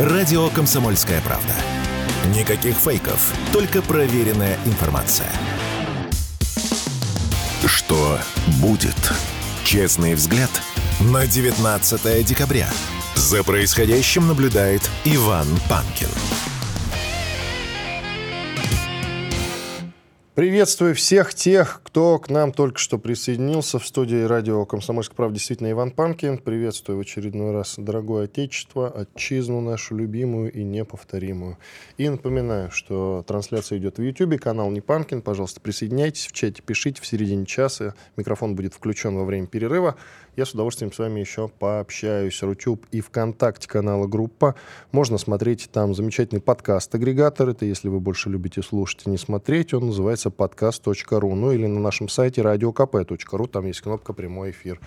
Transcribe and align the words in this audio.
Радио 0.00 0.48
«Комсомольская 0.48 1.20
правда». 1.20 1.52
Никаких 2.34 2.74
фейков, 2.74 3.34
только 3.52 3.82
проверенная 3.82 4.56
информация. 4.64 5.30
Что 7.66 8.18
будет? 8.62 8.96
Честный 9.62 10.14
взгляд 10.14 10.48
на 11.00 11.26
19 11.26 12.24
декабря. 12.24 12.70
За 13.14 13.44
происходящим 13.44 14.26
наблюдает 14.26 14.80
Иван 15.04 15.46
Панкин. 15.68 16.08
Приветствую 20.36 20.94
всех 20.94 21.34
тех, 21.34 21.80
кто 21.82 22.20
к 22.20 22.30
нам 22.30 22.52
только 22.52 22.78
что 22.78 22.98
присоединился 22.98 23.80
в 23.80 23.86
студии 23.86 24.22
радио 24.22 24.64
«Комсомольская 24.64 25.16
правда». 25.16 25.34
Действительно, 25.34 25.72
Иван 25.72 25.90
Панкин. 25.90 26.38
Приветствую 26.38 26.98
в 26.98 27.00
очередной 27.00 27.50
раз 27.50 27.74
дорогое 27.76 28.26
Отечество, 28.26 28.88
отчизну 28.88 29.60
нашу 29.60 29.96
любимую 29.96 30.52
и 30.52 30.62
неповторимую. 30.62 31.58
И 31.98 32.08
напоминаю, 32.08 32.70
что 32.70 33.24
трансляция 33.26 33.78
идет 33.78 33.98
в 33.98 34.02
YouTube, 34.02 34.40
канал 34.40 34.70
Не 34.70 34.80
Панкин. 34.80 35.20
Пожалуйста, 35.20 35.60
присоединяйтесь 35.60 36.28
в 36.28 36.32
чате, 36.32 36.62
пишите 36.64 37.02
в 37.02 37.06
середине 37.06 37.44
часа. 37.44 37.94
Микрофон 38.16 38.54
будет 38.54 38.72
включен 38.72 39.16
во 39.16 39.24
время 39.24 39.48
перерыва. 39.48 39.96
Я 40.36 40.46
с 40.46 40.52
удовольствием 40.52 40.92
с 40.92 40.98
вами 40.98 41.20
еще 41.20 41.48
пообщаюсь. 41.48 42.42
Рутюб 42.42 42.86
и 42.92 43.00
ВКонтакте 43.00 43.68
канала 43.68 44.06
группа. 44.06 44.54
Можно 44.92 45.18
смотреть 45.18 45.68
там 45.72 45.94
замечательный 45.94 46.40
подкаст-агрегатор. 46.40 47.48
Это 47.50 47.64
если 47.64 47.88
вы 47.88 48.00
больше 48.00 48.30
любите 48.30 48.62
слушать 48.62 49.02
и 49.06 49.10
не 49.10 49.18
смотреть. 49.18 49.74
Он 49.74 49.86
называется 49.86 50.30
подкаст.ру. 50.30 51.34
Ну 51.34 51.52
или 51.52 51.66
на 51.66 51.80
нашем 51.80 52.08
сайте 52.08 52.42
radiokp.ru. 52.42 53.48
Там 53.48 53.66
есть 53.66 53.80
кнопка 53.80 54.12
«Прямой 54.12 54.52
эфир». 54.52 54.80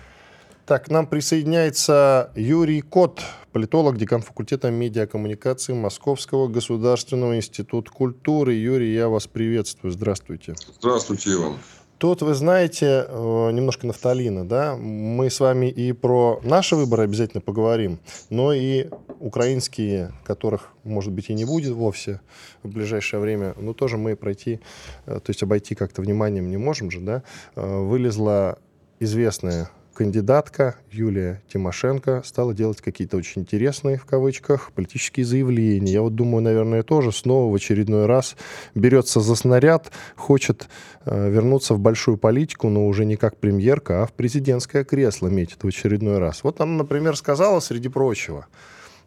Так, 0.66 0.86
к 0.86 0.88
нам 0.88 1.06
присоединяется 1.06 2.32
Юрий 2.34 2.80
Кот, 2.80 3.20
политолог, 3.52 3.98
декан 3.98 4.22
факультета 4.22 4.70
медиакоммуникации 4.70 5.74
Московского 5.74 6.48
государственного 6.48 7.36
института 7.36 7.90
культуры. 7.90 8.54
Юрий, 8.54 8.94
я 8.94 9.10
вас 9.10 9.26
приветствую. 9.26 9.92
Здравствуйте. 9.92 10.54
Здравствуйте, 10.78 11.34
Иван. 11.34 11.58
Тут, 11.98 12.22
вы 12.22 12.34
знаете, 12.34 13.06
э, 13.08 13.50
немножко 13.52 13.86
нафталина, 13.86 14.46
да, 14.46 14.76
мы 14.76 15.30
с 15.30 15.38
вами 15.38 15.66
и 15.66 15.92
про 15.92 16.40
наши 16.42 16.74
выборы 16.74 17.04
обязательно 17.04 17.40
поговорим, 17.40 18.00
но 18.30 18.52
и 18.52 18.88
украинские, 19.20 20.12
которых, 20.24 20.70
может 20.82 21.12
быть, 21.12 21.30
и 21.30 21.34
не 21.34 21.44
будет 21.44 21.72
вовсе 21.72 22.20
в 22.62 22.68
ближайшее 22.68 23.20
время, 23.20 23.54
но 23.56 23.72
тоже 23.74 23.96
мы 23.96 24.16
пройти, 24.16 24.60
э, 25.06 25.20
то 25.20 25.30
есть 25.30 25.42
обойти 25.42 25.74
как-то 25.74 26.02
вниманием 26.02 26.50
не 26.50 26.56
можем 26.56 26.90
же, 26.90 27.00
да, 27.00 27.22
э, 27.54 27.78
вылезла 27.78 28.58
известная 28.98 29.70
кандидатка 29.94 30.76
Юлия 30.90 31.40
Тимошенко 31.50 32.22
стала 32.24 32.52
делать 32.52 32.80
какие-то 32.80 33.16
очень 33.16 33.42
интересные, 33.42 33.96
в 33.96 34.04
кавычках, 34.04 34.72
политические 34.72 35.24
заявления. 35.24 35.92
Я 35.92 36.02
вот 36.02 36.14
думаю, 36.14 36.42
наверное, 36.42 36.82
тоже 36.82 37.12
снова 37.12 37.50
в 37.50 37.54
очередной 37.54 38.06
раз 38.06 38.36
берется 38.74 39.20
за 39.20 39.34
снаряд, 39.34 39.90
хочет 40.16 40.68
э, 41.06 41.30
вернуться 41.30 41.74
в 41.74 41.78
большую 41.78 42.18
политику, 42.18 42.68
но 42.68 42.86
уже 42.86 43.04
не 43.06 43.16
как 43.16 43.36
премьерка, 43.38 44.02
а 44.02 44.06
в 44.06 44.12
президентское 44.12 44.84
кресло 44.84 45.28
метит 45.28 45.62
в 45.62 45.66
очередной 45.66 46.18
раз. 46.18 46.44
Вот 46.44 46.60
она, 46.60 46.72
например, 46.72 47.16
сказала, 47.16 47.60
среди 47.60 47.88
прочего, 47.88 48.46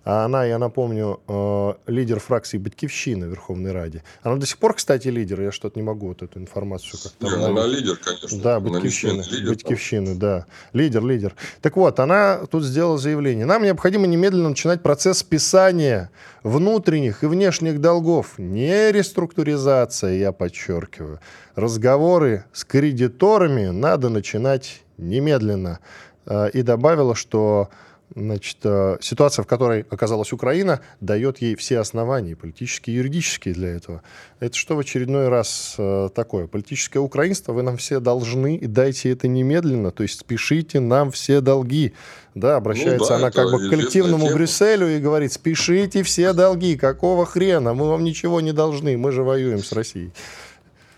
а 0.10 0.24
она, 0.24 0.46
я 0.46 0.58
напомню, 0.58 1.20
э, 1.28 1.74
лидер 1.88 2.22
фракции 2.22 2.58
«Батькивщины» 2.58 3.28
в 3.28 3.30
Верховной 3.30 3.74
Раде. 3.74 4.04
Она 4.24 4.38
до 4.38 4.46
сих 4.46 4.58
пор, 4.58 4.74
кстати, 4.74 5.10
лидер. 5.10 5.42
Я 5.42 5.52
что-то 5.52 5.78
не 5.78 5.84
могу 5.84 6.08
вот 6.08 6.22
эту 6.22 6.40
информацию 6.40 6.98
как-то... 7.04 7.28
Она 7.28 7.68
лидер, 7.68 7.98
конечно. 7.98 8.42
Да, 8.42 8.62
«Батькивщины». 8.62 9.22
«Батькивщины», 9.50 10.16
да. 10.16 10.46
Лидер, 10.72 11.06
лидер. 11.06 11.36
Так 11.62 11.76
вот, 11.76 12.00
она 12.00 12.46
тут 12.50 12.64
сделала 12.64 12.98
заявление. 12.98 13.46
Нам 13.46 13.64
необходимо 13.64 14.08
немедленно 14.08 14.48
начинать 14.48 14.82
процесс 14.82 15.18
списания 15.18 16.10
внутренних 16.42 17.26
и 17.26 17.28
внешних 17.28 17.82
долгов. 17.82 18.36
Не 18.38 18.94
реструктуризация, 18.94 20.14
я 20.14 20.32
подчеркиваю. 20.32 21.20
Разговоры 21.56 22.46
с 22.54 22.64
кредиторами 22.64 23.72
надо 23.72 24.08
начинать 24.08 24.84
немедленно. 24.98 25.80
Э, 26.26 26.50
и 26.50 26.62
добавила, 26.62 27.14
что 27.14 27.70
Значит, 28.17 28.58
э, 28.64 28.98
ситуация, 29.00 29.44
в 29.44 29.45
которой 29.45 29.86
оказалась 29.92 30.33
Украина, 30.33 30.82
дает 31.02 31.38
ей 31.38 31.55
все 31.55 31.78
основания, 31.78 32.36
политические 32.36 32.95
и 32.95 32.98
юридические 32.98 33.54
для 33.54 33.70
этого. 33.70 34.02
Это 34.39 34.55
что 34.55 34.76
в 34.76 34.80
очередной 34.80 35.28
раз 35.28 35.76
э, 35.78 36.10
такое? 36.16 36.48
Политическое 36.48 36.98
украинство 36.98 37.54
вы 37.54 37.61
нам 37.61 37.78
все 37.78 38.00
должны, 38.00 38.55
и 38.55 38.66
дайте 38.66 39.11
это 39.11 39.28
немедленно, 39.28 39.92
то 39.92 40.02
есть 40.02 40.20
спешите 40.20 40.80
нам 40.80 41.11
все 41.11 41.42
долги. 41.42 41.94
Да, 42.33 42.55
обращается 42.55 42.98
ну, 42.98 43.08
да, 43.08 43.16
она 43.17 43.32
как 43.32 43.52
бы 43.52 43.67
к 43.67 43.70
коллективному 43.70 44.26
тема. 44.26 44.36
Брюсселю 44.36 44.88
и 44.88 44.99
говорит, 44.99 45.32
спешите 45.32 46.02
все 46.02 46.34
долги, 46.34 46.76
какого 46.76 47.23
хрена, 47.28 47.76
мы 47.76 47.88
вам 47.88 48.04
ничего 48.04 48.42
не 48.42 48.52
должны, 48.52 48.98
мы 48.98 49.11
же 49.11 49.22
воюем 49.22 49.64
с 49.64 49.72
Россией. 49.72 50.11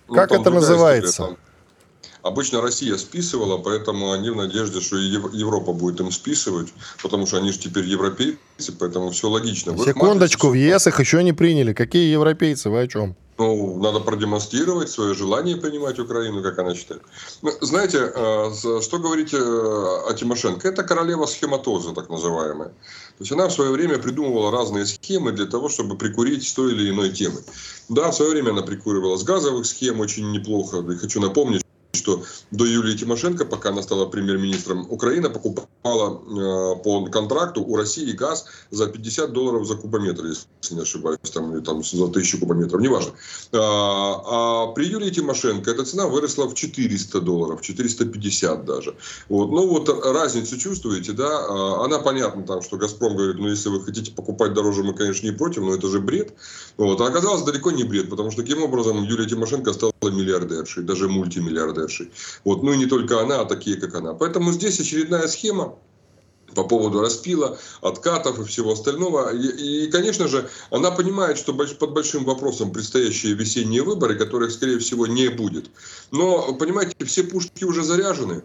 Ну, 0.07 0.15
как 0.15 0.31
это 0.31 0.49
называется? 0.49 1.23
История, 1.23 1.37
Обычно 2.29 2.61
Россия 2.61 2.95
списывала, 2.97 3.57
поэтому 3.57 4.11
они 4.11 4.29
в 4.29 4.35
надежде, 4.35 4.81
что 4.81 4.97
Европа 4.97 5.73
будет 5.73 5.99
им 5.99 6.11
списывать, 6.11 6.67
потому 7.01 7.25
что 7.25 7.37
они 7.37 7.51
же 7.51 7.57
теперь 7.57 7.85
европейцы, 7.85 8.71
поэтому 8.77 9.09
все 9.09 9.29
логично. 9.29 9.73
В 9.73 9.83
Секундочку, 9.83 10.49
в 10.49 10.53
ЕС 10.53 10.85
их 10.85 10.99
еще 10.99 11.23
не 11.23 11.33
приняли. 11.33 11.73
Какие 11.73 12.11
европейцы? 12.11 12.69
Вы 12.69 12.81
о 12.81 12.87
чем? 12.87 13.15
Ну, 13.39 13.79
надо 13.81 13.99
продемонстрировать 13.99 14.91
свое 14.91 15.15
желание 15.15 15.55
принимать 15.55 15.97
Украину, 15.97 16.43
как 16.43 16.59
она 16.59 16.75
считает. 16.75 17.01
Ну, 17.41 17.51
знаете, 17.61 18.11
э, 18.13 18.51
что 18.81 18.99
говорить 18.99 19.33
э, 19.33 19.37
о 19.37 20.13
Тимошенко? 20.13 20.67
Это 20.67 20.83
королева 20.83 21.25
схематоза, 21.25 21.95
так 21.95 22.09
называемая. 22.09 22.67
То 22.67 23.21
есть 23.21 23.31
она 23.31 23.47
в 23.47 23.53
свое 23.53 23.71
время 23.71 23.97
придумывала 23.97 24.51
разные 24.51 24.85
схемы 24.85 25.31
для 25.31 25.45
того, 25.45 25.69
чтобы 25.69 25.97
прикурить 25.97 26.47
с 26.47 26.53
той 26.53 26.73
или 26.73 26.89
иной 26.89 27.09
темы. 27.11 27.39
Да, 27.87 28.11
в 28.11 28.15
свое 28.15 28.31
время 28.31 28.51
она 28.51 28.61
прикуривала 28.61 29.17
с 29.17 29.23
газовых 29.23 29.65
схем 29.65 30.01
очень 30.01 30.31
неплохо. 30.31 30.85
И 30.91 30.97
хочу 30.97 31.21
напомнить, 31.21 31.63
что 31.93 32.23
до 32.51 32.65
Юлии 32.65 32.95
Тимошенко, 32.95 33.45
пока 33.45 33.69
она 33.69 33.81
стала 33.81 34.05
премьер-министром, 34.05 34.85
Украина 34.89 35.29
покупала 35.29 36.21
э, 36.21 36.83
по 36.83 37.05
контракту 37.07 37.63
у 37.63 37.75
России 37.75 38.11
газ 38.11 38.45
за 38.69 38.87
50 38.87 39.33
долларов 39.33 39.65
за 39.67 39.75
кубометр, 39.75 40.25
если 40.25 40.45
не 40.71 40.81
ошибаюсь, 40.81 41.19
там, 41.33 41.55
или 41.55 41.63
там 41.63 41.83
за 41.83 42.07
тысячу 42.09 42.39
кубометров, 42.39 42.81
неважно. 42.81 43.13
А, 43.53 44.21
а 44.25 44.67
при 44.73 44.85
Юлии 44.85 45.09
Тимошенко 45.09 45.71
эта 45.71 45.83
цена 45.83 46.07
выросла 46.07 46.47
в 46.47 46.53
400 46.53 47.21
долларов, 47.21 47.61
450 47.61 48.65
даже. 48.65 48.95
Вот. 49.27 49.49
Ну 49.51 49.67
вот 49.67 49.89
разницу 50.05 50.57
чувствуете, 50.57 51.13
да? 51.13 51.27
А, 51.27 51.85
она 51.85 51.99
понятна 51.99 52.43
там, 52.43 52.61
что 52.61 52.77
Газпром 52.77 53.15
говорит, 53.15 53.37
ну 53.39 53.47
если 53.47 53.69
вы 53.69 53.83
хотите 53.83 54.11
покупать 54.11 54.53
дороже, 54.53 54.83
мы, 54.83 54.93
конечно, 54.93 55.25
не 55.25 55.33
против, 55.33 55.63
но 55.63 55.73
это 55.73 55.87
же 55.87 55.99
бред. 55.99 56.33
Вот. 56.77 57.01
А 57.01 57.07
оказалось 57.07 57.41
далеко 57.41 57.71
не 57.71 57.83
бред, 57.83 58.09
потому 58.09 58.29
что 58.29 58.43
таким 58.43 58.61
образом 58.61 59.03
Юлия 59.03 59.27
Тимошенко 59.27 59.73
стала 59.73 59.91
миллиардершей, 60.03 60.83
даже 60.83 61.09
мультимиллиардершей. 61.09 61.78
Вот. 62.43 62.63
Ну 62.63 62.73
и 62.73 62.77
не 62.77 62.85
только 62.85 63.21
она, 63.21 63.41
а 63.41 63.45
такие, 63.45 63.77
как 63.77 63.95
она. 63.95 64.13
Поэтому 64.13 64.51
здесь 64.51 64.79
очередная 64.79 65.27
схема 65.27 65.75
по 66.55 66.63
поводу 66.63 67.01
распила, 67.01 67.57
откатов 67.81 68.39
и 68.39 68.43
всего 68.43 68.73
остального. 68.73 69.33
И, 69.33 69.85
и, 69.85 69.91
конечно 69.91 70.27
же, 70.27 70.49
она 70.71 70.91
понимает, 70.91 71.37
что 71.37 71.53
под 71.53 71.91
большим 71.91 72.25
вопросом 72.25 72.71
предстоящие 72.71 73.33
весенние 73.33 73.83
выборы, 73.83 74.15
которых, 74.15 74.51
скорее 74.51 74.79
всего, 74.79 75.07
не 75.07 75.29
будет. 75.29 75.69
Но, 76.11 76.53
понимаете, 76.53 76.95
все 77.05 77.23
пушки 77.23 77.63
уже 77.63 77.83
заряжены. 77.83 78.43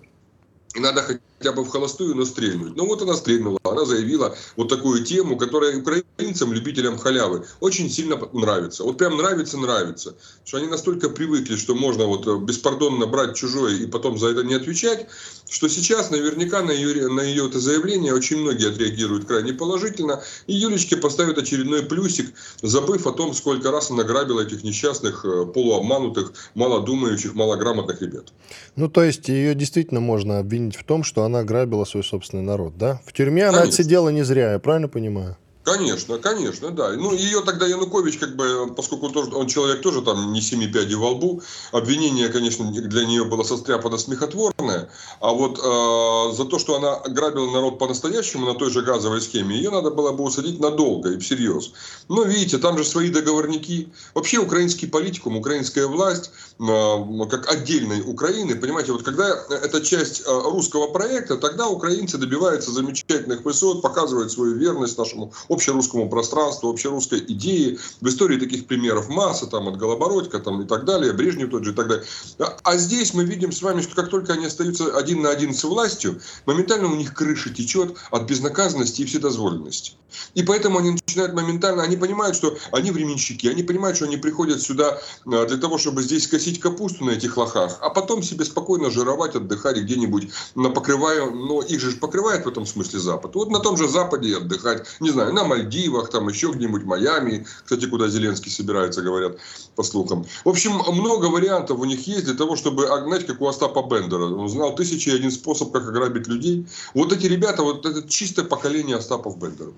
И 0.74 0.80
надо 0.80 1.20
хотя 1.44 1.54
бы 1.54 1.62
в 1.62 1.68
холостую, 1.68 2.14
но 2.14 2.24
стрельнуть. 2.24 2.74
Ну 2.74 2.86
вот 2.86 3.02
она 3.02 3.14
стрельнула, 3.14 3.58
она 3.64 3.84
заявила 3.84 4.34
вот 4.56 4.70
такую 4.70 5.04
тему, 5.04 5.36
которая 5.36 5.76
украинцам, 5.78 6.54
любителям 6.54 6.96
халявы, 6.96 7.44
очень 7.60 7.90
сильно 7.90 8.18
нравится. 8.32 8.82
Вот 8.82 8.96
прям 8.96 9.18
нравится, 9.18 9.58
нравится. 9.58 10.14
Что 10.44 10.58
они 10.58 10.68
настолько 10.68 11.10
привыкли, 11.10 11.56
что 11.56 11.74
можно 11.74 12.06
вот 12.06 12.26
э, 12.26 12.38
беспардонно 12.38 13.06
брать 13.06 13.36
чужое 13.36 13.74
и 13.74 13.86
потом 13.86 14.18
за 14.18 14.28
это 14.28 14.42
не 14.42 14.54
отвечать, 14.54 15.06
что 15.50 15.68
сейчас 15.68 16.10
наверняка 16.10 16.62
на 16.62 16.70
ее, 16.70 17.08
на 17.08 17.20
ее 17.20 17.46
это 17.46 17.60
заявление 17.60 18.14
очень 18.14 18.38
многие 18.38 18.70
отреагируют 18.70 19.26
крайне 19.26 19.52
положительно. 19.52 20.22
И 20.46 20.54
Юлечке 20.54 20.96
поставят 20.96 21.38
очередной 21.38 21.82
плюсик, 21.82 22.32
забыв 22.62 23.06
о 23.06 23.12
том, 23.12 23.34
сколько 23.34 23.70
раз 23.70 23.90
она 23.90 24.04
грабила 24.04 24.40
этих 24.40 24.64
несчастных, 24.64 25.24
э, 25.24 25.44
полуобманутых, 25.46 26.32
малодумающих, 26.54 27.34
малограмотных 27.34 28.00
ребят. 28.00 28.32
Ну, 28.76 28.88
то 28.88 29.02
есть 29.02 29.28
ее 29.28 29.54
действительно 29.54 30.00
можно 30.00 30.38
обвинить 30.38 30.76
в 30.76 30.84
том, 30.84 31.04
что 31.04 31.24
она 31.24 31.33
грабила 31.42 31.84
свой 31.84 32.04
собственный 32.04 32.44
народ, 32.44 32.78
да? 32.78 33.00
В 33.06 33.12
тюрьме 33.12 33.42
Конечно. 33.42 33.60
она 33.60 33.68
отсидела 33.68 34.08
не 34.10 34.22
зря, 34.22 34.52
я 34.52 34.58
правильно 34.58 34.88
понимаю? 34.88 35.36
Конечно, 35.64 36.18
конечно, 36.18 36.70
да. 36.70 36.92
Ну, 36.92 37.14
ее 37.14 37.40
тогда 37.40 37.66
Янукович, 37.66 38.18
как 38.18 38.36
бы, 38.36 38.74
поскольку 38.76 39.08
тоже, 39.08 39.34
он 39.34 39.46
человек 39.46 39.80
тоже 39.80 40.02
там 40.02 40.30
не 40.30 40.42
семи 40.42 40.66
пядей 40.66 40.94
во 40.94 41.12
лбу, 41.12 41.40
обвинение, 41.72 42.28
конечно, 42.28 42.70
для 42.70 43.06
нее 43.06 43.24
было 43.24 43.44
состряпано 43.44 43.96
смехотворное, 43.96 44.90
а 45.20 45.32
вот 45.32 45.58
э, 45.58 46.36
за 46.36 46.44
то, 46.44 46.58
что 46.58 46.76
она 46.76 47.00
грабила 47.08 47.50
народ 47.50 47.78
по-настоящему 47.78 48.44
на 48.44 48.54
той 48.54 48.70
же 48.70 48.82
газовой 48.82 49.22
схеме, 49.22 49.56
ее 49.56 49.70
надо 49.70 49.90
было 49.90 50.12
бы 50.12 50.24
усадить 50.24 50.60
надолго 50.60 51.12
и 51.12 51.18
всерьез. 51.18 51.72
Но 52.08 52.24
видите, 52.24 52.58
там 52.58 52.76
же 52.76 52.84
свои 52.84 53.08
договорники. 53.08 53.88
Вообще 54.12 54.38
украинский 54.38 54.86
политикум, 54.86 55.38
украинская 55.38 55.86
власть, 55.86 56.30
как 56.58 57.50
отдельной 57.50 58.00
Украины, 58.02 58.54
понимаете, 58.54 58.92
вот 58.92 59.02
когда 59.02 59.28
это 59.50 59.80
часть 59.80 60.22
э, 60.24 60.24
русского 60.26 60.86
проекта, 60.86 61.36
тогда 61.36 61.68
украинцы 61.68 62.16
добиваются 62.16 62.70
замечательных 62.70 63.44
высот, 63.44 63.82
показывают 63.82 64.30
свою 64.30 64.54
верность 64.54 64.96
нашему 64.96 65.32
общерусскому 65.48 66.08
пространству, 66.08 66.70
общерусской 66.70 67.18
идеи. 67.20 67.78
В 68.00 68.08
истории 68.08 68.38
таких 68.38 68.66
примеров 68.66 69.08
масса, 69.08 69.46
там, 69.46 69.68
от 69.68 69.76
Голобородька 69.76 70.38
там, 70.38 70.62
и 70.62 70.66
так 70.66 70.84
далее, 70.84 71.12
Брежнев 71.12 71.50
тот 71.50 71.64
же 71.64 71.72
и 71.72 71.74
так 71.74 71.88
далее. 71.88 72.04
А, 72.38 72.56
а 72.62 72.76
здесь 72.76 73.14
мы 73.14 73.24
видим 73.24 73.50
с 73.50 73.60
вами, 73.60 73.80
что 73.80 73.96
как 73.96 74.08
только 74.08 74.34
они 74.34 74.46
остаются 74.46 74.96
один 74.96 75.22
на 75.22 75.30
один 75.30 75.54
с 75.54 75.64
властью, 75.64 76.20
моментально 76.46 76.86
у 76.86 76.94
них 76.94 77.14
крыша 77.14 77.50
течет 77.50 77.96
от 78.10 78.28
безнаказанности 78.28 79.02
и 79.02 79.04
вседозволенности. 79.04 79.94
И 80.34 80.42
поэтому 80.42 80.78
они 80.78 80.92
начинают 80.92 81.34
моментально, 81.34 81.82
они 81.82 81.96
понимают, 81.96 82.36
что 82.36 82.56
они 82.70 82.90
временщики, 82.90 83.48
они 83.48 83.62
понимают, 83.62 83.96
что 83.96 84.06
они 84.06 84.16
приходят 84.16 84.62
сюда 84.62 85.00
а, 85.26 85.46
для 85.46 85.56
того, 85.56 85.78
чтобы 85.78 86.02
здесь 86.02 86.26
косить 86.44 86.60
капусту 86.60 87.04
на 87.04 87.12
этих 87.12 87.38
лохах, 87.38 87.78
а 87.80 87.88
потом 87.88 88.22
себе 88.22 88.44
спокойно 88.44 88.90
жировать, 88.90 89.34
отдыхать 89.34 89.78
где-нибудь 89.78 90.28
на 90.54 90.68
покрываю, 90.68 91.30
но 91.30 91.62
их 91.62 91.80
же 91.80 91.92
покрывает 91.92 92.44
в 92.44 92.48
этом 92.48 92.66
смысле 92.66 92.98
Запад. 92.98 93.34
Вот 93.34 93.50
на 93.50 93.60
том 93.60 93.78
же 93.78 93.88
Западе 93.88 94.36
отдыхать, 94.36 94.86
не 95.00 95.10
знаю, 95.10 95.32
на 95.32 95.44
Мальдивах, 95.44 96.10
там 96.10 96.28
еще 96.28 96.52
где-нибудь, 96.52 96.84
Майами, 96.84 97.46
кстати, 97.64 97.86
куда 97.86 98.08
Зеленский 98.08 98.50
собирается, 98.50 99.00
говорят, 99.00 99.38
по 99.74 99.82
слухам. 99.82 100.26
В 100.44 100.48
общем, 100.50 100.72
много 100.72 101.26
вариантов 101.26 101.78
у 101.78 101.84
них 101.86 102.06
есть 102.06 102.26
для 102.26 102.34
того, 102.34 102.56
чтобы 102.56 102.88
огнать, 102.88 103.26
как 103.26 103.40
у 103.40 103.48
Остапа 103.48 103.82
Бендера. 103.82 104.24
Он 104.24 104.48
знал 104.48 104.74
тысячи 104.74 105.08
и 105.08 105.16
один 105.16 105.30
способ, 105.30 105.72
как 105.72 105.88
ограбить 105.88 106.26
людей. 106.26 106.66
Вот 106.92 107.10
эти 107.10 107.24
ребята, 107.24 107.62
вот 107.62 107.86
это 107.86 108.06
чистое 108.06 108.44
поколение 108.44 108.96
Остапов 108.96 109.38
Бендеров. 109.38 109.72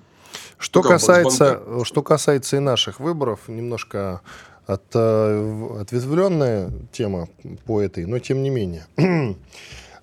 Что 0.59 0.83
касается, 0.83 1.63
что 1.85 2.03
касается 2.03 2.57
и 2.57 2.61
наших 2.61 2.99
выборов, 2.99 3.41
немножко 3.47 4.23
от, 4.67 4.85
э, 4.95 5.69
ответвленная 5.81 6.73
тема 6.93 7.29
по 7.65 7.81
этой, 7.81 8.05
но 8.07 8.19
тем 8.19 8.43
не 8.43 8.51
менее. 8.51 8.87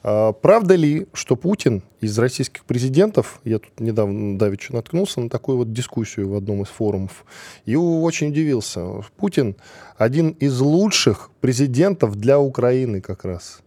А, 0.05 0.33
правда 0.33 0.75
ли, 0.75 1.07
что 1.13 1.37
Путин 1.37 1.81
из 2.01 2.19
российских 2.19 2.65
президентов, 2.65 3.39
я 3.45 3.59
тут 3.59 3.79
недавно 3.79 4.37
давеча 4.37 4.73
наткнулся 4.73 5.21
на 5.21 5.29
такую 5.29 5.59
вот 5.59 5.71
дискуссию 5.71 6.27
в 6.27 6.35
одном 6.35 6.63
из 6.63 6.67
форумов, 6.67 7.23
и 7.65 7.77
очень 7.77 8.27
удивился. 8.27 8.85
Путин 9.15 9.55
один 9.97 10.31
из 10.31 10.59
лучших 10.59 11.29
президентов 11.39 12.17
для 12.17 12.37
Украины 12.37 12.99
как 12.99 13.23
раз. 13.23 13.61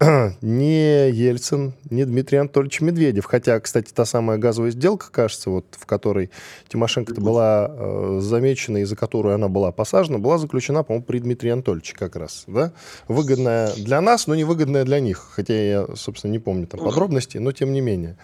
не 0.42 1.10
Ельцин, 1.10 1.72
не 1.90 2.04
Дмитрий 2.04 2.38
Анатольевич 2.38 2.80
Медведев. 2.80 3.24
Хотя, 3.24 3.58
кстати, 3.58 3.92
та 3.92 4.04
самая 4.04 4.38
газовая 4.38 4.70
сделка, 4.70 5.10
кажется, 5.10 5.50
вот, 5.50 5.64
в 5.72 5.86
которой 5.86 6.30
Тимошенко 6.68 7.20
была 7.20 7.68
э, 7.68 8.18
замечена 8.22 8.78
и 8.78 8.84
за 8.84 8.94
которую 8.94 9.34
она 9.34 9.48
была 9.48 9.72
посажена, 9.72 10.18
была 10.18 10.38
заключена, 10.38 10.84
по-моему, 10.84 11.04
при 11.04 11.18
Дмитрии 11.18 11.50
Анатольевиче 11.50 11.96
как 11.96 12.14
раз. 12.14 12.44
Да? 12.46 12.72
Выгодная 13.08 13.72
для 13.74 14.00
нас, 14.00 14.28
но 14.28 14.36
невыгодная 14.36 14.84
для 14.84 15.00
них. 15.00 15.30
Хотя 15.32 15.54
я, 15.54 15.86
собственно, 15.96 16.30
не 16.30 16.38
помню 16.38 16.68
там 16.68 16.78
подробностей, 16.78 17.40
но 17.40 17.50
тем 17.50 17.72
не 17.72 17.80
менее. 17.80 18.16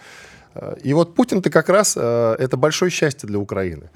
Э, 0.53 0.75
и 0.81 0.93
вот 0.93 1.13
Путин-то 1.13 1.49
как 1.49 1.67
раз 1.67 1.95
э, 1.97 2.35
это 2.39 2.55
большое 2.55 2.89
счастье 2.89 3.27
для 3.27 3.39
Украины. 3.39 3.89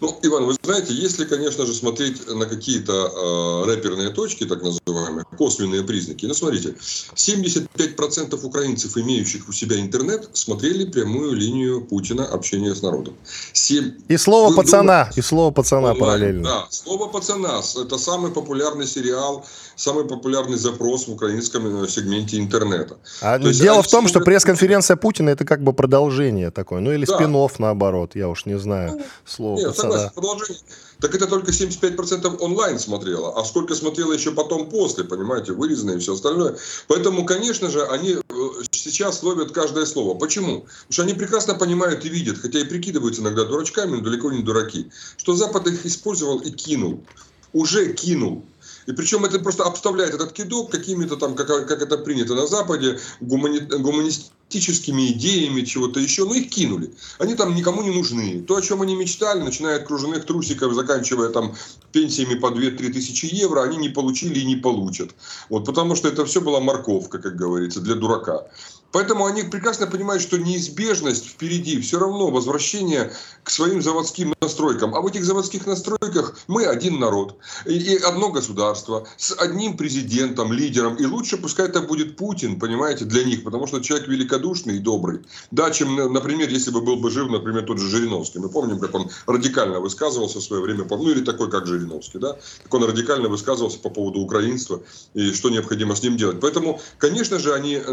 Ну, 0.00 0.18
Иван, 0.22 0.46
вы 0.46 0.56
знаете, 0.62 0.92
если, 0.92 1.24
конечно 1.24 1.64
же, 1.66 1.74
смотреть 1.74 2.26
на 2.28 2.46
какие-то 2.46 2.92
э, 2.92 3.66
рэперные 3.66 4.10
точки, 4.10 4.44
так 4.44 4.62
называемые, 4.62 5.24
косвенные 5.38 5.82
признаки, 5.82 6.26
ну, 6.26 6.34
смотрите, 6.34 6.74
75% 7.14 8.44
украинцев, 8.44 8.96
имеющих 8.96 9.48
у 9.48 9.52
себя 9.52 9.80
интернет, 9.80 10.28
смотрели 10.34 10.84
прямую 10.84 11.32
линию 11.32 11.80
Путина 11.80 12.26
общения 12.26 12.74
с 12.74 12.82
народом. 12.82 13.14
7... 13.52 13.92
И 14.08 14.16
слово 14.16 14.50
вы 14.50 14.56
пацана, 14.56 15.04
думаете, 15.04 15.20
и 15.20 15.22
слово 15.22 15.50
пацана 15.50 15.92
онлайн, 15.92 15.98
параллельно. 15.98 16.42
Да, 16.42 16.66
слово 16.70 17.08
пацана, 17.08 17.62
это 17.76 17.98
самый 17.98 18.32
популярный 18.32 18.86
сериал, 18.86 19.46
самый 19.76 20.06
популярный 20.06 20.56
запрос 20.56 21.06
в 21.06 21.12
украинском 21.12 21.84
э, 21.84 21.88
сегменте 21.88 22.38
интернета. 22.38 22.96
А 23.20 23.38
То 23.38 23.52
дело 23.52 23.82
в 23.82 23.88
том, 23.88 24.08
что 24.08 24.20
пресс-конференция 24.20 24.96
Путина 24.96 25.30
это 25.30 25.44
как 25.44 25.62
бы 25.62 25.72
продолжение 25.72 26.50
такое, 26.50 26.80
ну 26.80 26.92
или 26.92 27.04
да. 27.04 27.14
спин 27.14 27.36
наоборот, 27.58 28.12
я 28.14 28.28
уж 28.28 28.46
не 28.46 28.58
знаю, 28.58 28.92
ну, 28.96 29.04
слово 29.24 29.58
Нет, 29.58 29.76
согласен, 29.76 30.10
продолжение. 30.14 30.62
Так 31.00 31.14
это 31.14 31.26
только 31.26 31.50
75% 31.50 32.38
онлайн 32.38 32.78
смотрело, 32.78 33.38
а 33.38 33.44
сколько 33.44 33.74
смотрело 33.74 34.12
еще 34.12 34.30
потом 34.30 34.70
после, 34.70 35.04
понимаете, 35.04 35.52
вырезанное 35.52 35.96
и 35.96 35.98
все 35.98 36.14
остальное. 36.14 36.56
Поэтому, 36.88 37.26
конечно 37.26 37.70
же, 37.70 37.84
они 37.84 38.12
э, 38.14 38.22
сейчас 38.70 39.22
ловят 39.22 39.52
каждое 39.52 39.84
слово. 39.84 40.18
Почему? 40.18 40.60
Потому 40.60 40.92
что 40.92 41.02
они 41.02 41.12
прекрасно 41.12 41.54
понимают 41.54 42.04
и 42.06 42.08
видят, 42.08 42.38
хотя 42.38 42.60
и 42.60 42.64
прикидываются 42.64 43.20
иногда 43.20 43.44
дурачками, 43.44 43.96
но 43.96 44.00
далеко 44.00 44.32
не 44.32 44.42
дураки, 44.42 44.90
что 45.18 45.34
Запад 45.34 45.66
их 45.66 45.84
использовал 45.84 46.38
и 46.38 46.50
кинул. 46.50 47.04
Уже 47.52 47.92
кинул. 47.92 48.44
И 48.86 48.92
причем 48.92 49.24
это 49.24 49.38
просто 49.40 49.64
обставляет 49.64 50.14
этот 50.14 50.32
кидок 50.32 50.70
какими-то 50.70 51.16
там, 51.16 51.34
как, 51.34 51.48
как 51.48 51.82
это 51.82 51.98
принято 51.98 52.34
на 52.34 52.46
Западе, 52.46 52.98
гумани, 53.20 53.58
гуманистическими 53.58 55.08
идеями, 55.12 55.62
чего-то 55.62 56.00
еще, 56.00 56.24
но 56.24 56.34
их 56.34 56.50
кинули. 56.50 56.92
Они 57.18 57.34
там 57.34 57.54
никому 57.54 57.82
не 57.82 57.90
нужны. 57.90 58.42
То, 58.42 58.56
о 58.56 58.62
чем 58.62 58.82
они 58.82 58.94
мечтали, 58.94 59.42
начиная 59.42 59.76
от 59.76 59.86
кружевных 59.86 60.24
трусиков, 60.24 60.74
заканчивая 60.74 61.30
там 61.30 61.54
пенсиями 61.92 62.38
по 62.38 62.46
2-3 62.46 62.92
тысячи 62.92 63.26
евро, 63.26 63.62
они 63.62 63.76
не 63.76 63.88
получили 63.88 64.38
и 64.38 64.44
не 64.44 64.56
получат. 64.56 65.14
Вот, 65.48 65.64
потому 65.64 65.96
что 65.96 66.08
это 66.08 66.24
все 66.24 66.40
была 66.40 66.60
морковка, 66.60 67.18
как 67.18 67.36
говорится, 67.36 67.80
для 67.80 67.96
дурака. 67.96 68.46
Поэтому 68.92 69.26
они 69.26 69.42
прекрасно 69.42 69.86
понимают, 69.86 70.22
что 70.22 70.38
неизбежность 70.38 71.26
впереди, 71.26 71.80
все 71.80 71.98
равно 71.98 72.30
возвращение 72.30 73.12
к 73.42 73.50
своим 73.50 73.82
заводским 73.82 74.34
настройкам. 74.40 74.94
А 74.94 75.00
в 75.00 75.06
этих 75.06 75.24
заводских 75.24 75.66
настройках 75.66 76.36
мы 76.46 76.64
один 76.64 76.98
народ 76.98 77.36
и 77.66 77.96
одно 77.96 78.30
государство 78.30 79.06
с 79.16 79.32
одним 79.38 79.76
президентом, 79.76 80.52
лидером. 80.52 80.96
И 80.96 81.04
лучше 81.04 81.36
пускай 81.36 81.66
это 81.66 81.82
будет 81.82 82.16
Путин, 82.16 82.58
понимаете, 82.58 83.04
для 83.04 83.24
них, 83.24 83.44
потому 83.44 83.66
что 83.66 83.80
человек 83.80 84.08
великодушный 84.08 84.76
и 84.76 84.78
добрый. 84.78 85.20
Да, 85.50 85.70
чем, 85.70 86.12
например, 86.12 86.48
если 86.48 86.70
бы 86.70 86.80
был 86.80 86.96
бы 86.96 87.10
жив, 87.10 87.30
например, 87.30 87.64
тот 87.64 87.78
же 87.78 87.88
Жириновский. 87.88 88.38
Мы 88.38 88.48
помним, 88.48 88.78
как 88.78 88.94
он 88.94 89.10
радикально 89.26 89.80
высказывался 89.80 90.38
в 90.38 90.42
свое 90.42 90.62
время, 90.62 90.86
ну 90.88 91.10
или 91.10 91.20
такой, 91.20 91.50
как 91.50 91.66
Жириновский, 91.66 92.18
да, 92.18 92.36
как 92.64 92.74
он 92.74 92.84
радикально 92.84 93.28
высказывался 93.28 93.78
по 93.78 93.90
поводу 93.90 94.20
украинства 94.20 94.80
и 95.14 95.32
что 95.32 95.50
необходимо 95.50 95.94
с 95.94 96.02
ним 96.02 96.16
делать. 96.16 96.40
Поэтому, 96.40 96.80
конечно 96.98 97.38
же, 97.38 97.54
они 97.54 97.74
э, 97.74 97.92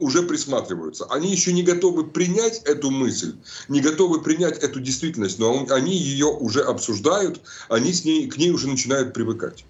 уже 0.00 0.22
при 0.22 0.27
присматриваются. 0.28 1.06
Они 1.10 1.32
еще 1.32 1.52
не 1.52 1.62
готовы 1.62 2.04
принять 2.04 2.62
эту 2.64 2.90
мысль, 2.90 3.34
не 3.68 3.80
готовы 3.80 4.20
принять 4.20 4.58
эту 4.58 4.80
действительность, 4.80 5.38
но 5.38 5.66
они 5.70 5.96
ее 5.96 6.26
уже 6.26 6.60
обсуждают, 6.60 7.40
они 7.68 7.92
с 7.92 8.04
ней, 8.04 8.28
к 8.28 8.36
ней 8.36 8.50
уже 8.50 8.68
начинают 8.68 9.12
привыкать. 9.12 9.64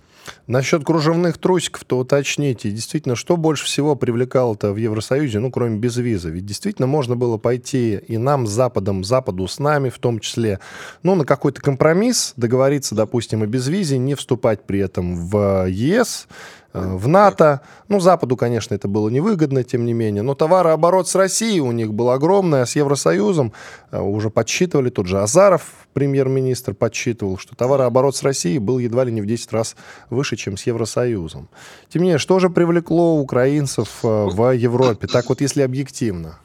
Насчет 0.46 0.84
кружевных 0.84 1.38
трусиков, 1.38 1.84
то 1.84 1.98
уточните, 1.98 2.70
действительно, 2.70 3.16
что 3.16 3.36
больше 3.36 3.64
всего 3.64 3.96
привлекало-то 3.96 4.72
в 4.72 4.76
Евросоюзе, 4.76 5.38
ну, 5.38 5.50
кроме 5.50 5.78
безвиза? 5.78 6.30
Ведь 6.30 6.46
действительно 6.46 6.86
можно 6.86 7.16
было 7.16 7.36
пойти 7.36 8.00
и 8.08 8.16
нам 8.16 8.46
с 8.46 8.50
Западом, 8.50 9.04
Западу 9.04 9.46
с 9.46 9.58
нами 9.58 9.90
в 9.90 9.98
том 9.98 10.20
числе, 10.20 10.60
ну, 11.02 11.14
на 11.14 11.24
какой-то 11.24 11.60
компромисс, 11.60 12.32
договориться, 12.36 12.94
допустим, 12.94 13.42
о 13.42 13.46
безвизе, 13.46 13.98
не 13.98 14.14
вступать 14.14 14.64
при 14.64 14.80
этом 14.80 15.16
в 15.28 15.66
ЕС, 15.68 16.28
Э, 16.67 16.67
в 16.74 17.08
НАТО. 17.08 17.62
Ну, 17.88 18.00
Западу, 18.00 18.36
конечно, 18.36 18.74
это 18.74 18.88
было 18.88 19.08
невыгодно, 19.08 19.64
тем 19.64 19.84
не 19.84 19.92
менее. 19.92 20.22
Но 20.22 20.34
товарооборот 20.34 21.08
с 21.08 21.14
Россией 21.14 21.60
у 21.60 21.72
них 21.72 21.94
был 21.94 22.10
огромный, 22.10 22.62
а 22.62 22.66
с 22.66 22.76
Евросоюзом 22.76 23.52
э, 23.90 24.00
уже 24.00 24.30
подсчитывали. 24.30 24.90
Тот 24.90 25.06
же 25.06 25.20
Азаров, 25.20 25.62
премьер-министр, 25.94 26.74
подсчитывал, 26.74 27.38
что 27.38 27.56
товарооборот 27.56 28.16
с 28.16 28.22
Россией 28.22 28.58
был 28.58 28.78
едва 28.78 29.04
ли 29.04 29.12
не 29.12 29.22
в 29.22 29.26
10 29.26 29.52
раз 29.52 29.76
выше, 30.10 30.36
чем 30.36 30.56
с 30.56 30.66
Евросоюзом. 30.66 31.48
Тем 31.88 32.02
не 32.02 32.08
менее, 32.08 32.18
что 32.18 32.38
же 32.38 32.50
привлекло 32.50 33.18
украинцев 33.18 33.88
э, 34.02 34.06
в 34.06 34.54
Европе? 34.54 35.06
Так 35.06 35.28
вот, 35.28 35.40
если 35.40 35.62
объективно. 35.62 36.38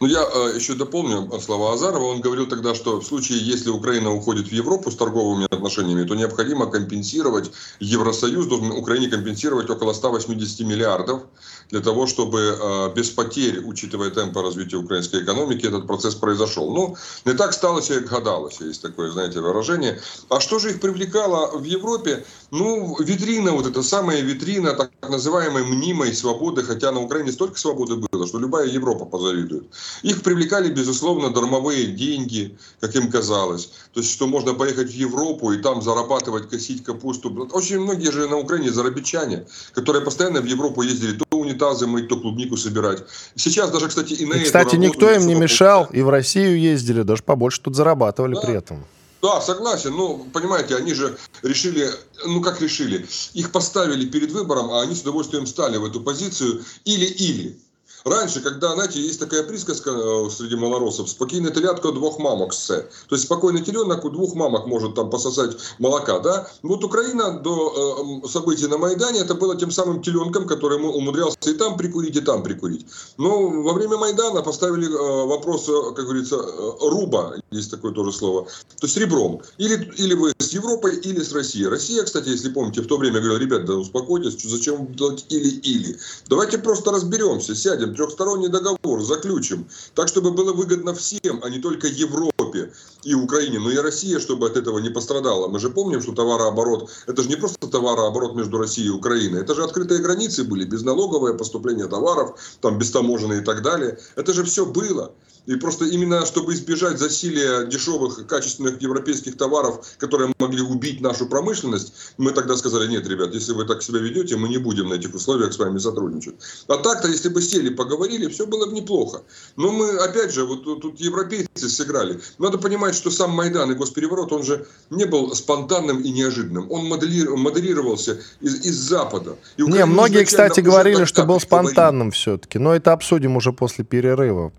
Ну, 0.00 0.06
я 0.06 0.22
э, 0.22 0.52
еще 0.56 0.74
дополню 0.74 1.30
слова 1.40 1.72
Азарова. 1.72 2.04
Он 2.04 2.20
говорил 2.20 2.46
тогда, 2.46 2.74
что 2.74 3.00
в 3.00 3.04
случае, 3.04 3.38
если 3.38 3.70
Украина 3.70 4.12
уходит 4.12 4.48
в 4.48 4.52
Европу 4.52 4.90
с 4.90 4.96
торговыми 4.96 5.44
отношениями, 5.44 6.04
то 6.04 6.14
необходимо 6.14 6.66
компенсировать, 6.66 7.50
Евросоюз 7.80 8.46
должен 8.46 8.72
Украине 8.72 9.08
компенсировать 9.08 9.70
около 9.70 9.92
180 9.92 10.60
миллиардов 10.66 11.22
для 11.70 11.80
того, 11.80 12.06
чтобы 12.06 12.56
э, 12.60 12.94
без 12.94 13.10
потерь, 13.10 13.60
учитывая 13.64 14.10
темпы 14.10 14.42
развития 14.42 14.76
украинской 14.76 15.22
экономики, 15.22 15.66
этот 15.66 15.86
процесс 15.86 16.14
произошел. 16.14 16.72
Ну, 16.72 16.96
не 17.24 17.34
так 17.34 17.52
сталося, 17.52 18.00
как 18.00 18.10
гадалось, 18.10 18.60
есть 18.60 18.82
такое, 18.82 19.10
знаете, 19.10 19.40
выражение. 19.40 20.00
А 20.28 20.40
что 20.40 20.58
же 20.58 20.70
их 20.70 20.80
привлекало 20.80 21.56
в 21.56 21.64
Европе? 21.64 22.24
Ну, 22.50 22.96
витрина, 23.00 23.52
вот 23.52 23.66
эта 23.66 23.82
самая 23.82 24.20
витрина 24.20 24.72
так 24.72 24.90
называемой 25.08 25.64
мнимой 25.64 26.14
свободы, 26.14 26.62
хотя 26.62 26.92
на 26.92 27.00
Украине 27.00 27.32
столько 27.32 27.58
свободы 27.58 27.96
было, 27.96 28.26
что 28.26 28.38
любая 28.38 28.66
Европа 28.68 29.04
позавидует. 29.04 29.64
Их 30.02 30.22
привлекали, 30.22 30.70
безусловно, 30.70 31.30
дармовые 31.30 31.86
деньги, 31.86 32.56
как 32.80 32.94
им 32.94 33.10
казалось. 33.10 33.70
То 33.92 34.00
есть, 34.00 34.12
что 34.12 34.26
можно 34.28 34.54
поехать 34.54 34.90
в 34.90 34.94
Европу 34.94 35.52
и 35.52 35.58
там 35.58 35.82
зарабатывать, 35.82 36.48
косить 36.48 36.84
капусту. 36.84 37.48
Очень 37.52 37.80
многие 37.80 38.12
же 38.12 38.28
на 38.28 38.36
Украине 38.36 38.70
зарабичане, 38.70 39.46
которые 39.72 40.04
постоянно 40.04 40.40
в 40.40 40.46
Европу 40.46 40.82
ездили 40.82 41.18
то 41.18 41.36
унитазы 41.36 41.86
мыть, 41.86 42.08
то 42.08 42.16
клубнику 42.16 42.56
собирать. 42.56 43.02
Сейчас 43.34 43.70
даже, 43.70 43.88
кстати, 43.88 44.12
и 44.12 44.24
на 44.24 44.34
и, 44.34 44.44
Кстати, 44.44 44.76
никто 44.76 45.10
им 45.10 45.26
не 45.26 45.34
мешал, 45.34 45.88
и 45.92 46.02
в 46.02 46.08
Россию 46.08 46.60
ездили, 46.60 47.02
даже 47.02 47.22
побольше 47.22 47.60
тут 47.60 47.74
зарабатывали 47.74 48.34
да. 48.34 48.40
при 48.40 48.54
этом. 48.54 48.84
Да, 49.22 49.40
согласен. 49.40 49.94
Ну, 49.94 50.28
понимаете, 50.32 50.76
они 50.76 50.94
же 50.94 51.18
решили, 51.42 51.90
ну 52.24 52.40
как 52.40 52.60
решили, 52.60 53.06
их 53.34 53.50
поставили 53.50 54.06
перед 54.06 54.30
выбором, 54.30 54.70
а 54.70 54.82
они 54.82 54.94
с 54.94 55.00
удовольствием 55.00 55.46
стали 55.46 55.78
в 55.78 55.84
эту 55.84 56.00
позицию 56.00 56.64
или-или. 56.84 57.58
Раньше, 58.06 58.40
когда, 58.40 58.72
знаете, 58.74 59.00
есть 59.00 59.18
такая 59.18 59.42
присказка 59.42 59.90
э, 59.90 60.30
среди 60.30 60.54
малоросов, 60.54 61.08
спокойный 61.10 61.50
телятка 61.50 61.90
двух 61.90 62.20
мамок 62.20 62.52
все. 62.52 62.82
То 63.08 63.16
есть 63.16 63.24
спокойный 63.24 63.62
теленок 63.62 64.04
у 64.04 64.10
двух 64.10 64.36
мамок 64.36 64.66
может 64.66 64.94
там 64.94 65.10
пососать 65.10 65.56
молока, 65.80 66.20
да? 66.20 66.48
Вот 66.62 66.84
Украина 66.84 67.40
до 67.40 68.22
э, 68.22 68.28
событий 68.28 68.68
на 68.68 68.78
Майдане 68.78 69.18
это 69.18 69.34
было 69.34 69.56
тем 69.56 69.72
самым 69.72 70.02
теленком, 70.02 70.46
который 70.46 70.78
умудрялся 70.78 71.36
и 71.46 71.54
там 71.54 71.76
прикурить, 71.76 72.14
и 72.14 72.20
там 72.20 72.44
прикурить. 72.44 72.86
Но 73.18 73.48
во 73.48 73.72
время 73.72 73.96
Майдана 73.96 74.40
поставили 74.40 74.86
э, 74.86 75.26
вопрос, 75.26 75.68
э, 75.68 75.94
как 75.96 76.04
говорится, 76.04 76.36
э, 76.36 76.72
руба, 76.82 77.34
есть 77.50 77.72
такое 77.72 77.90
тоже 77.90 78.12
слово, 78.12 78.44
то 78.44 78.86
есть 78.86 78.96
ребром. 78.96 79.42
Или, 79.58 79.92
или 79.96 80.14
вы 80.14 80.32
с 80.38 80.50
Европой, 80.50 80.94
или 80.94 81.20
с 81.24 81.32
Россией. 81.32 81.66
Россия, 81.66 82.04
кстати, 82.04 82.28
если 82.28 82.50
помните, 82.50 82.82
в 82.82 82.86
то 82.86 82.98
время 82.98 83.18
говорила, 83.18 83.38
ребят, 83.38 83.64
да 83.64 83.74
успокойтесь, 83.74 84.40
зачем 84.44 84.94
делать 84.94 85.26
или-или. 85.28 85.98
Давайте 86.28 86.58
просто 86.58 86.92
разберемся, 86.92 87.56
сядем, 87.56 87.95
трехсторонний 87.96 88.48
договор 88.48 89.02
заключим, 89.02 89.66
так, 89.94 90.08
чтобы 90.08 90.30
было 90.30 90.52
выгодно 90.52 90.94
всем, 90.94 91.40
а 91.42 91.50
не 91.50 91.58
только 91.58 91.86
Европе 91.86 92.72
и 93.06 93.14
Украине, 93.14 93.60
но 93.60 93.70
и 93.70 93.76
Россия, 93.76 94.18
чтобы 94.18 94.46
от 94.46 94.56
этого 94.56 94.78
не 94.80 94.90
пострадала. 94.90 95.46
Мы 95.46 95.60
же 95.60 95.70
помним, 95.70 96.02
что 96.02 96.12
товарооборот, 96.12 96.90
это 97.06 97.22
же 97.22 97.28
не 97.28 97.36
просто 97.36 97.68
товарооборот 97.68 98.34
между 98.34 98.58
Россией 98.58 98.88
и 98.88 98.90
Украиной, 98.90 99.42
это 99.42 99.54
же 99.54 99.62
открытые 99.62 100.00
границы 100.00 100.42
были, 100.44 100.64
безналоговое 100.64 101.34
поступление 101.34 101.86
товаров, 101.86 102.38
там 102.60 102.78
бестаможенные 102.78 103.42
и 103.42 103.44
так 103.44 103.62
далее. 103.62 103.98
Это 104.16 104.32
же 104.32 104.42
все 104.42 104.66
было. 104.66 105.12
И 105.46 105.54
просто 105.54 105.84
именно, 105.84 106.26
чтобы 106.26 106.54
избежать 106.54 106.98
засилия 106.98 107.64
дешевых, 107.66 108.26
качественных 108.26 108.82
европейских 108.82 109.36
товаров, 109.36 109.86
которые 109.98 110.34
могли 110.40 110.60
убить 110.60 111.00
нашу 111.00 111.26
промышленность, 111.26 111.92
мы 112.18 112.32
тогда 112.32 112.56
сказали, 112.56 112.88
нет, 112.88 113.06
ребят, 113.06 113.32
если 113.32 113.52
вы 113.52 113.64
так 113.64 113.82
себя 113.82 114.00
ведете, 114.00 114.36
мы 114.36 114.48
не 114.48 114.58
будем 114.58 114.88
на 114.88 114.94
этих 114.94 115.14
условиях 115.14 115.52
с 115.52 115.58
вами 115.58 115.78
сотрудничать. 115.78 116.34
А 116.66 116.76
так-то, 116.78 117.08
если 117.08 117.28
бы 117.28 117.40
сели, 117.40 117.68
поговорили, 117.68 118.26
все 118.26 118.46
было 118.46 118.66
бы 118.66 118.72
неплохо. 118.72 119.22
Но 119.56 119.70
мы, 119.70 119.90
опять 119.98 120.32
же, 120.32 120.44
вот 120.44 120.64
тут 120.64 120.98
европейцы 120.98 121.68
сыграли. 121.68 122.20
Надо 122.38 122.58
понимать, 122.58 122.95
что 122.96 123.10
сам 123.10 123.30
Майдан 123.30 123.70
и 123.72 123.74
госпереворот, 123.74 124.32
он 124.32 124.42
же 124.42 124.66
не 124.90 125.04
был 125.04 125.34
спонтанным 125.34 126.00
и 126.00 126.10
неожиданным. 126.10 126.70
Он 126.70 126.86
модерировался 126.86 128.20
из, 128.40 128.64
из 128.64 128.76
Запада. 128.76 129.36
И 129.56 129.62
не, 129.62 129.84
многие, 129.84 130.24
кстати, 130.24 130.60
говорили, 130.60 131.04
что 131.04 131.24
был 131.24 131.40
спонтанным 131.40 132.10
все-таки. 132.10 132.58
Но 132.58 132.74
это 132.74 132.92
обсудим 132.92 133.36
уже 133.36 133.52
после 133.52 133.84
перерыва. 133.84 134.52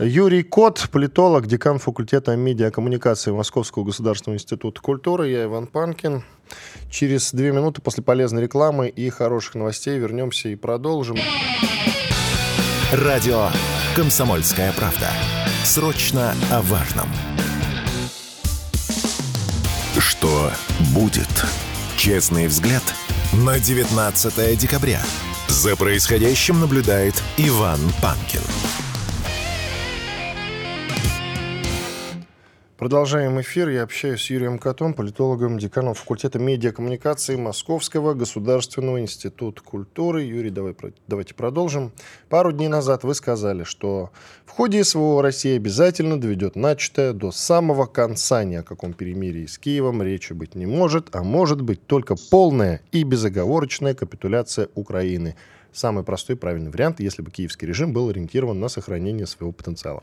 Юрий 0.00 0.42
Кот, 0.42 0.88
политолог, 0.92 1.46
декан 1.46 1.78
факультета 1.78 2.36
медиакоммуникации 2.36 3.30
Московского 3.30 3.84
государственного 3.84 4.36
института 4.36 4.80
культуры. 4.80 5.30
Я 5.30 5.44
Иван 5.44 5.66
Панкин. 5.66 6.24
Через 6.90 7.32
две 7.32 7.52
минуты 7.52 7.80
после 7.80 8.02
полезной 8.02 8.42
рекламы 8.42 8.88
и 8.88 9.08
хороших 9.10 9.54
новостей 9.54 9.98
вернемся 9.98 10.48
и 10.48 10.56
продолжим. 10.56 11.16
Радио 12.92 13.48
«Комсомольская 13.96 14.72
правда». 14.72 15.08
Срочно 15.64 16.34
о 16.50 16.62
важном. 16.62 17.08
Что 20.18 20.50
будет? 20.90 21.28
Честный 21.96 22.48
взгляд 22.48 22.82
на 23.32 23.60
19 23.60 24.58
декабря. 24.58 25.00
За 25.46 25.76
происходящим 25.76 26.58
наблюдает 26.58 27.22
Иван 27.36 27.78
Панкин. 28.02 28.40
Продолжаем 32.78 33.40
эфир. 33.40 33.70
Я 33.70 33.82
общаюсь 33.82 34.22
с 34.22 34.30
Юрием 34.30 34.56
Котом, 34.60 34.94
политологом, 34.94 35.58
деканом 35.58 35.94
факультета 35.94 36.38
медиакоммуникации 36.38 37.34
Московского 37.34 38.14
государственного 38.14 39.00
института 39.00 39.60
культуры. 39.62 40.22
Юрий, 40.22 40.50
давай, 40.50 40.76
давайте 41.08 41.34
продолжим. 41.34 41.90
Пару 42.28 42.52
дней 42.52 42.68
назад 42.68 43.02
вы 43.02 43.16
сказали, 43.16 43.64
что 43.64 44.12
в 44.46 44.52
ходе 44.52 44.84
СВО 44.84 45.20
Россия 45.22 45.56
обязательно 45.56 46.20
доведет 46.20 46.54
начатое 46.54 47.12
до 47.12 47.32
самого 47.32 47.86
конца. 47.86 48.44
Ни 48.44 48.54
о 48.54 48.62
каком 48.62 48.92
перемирии 48.92 49.46
с 49.46 49.58
Киевом 49.58 50.00
речи 50.00 50.32
быть 50.32 50.54
не 50.54 50.66
может, 50.66 51.08
а 51.16 51.24
может 51.24 51.60
быть 51.60 51.84
только 51.84 52.14
полная 52.30 52.80
и 52.92 53.02
безоговорочная 53.02 53.94
капитуляция 53.94 54.68
Украины 54.76 55.34
самый 55.72 56.04
простой 56.04 56.36
и 56.36 56.38
правильный 56.38 56.70
вариант, 56.70 57.00
если 57.00 57.22
бы 57.22 57.32
киевский 57.32 57.66
режим 57.66 57.92
был 57.92 58.08
ориентирован 58.08 58.58
на 58.60 58.68
сохранение 58.68 59.26
своего 59.26 59.50
потенциала. 59.50 60.00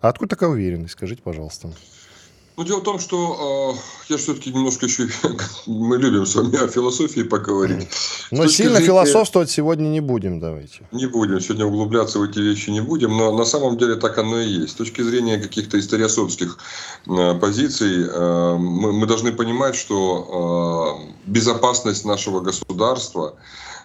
А 0.00 0.08
откуда 0.08 0.30
такая 0.30 0.50
уверенность? 0.50 0.94
Скажите, 0.94 1.22
пожалуйста. 1.22 1.70
Ну, 2.58 2.64
дело 2.64 2.80
в 2.80 2.82
том, 2.82 2.98
что 2.98 3.76
э, 3.76 4.12
я 4.12 4.16
все-таки 4.16 4.50
немножко 4.52 4.86
еще... 4.86 5.08
Мы 5.66 5.96
любим 5.96 6.26
с 6.26 6.34
вами 6.34 6.56
о 6.56 6.66
философии 6.66 7.20
поговорить. 7.20 7.88
Но 8.32 8.48
сильно 8.48 8.78
зрения... 8.78 8.86
философствовать 8.86 9.48
сегодня 9.48 9.86
не 9.86 10.00
будем, 10.00 10.40
давайте. 10.40 10.80
Не 10.90 11.06
будем. 11.06 11.40
Сегодня 11.40 11.66
углубляться 11.66 12.18
в 12.18 12.24
эти 12.24 12.40
вещи 12.40 12.70
не 12.70 12.80
будем. 12.80 13.16
Но 13.16 13.30
на 13.30 13.44
самом 13.44 13.78
деле 13.78 13.94
так 13.94 14.18
оно 14.18 14.40
и 14.40 14.48
есть. 14.48 14.72
С 14.72 14.74
точки 14.74 15.02
зрения 15.02 15.38
каких-то 15.38 15.78
историосовских 15.78 16.58
э, 17.06 17.34
позиций, 17.38 18.08
э, 18.12 18.56
мы, 18.58 18.92
мы 18.92 19.06
должны 19.06 19.30
понимать, 19.30 19.76
что 19.76 20.98
э, 21.06 21.30
безопасность 21.30 22.04
нашего 22.04 22.40
государства 22.40 23.36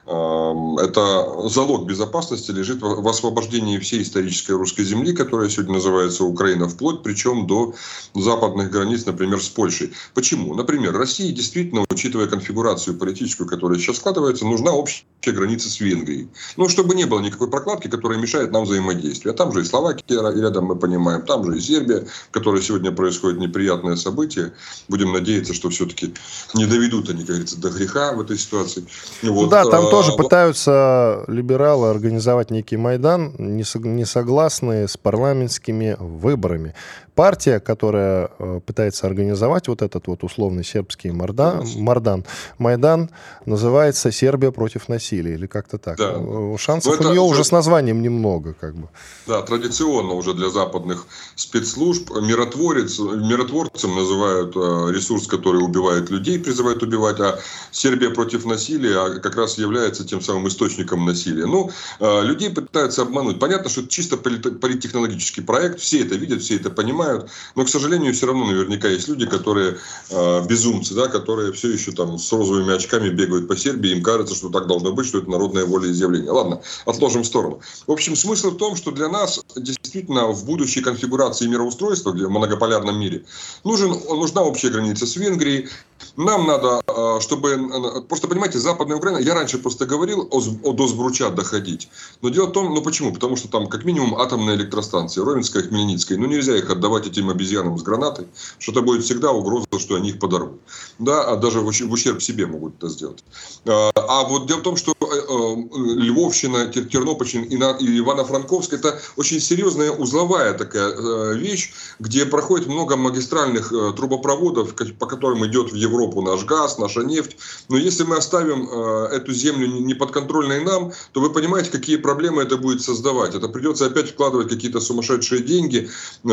это 0.06 1.48
залог 1.50 1.86
безопасности 1.86 2.52
лежит 2.52 2.82
в 2.82 3.08
освобождении 3.08 3.78
всей 3.80 4.04
исторической 4.04 4.52
русской 4.52 4.84
земли, 4.84 5.14
которая 5.14 5.50
сегодня 5.50 5.76
называется 5.76 6.26
Украина, 6.26 6.68
вплоть 6.68 7.04
причем 7.04 7.48
до 7.48 7.74
западных 8.14 8.70
границ, 8.70 9.06
например, 9.06 9.42
с 9.42 9.48
Польшей. 9.48 9.94
Почему? 10.14 10.54
Например, 10.56 10.94
России 10.96 11.32
действительно, 11.32 11.86
учитывая 11.90 12.28
конфигурацию 12.28 12.98
политическую, 12.98 13.48
которая 13.48 13.80
сейчас 13.80 13.98
складывается, 13.98 14.46
нужна 14.46 14.74
общая 14.74 15.04
граница 15.26 15.70
с 15.70 15.80
Венгрией. 15.80 16.28
Ну, 16.58 16.68
чтобы 16.68 16.96
не 16.96 17.06
было 17.06 17.22
никакой 17.22 17.50
прокладки, 17.50 17.88
которая 17.88 18.20
мешает 18.20 18.52
нам 18.52 18.66
взаимодействию. 18.66 19.34
А 19.34 19.38
там 19.38 19.54
же 19.54 19.62
и 19.62 19.64
Словакия 19.64 20.04
рядом, 20.10 20.66
мы 20.66 20.76
понимаем, 20.76 21.22
там 21.22 21.46
же 21.46 21.58
и 21.58 21.62
Сербия, 21.62 22.06
в 22.28 22.32
которой 22.32 22.62
сегодня 22.62 22.92
происходит 22.92 23.40
неприятное 23.40 23.96
событие. 23.96 24.52
Будем 24.90 25.14
надеяться, 25.14 25.54
что 25.54 25.70
все-таки 25.70 26.14
не 26.54 26.66
доведут 26.66 27.10
они, 27.10 27.20
как 27.20 27.28
говорится, 27.28 27.58
до 27.58 27.70
греха 27.70 28.12
в 28.12 28.20
этой 28.20 28.38
ситуации. 28.38 28.86
Вот. 29.22 29.50
Да, 29.50 29.64
там 29.64 29.93
тоже 29.94 30.12
а, 30.14 30.16
пытаются 30.16 31.24
либералы 31.28 31.90
организовать 31.90 32.52
некий 32.52 32.78
Майдан, 32.78 33.34
не, 33.38 33.64
не 33.88 34.06
согласные 34.06 34.88
с 34.88 34.98
парламентскими 34.98 35.96
выборами 36.00 36.74
партия, 37.16 37.60
которая 37.60 38.30
э, 38.40 38.60
пытается 38.66 39.08
организовать 39.08 39.68
вот 39.68 39.82
этот 39.82 40.08
вот 40.08 40.24
условный 40.24 40.64
сербский 40.64 41.12
Мордан, 41.12 41.66
Мордан, 41.76 42.26
Майдан, 42.58 43.10
называется 43.46 44.12
«Сербия 44.12 44.52
против 44.52 44.90
насилия» 44.90 45.36
или 45.36 45.48
как-то 45.48 45.78
так. 45.78 45.98
Да. 45.98 46.16
Э, 46.18 46.56
шансов 46.58 46.96
это, 46.96 47.10
у 47.10 47.12
нее 47.12 47.22
уже, 47.22 47.42
уже 47.42 47.44
с 47.44 47.52
названием 47.52 48.02
немного. 48.02 48.54
Как 48.54 48.76
бы. 48.76 48.90
Да, 49.28 49.42
традиционно 49.42 50.14
уже 50.14 50.34
для 50.34 50.50
западных 50.50 51.06
спецслужб 51.36 52.10
миротворец, 52.12 53.00
миротворцем 53.00 53.96
называют 53.96 54.56
э, 54.56 54.92
ресурс, 54.94 55.28
который 55.28 55.64
убивает 55.64 56.10
людей, 56.10 56.40
призывает 56.40 56.82
убивать, 56.84 57.20
а 57.20 57.40
Сербия 57.72 58.10
против 58.10 58.46
насилия 58.46 59.20
как 59.20 59.36
раз 59.36 59.58
является 59.58 60.06
тем 60.06 60.22
самым 60.22 60.48
источником 60.48 61.06
насилия. 61.06 61.46
Ну, 61.46 61.72
людей 62.00 62.50
пытаются 62.50 63.02
обмануть. 63.02 63.40
Понятно, 63.40 63.70
что 63.70 63.82
это 63.82 63.90
чисто 63.90 64.18
политтехнологический 64.18 65.44
проект, 65.44 65.80
все 65.80 66.02
это 66.02 66.16
видят, 66.16 66.42
все 66.42 66.56
это 66.56 66.70
понимают, 66.70 67.03
понимают. 67.04 67.30
Но, 67.56 67.66
к 67.66 67.70
сожалению, 67.70 68.14
все 68.14 68.28
равно 68.28 68.46
наверняка 68.46 68.88
есть 68.88 69.08
люди, 69.08 69.26
которые 69.26 69.78
э, 70.10 70.46
безумцы, 70.46 70.94
да, 70.94 71.08
которые 71.08 71.52
все 71.54 71.72
еще 71.72 71.92
там 71.92 72.18
с 72.18 72.32
розовыми 72.32 72.74
очками 72.74 73.10
бегают 73.10 73.48
по 73.48 73.56
Сербии, 73.56 73.92
им 73.92 74.04
кажется, 74.04 74.36
что 74.36 74.50
так 74.50 74.68
должно 74.68 74.92
быть, 74.92 75.08
что 75.08 75.20
это 75.20 75.30
народное 75.30 75.66
волеизъявление. 75.66 76.32
Ладно, 76.32 76.62
отложим 76.86 77.24
в 77.24 77.26
сторону. 77.26 77.62
В 77.88 77.92
общем, 77.92 78.16
смысл 78.16 78.52
в 78.52 78.58
том, 78.58 78.76
что 78.76 78.92
для 78.92 79.10
нас 79.10 79.42
действительно 79.56 80.28
в 80.28 80.46
будущей 80.46 80.82
конфигурации 80.82 81.48
мироустройства, 81.48 82.12
где 82.12 82.26
в 82.26 82.30
многополярном 82.30 83.00
мире, 83.00 83.24
нужен, 83.64 83.92
нужна 84.10 84.42
общая 84.42 84.70
граница 84.70 85.06
с 85.06 85.16
Венгрией, 85.16 85.70
нам 86.16 86.46
надо, 86.48 86.82
а, 86.88 87.20
чтобы... 87.20 88.04
Просто, 88.08 88.28
понимаете, 88.28 88.60
Западная 88.60 88.98
Украина... 88.98 89.18
Я 89.18 89.34
раньше 89.34 89.58
просто 89.58 89.86
говорил 89.86 90.28
о, 90.32 90.42
о 90.64 90.74
Досбруча 90.74 91.30
доходить. 91.30 91.90
Но 92.22 92.30
дело 92.30 92.48
в 92.48 92.52
том... 92.52 92.74
Ну, 92.74 92.82
почему? 92.82 93.14
Потому 93.14 93.36
что 93.36 93.48
там 93.48 93.68
как 93.68 93.84
минимум 93.84 94.16
атомные 94.16 94.56
электростанции, 94.56 95.22
Ровенская, 95.22 95.64
Хмельницкая. 95.64 96.18
Ну, 96.18 96.28
нельзя 96.28 96.56
их 96.56 96.70
отдавать 96.70 97.08
этим 97.08 97.30
обезьянам 97.30 97.78
с 97.78 97.84
гранатой. 97.84 98.28
Что-то 98.60 98.82
будет 98.82 99.04
всегда 99.04 99.32
угроза, 99.32 99.66
что 99.80 99.96
они 99.96 100.10
их 100.10 100.20
подорвут. 100.20 100.62
Да, 101.00 101.24
а 101.24 101.36
даже 101.36 101.62
в 101.62 101.68
ущерб 101.68 102.22
себе 102.22 102.46
могут 102.46 102.78
это 102.78 102.90
сделать. 102.90 103.24
А, 103.66 103.92
а 103.96 104.24
вот 104.28 104.48
дело 104.48 104.60
в 104.60 104.64
том, 104.64 104.76
что 104.76 104.94
э, 105.00 105.06
э, 105.06 106.02
Львовщина, 106.02 106.68
Тернопольщина 106.68 107.78
и 107.80 108.00
Ивано-Франковск 108.00 108.74
это 108.74 109.00
очень 109.16 109.40
серьезная 109.40 109.92
узловая 109.92 110.54
такая 110.54 110.90
э, 110.90 111.38
вещь, 111.38 111.74
где 112.00 112.26
проходит 112.26 112.68
много 112.68 112.98
магистральных 112.98 113.70
трубопроводов, 113.70 114.76
по 115.00 115.06
которым 115.06 115.46
идет 115.46 115.72
в 115.72 115.76
Европу 115.76 115.93
Европу 115.94 116.22
наш 116.22 116.46
газ, 116.46 116.78
наша 116.78 117.02
нефть. 117.04 117.38
Но 117.70 117.78
если 117.78 118.04
мы 118.04 118.18
оставим 118.18 118.68
э, 118.68 119.16
эту 119.16 119.34
землю 119.34 119.68
не 119.68 119.94
подконтрольной 119.94 120.64
нам, 120.64 120.92
то 121.12 121.22
вы 121.22 121.30
понимаете, 121.30 121.70
какие 121.72 121.98
проблемы 121.98 122.42
это 122.42 122.58
будет 122.58 122.82
создавать. 122.82 123.36
Это 123.36 123.48
придется 123.48 123.86
опять 123.86 124.12
вкладывать 124.12 124.50
какие-то 124.50 124.80
сумасшедшие 124.80 125.44
деньги, 125.44 125.90
э, 126.24 126.30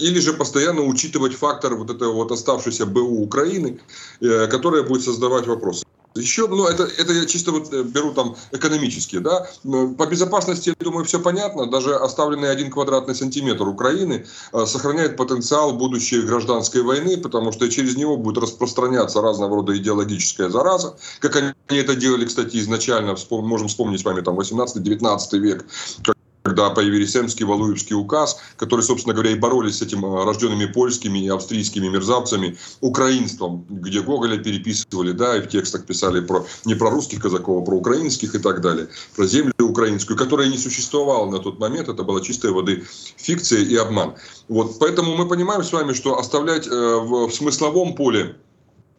или 0.00 0.20
же 0.20 0.32
постоянно 0.32 0.82
учитывать 0.82 1.34
фактор 1.34 1.74
вот 1.74 1.90
этого 1.90 2.12
вот 2.12 2.32
оставшейся 2.32 2.86
БУ 2.86 3.22
Украины, 3.22 3.80
э, 4.20 4.46
которая 4.46 4.82
будет 4.82 5.02
создавать 5.02 5.46
вопросы. 5.46 5.84
Еще, 6.14 6.48
ну, 6.48 6.66
это, 6.66 6.84
это 6.84 7.12
я 7.12 7.24
чисто 7.24 7.52
вот 7.52 7.72
э, 7.72 7.84
беру 7.84 8.12
там 8.12 8.36
экономически, 8.50 9.18
да. 9.18 9.46
По 9.96 10.06
безопасности, 10.06 10.70
я 10.70 10.74
думаю, 10.84 11.04
все 11.04 11.20
понятно. 11.20 11.70
Даже 11.70 11.94
оставленный 11.94 12.50
один 12.50 12.70
квадратный 12.70 13.14
сантиметр 13.14 13.68
Украины 13.68 14.26
э, 14.52 14.66
сохраняет 14.66 15.16
потенциал 15.16 15.72
будущей 15.72 16.22
гражданской 16.22 16.82
войны, 16.82 17.16
потому 17.16 17.52
что 17.52 17.70
через 17.70 17.96
него 17.96 18.16
будет 18.16 18.38
распространяться 18.38 19.20
разного 19.20 19.56
рода 19.56 19.76
идеологическая 19.76 20.48
зараза, 20.50 20.96
как 21.20 21.36
они 21.36 21.52
это 21.68 21.94
делали, 21.94 22.24
кстати, 22.24 22.56
изначально, 22.56 23.14
можем 23.30 23.68
вспомнить 23.68 24.00
с 24.00 24.04
вами 24.04 24.20
там 24.20 24.38
18-19 24.38 25.38
век, 25.38 25.64
когда 26.42 26.70
появились 26.70 27.16
Эмский, 27.16 27.44
Валуевский 27.44 27.94
указ, 27.94 28.40
которые, 28.56 28.84
собственно 28.84 29.14
говоря, 29.14 29.32
и 29.32 29.34
боролись 29.34 29.78
с 29.78 29.82
этим 29.82 30.04
э, 30.04 30.24
рожденными 30.24 30.66
польскими 30.66 31.18
и 31.18 31.28
австрийскими 31.28 31.88
мерзавцами, 31.88 32.56
украинством, 32.80 33.66
где 33.68 34.00
Гоголя 34.00 34.38
переписывали, 34.38 35.12
да, 35.12 35.36
и 35.36 35.42
в 35.42 35.48
текстах 35.48 35.84
писали 35.84 36.20
про, 36.20 36.46
не 36.64 36.74
про 36.74 36.90
русских 36.90 37.20
казаков, 37.20 37.62
а 37.62 37.66
про 37.66 37.76
украинских 37.76 38.34
и 38.34 38.38
так 38.38 38.60
далее, 38.60 38.88
про 39.16 39.26
землю 39.26 39.52
украинскую, 39.58 40.16
которая 40.16 40.48
не 40.48 40.58
существовала 40.58 41.30
на 41.30 41.38
тот 41.38 41.58
момент, 41.58 41.88
это 41.88 42.02
была 42.02 42.20
чистая 42.20 42.52
воды 42.52 42.84
фикция 43.16 43.60
и 43.60 43.76
обман. 43.76 44.14
Вот, 44.48 44.78
поэтому 44.78 45.16
мы 45.16 45.28
понимаем 45.28 45.62
с 45.62 45.72
вами, 45.72 45.92
что 45.92 46.18
оставлять 46.18 46.66
э, 46.66 46.70
в, 46.70 47.28
в 47.28 47.34
смысловом 47.34 47.94
поле 47.94 48.36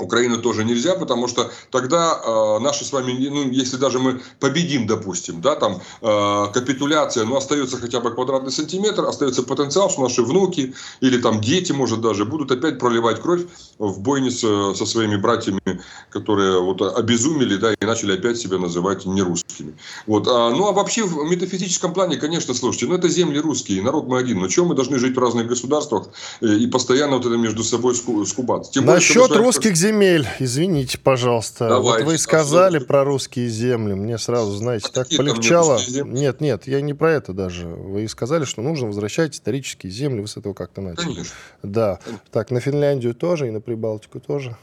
Украину 0.01 0.37
тоже 0.37 0.63
нельзя, 0.63 0.95
потому 0.95 1.27
что 1.27 1.51
тогда 1.69 2.21
э, 2.23 2.59
наши 2.59 2.85
с 2.85 2.91
вами, 2.91 3.13
ну, 3.29 3.49
если 3.49 3.77
даже 3.77 3.99
мы 3.99 4.21
победим, 4.39 4.87
допустим, 4.87 5.41
да, 5.41 5.55
там 5.55 5.81
э, 6.01 6.45
капитуляция, 6.53 7.25
ну, 7.25 7.35
остается 7.35 7.77
хотя 7.77 7.99
бы 7.99 8.11
квадратный 8.11 8.51
сантиметр, 8.51 9.05
остается 9.05 9.43
потенциал, 9.43 9.89
что 9.89 10.01
наши 10.01 10.21
внуки 10.23 10.73
или 11.01 11.17
там 11.17 11.41
дети, 11.41 11.71
может, 11.71 12.01
даже 12.01 12.25
будут 12.25 12.51
опять 12.51 12.79
проливать 12.79 13.21
кровь 13.21 13.41
в 13.79 13.99
бойне 13.99 14.31
со, 14.31 14.73
со 14.73 14.85
своими 14.85 15.15
братьями, 15.15 15.61
которые 16.09 16.61
вот 16.61 16.81
обезумели, 16.81 17.55
да, 17.55 17.73
и 17.73 17.85
начали 17.85 18.13
опять 18.13 18.37
себя 18.37 18.57
называть 18.57 19.05
нерусскими. 19.05 19.73
Вот, 20.07 20.27
а, 20.27 20.49
ну, 20.49 20.67
а 20.67 20.71
вообще 20.71 21.03
в 21.03 21.29
метафизическом 21.29 21.93
плане, 21.93 22.17
конечно, 22.17 22.53
слушайте, 22.53 22.87
ну, 22.87 22.95
это 22.95 23.09
земли 23.09 23.39
русские, 23.39 23.81
народ 23.81 24.07
мы 24.07 24.19
один, 24.19 24.39
но 24.39 24.47
чем 24.47 24.67
мы 24.67 24.75
должны 24.75 24.99
жить 24.99 25.15
в 25.15 25.19
разных 25.19 25.47
государствах 25.47 26.07
э, 26.41 26.47
и 26.47 26.67
постоянно 26.67 27.17
вот 27.17 27.25
это 27.25 27.37
между 27.37 27.63
собой 27.63 27.95
скубаться? 27.95 28.71
Тем 28.71 28.85
Насчет 28.85 29.29
более, 29.29 29.45
русских 29.45 29.75
земель 29.75 29.90
земель, 29.91 30.27
извините, 30.39 30.97
пожалуйста. 30.97 31.67
Давайте, 31.67 32.05
вот 32.05 32.11
вы 32.11 32.17
сказали 32.17 32.77
абсолютно. 32.77 32.87
про 32.87 33.03
русские 33.03 33.49
земли, 33.49 33.93
мне 33.93 34.17
сразу, 34.17 34.51
знаете, 34.51 34.87
а 34.89 34.93
так 34.93 35.09
полегчало. 35.09 35.79
Нет, 36.05 36.41
нет, 36.41 36.67
я 36.67 36.81
не 36.81 36.93
про 36.93 37.11
это 37.11 37.33
даже. 37.33 37.67
Вы 37.67 38.07
сказали, 38.07 38.45
что 38.45 38.61
нужно 38.61 38.87
возвращать 38.87 39.35
исторические 39.35 39.91
земли, 39.91 40.21
вы 40.21 40.27
с 40.27 40.37
этого 40.37 40.53
как-то 40.53 40.81
начали. 40.81 41.05
Конечно. 41.05 41.35
Да. 41.63 41.99
Конечно. 42.03 42.21
Так, 42.31 42.51
на 42.51 42.59
Финляндию 42.59 43.13
тоже 43.13 43.47
и 43.47 43.51
на 43.51 43.61
Прибалтику 43.61 44.19
тоже. 44.19 44.55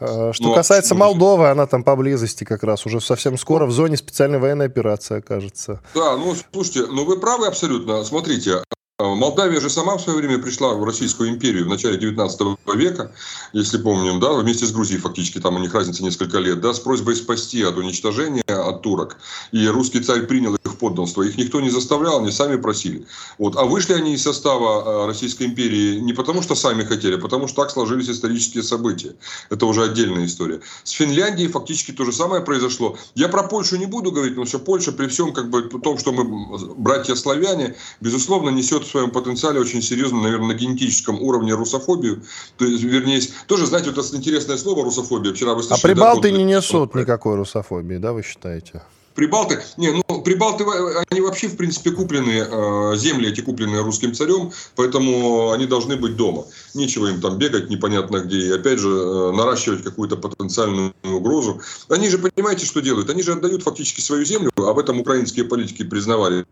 А, 0.00 0.32
что 0.32 0.44
ну, 0.44 0.54
касается 0.54 0.94
Молдовы, 0.94 1.50
она 1.50 1.66
там 1.66 1.82
поблизости 1.82 2.44
как 2.44 2.62
раз 2.62 2.86
уже 2.86 3.00
совсем 3.00 3.36
скоро 3.36 3.66
в 3.66 3.72
зоне 3.72 3.96
специальной 3.96 4.38
военной 4.38 4.66
операции 4.66 5.18
окажется. 5.18 5.80
Да, 5.94 6.16
ну 6.16 6.34
слушайте, 6.52 6.86
ну 6.90 7.04
вы 7.04 7.18
правы 7.18 7.46
абсолютно. 7.46 8.04
Смотрите, 8.04 8.58
а, 8.58 8.62
Молдавия 9.00 9.60
же 9.60 9.70
сама 9.70 9.96
в 9.96 10.00
свое 10.00 10.18
время 10.18 10.40
пришла 10.40 10.74
в 10.74 10.82
Российскую 10.82 11.28
империю 11.30 11.66
в 11.66 11.68
начале 11.68 11.96
19 11.98 12.58
века, 12.74 13.12
если 13.52 13.78
помним, 13.78 14.18
да, 14.18 14.32
вместе 14.32 14.66
с 14.66 14.72
Грузией 14.72 15.00
фактически, 15.00 15.38
там 15.38 15.54
у 15.54 15.60
них 15.60 15.72
разница 15.72 16.02
несколько 16.02 16.38
лет, 16.38 16.60
да, 16.60 16.74
с 16.74 16.80
просьбой 16.80 17.14
спасти 17.14 17.62
от 17.62 17.76
уничтожения 17.76 18.42
от 18.48 18.82
турок. 18.82 19.18
И 19.52 19.68
русский 19.68 20.00
царь 20.00 20.22
принял 20.22 20.56
их 20.56 20.78
подданство. 20.78 21.22
Их 21.22 21.36
никто 21.36 21.60
не 21.60 21.70
заставлял, 21.70 22.18
они 22.18 22.32
сами 22.32 22.56
просили. 22.56 23.06
Вот. 23.38 23.56
А 23.56 23.64
вышли 23.64 23.92
они 23.92 24.14
из 24.14 24.22
состава 24.22 25.04
а, 25.04 25.06
Российской 25.06 25.44
империи 25.44 26.00
не 26.00 26.12
потому, 26.12 26.42
что 26.42 26.56
сами 26.56 26.82
хотели, 26.82 27.16
а 27.16 27.18
потому 27.18 27.46
что 27.46 27.62
так 27.62 27.70
сложились 27.70 28.08
исторические 28.08 28.64
события. 28.64 29.14
Это 29.50 29.66
уже 29.66 29.84
отдельная 29.84 30.26
история. 30.26 30.60
С 30.84 30.90
Финляндией 30.90 31.48
фактически 31.48 31.92
то 31.92 32.04
же 32.04 32.12
самое 32.12 32.42
произошло. 32.42 32.96
Я 33.14 33.28
про 33.28 33.44
Польшу 33.44 33.76
не 33.76 33.86
буду 33.86 34.10
говорить, 34.10 34.32
потому 34.32 34.46
что 34.46 34.58
Польша 34.58 34.90
при 34.90 35.06
всем 35.06 35.32
как 35.32 35.50
бы 35.50 35.62
том, 35.62 35.98
что 35.98 36.10
мы 36.10 36.58
братья-славяне, 36.76 37.76
безусловно, 38.00 38.50
несет 38.50 38.87
в 38.88 38.90
своем 38.90 39.10
потенциале 39.10 39.60
очень 39.60 39.82
серьезно, 39.82 40.22
наверное, 40.22 40.48
на 40.48 40.54
генетическом 40.54 41.20
уровне 41.20 41.54
русофобию. 41.54 42.22
То 42.56 42.64
есть, 42.64 42.82
вернее, 42.82 43.20
тоже, 43.46 43.66
знаете, 43.66 43.90
вот 43.90 44.04
это 44.04 44.16
интересное 44.16 44.56
слово 44.56 44.84
русофобия. 44.84 45.32
Вчера 45.32 45.54
вы 45.54 45.62
слышали, 45.62 45.92
А 45.92 45.94
прибалты 45.94 46.30
да, 46.30 46.36
не 46.36 46.44
несут 46.44 46.94
никакой 46.94 47.36
русофобии, 47.36 47.96
да, 47.98 48.12
вы 48.12 48.22
считаете? 48.22 48.82
Прибалты, 49.18 49.60
не, 49.76 49.90
ну, 49.90 50.22
прибалты, 50.22 50.64
они 51.10 51.20
вообще, 51.20 51.48
в 51.48 51.56
принципе, 51.56 51.90
куплены, 51.90 52.46
э, 52.48 52.96
земли 52.96 53.28
эти 53.28 53.40
куплены 53.40 53.82
русским 53.82 54.14
царем, 54.14 54.52
поэтому 54.76 55.50
они 55.50 55.66
должны 55.66 55.96
быть 55.96 56.14
дома. 56.14 56.46
Нечего 56.72 57.08
им 57.08 57.20
там 57.20 57.36
бегать 57.36 57.68
непонятно 57.68 58.18
где 58.18 58.38
и, 58.38 58.50
опять 58.52 58.78
же, 58.78 58.88
э, 58.88 59.32
наращивать 59.32 59.82
какую-то 59.82 60.18
потенциальную 60.18 60.94
угрозу. 61.02 61.60
Они 61.88 62.08
же, 62.10 62.18
понимаете, 62.18 62.64
что 62.64 62.78
делают? 62.78 63.10
Они 63.10 63.24
же 63.24 63.32
отдают 63.32 63.64
фактически 63.64 64.00
свою 64.00 64.24
землю, 64.24 64.52
об 64.56 64.78
этом 64.78 65.00
украинские 65.00 65.46
политики 65.46 65.82
признавались, 65.82 66.44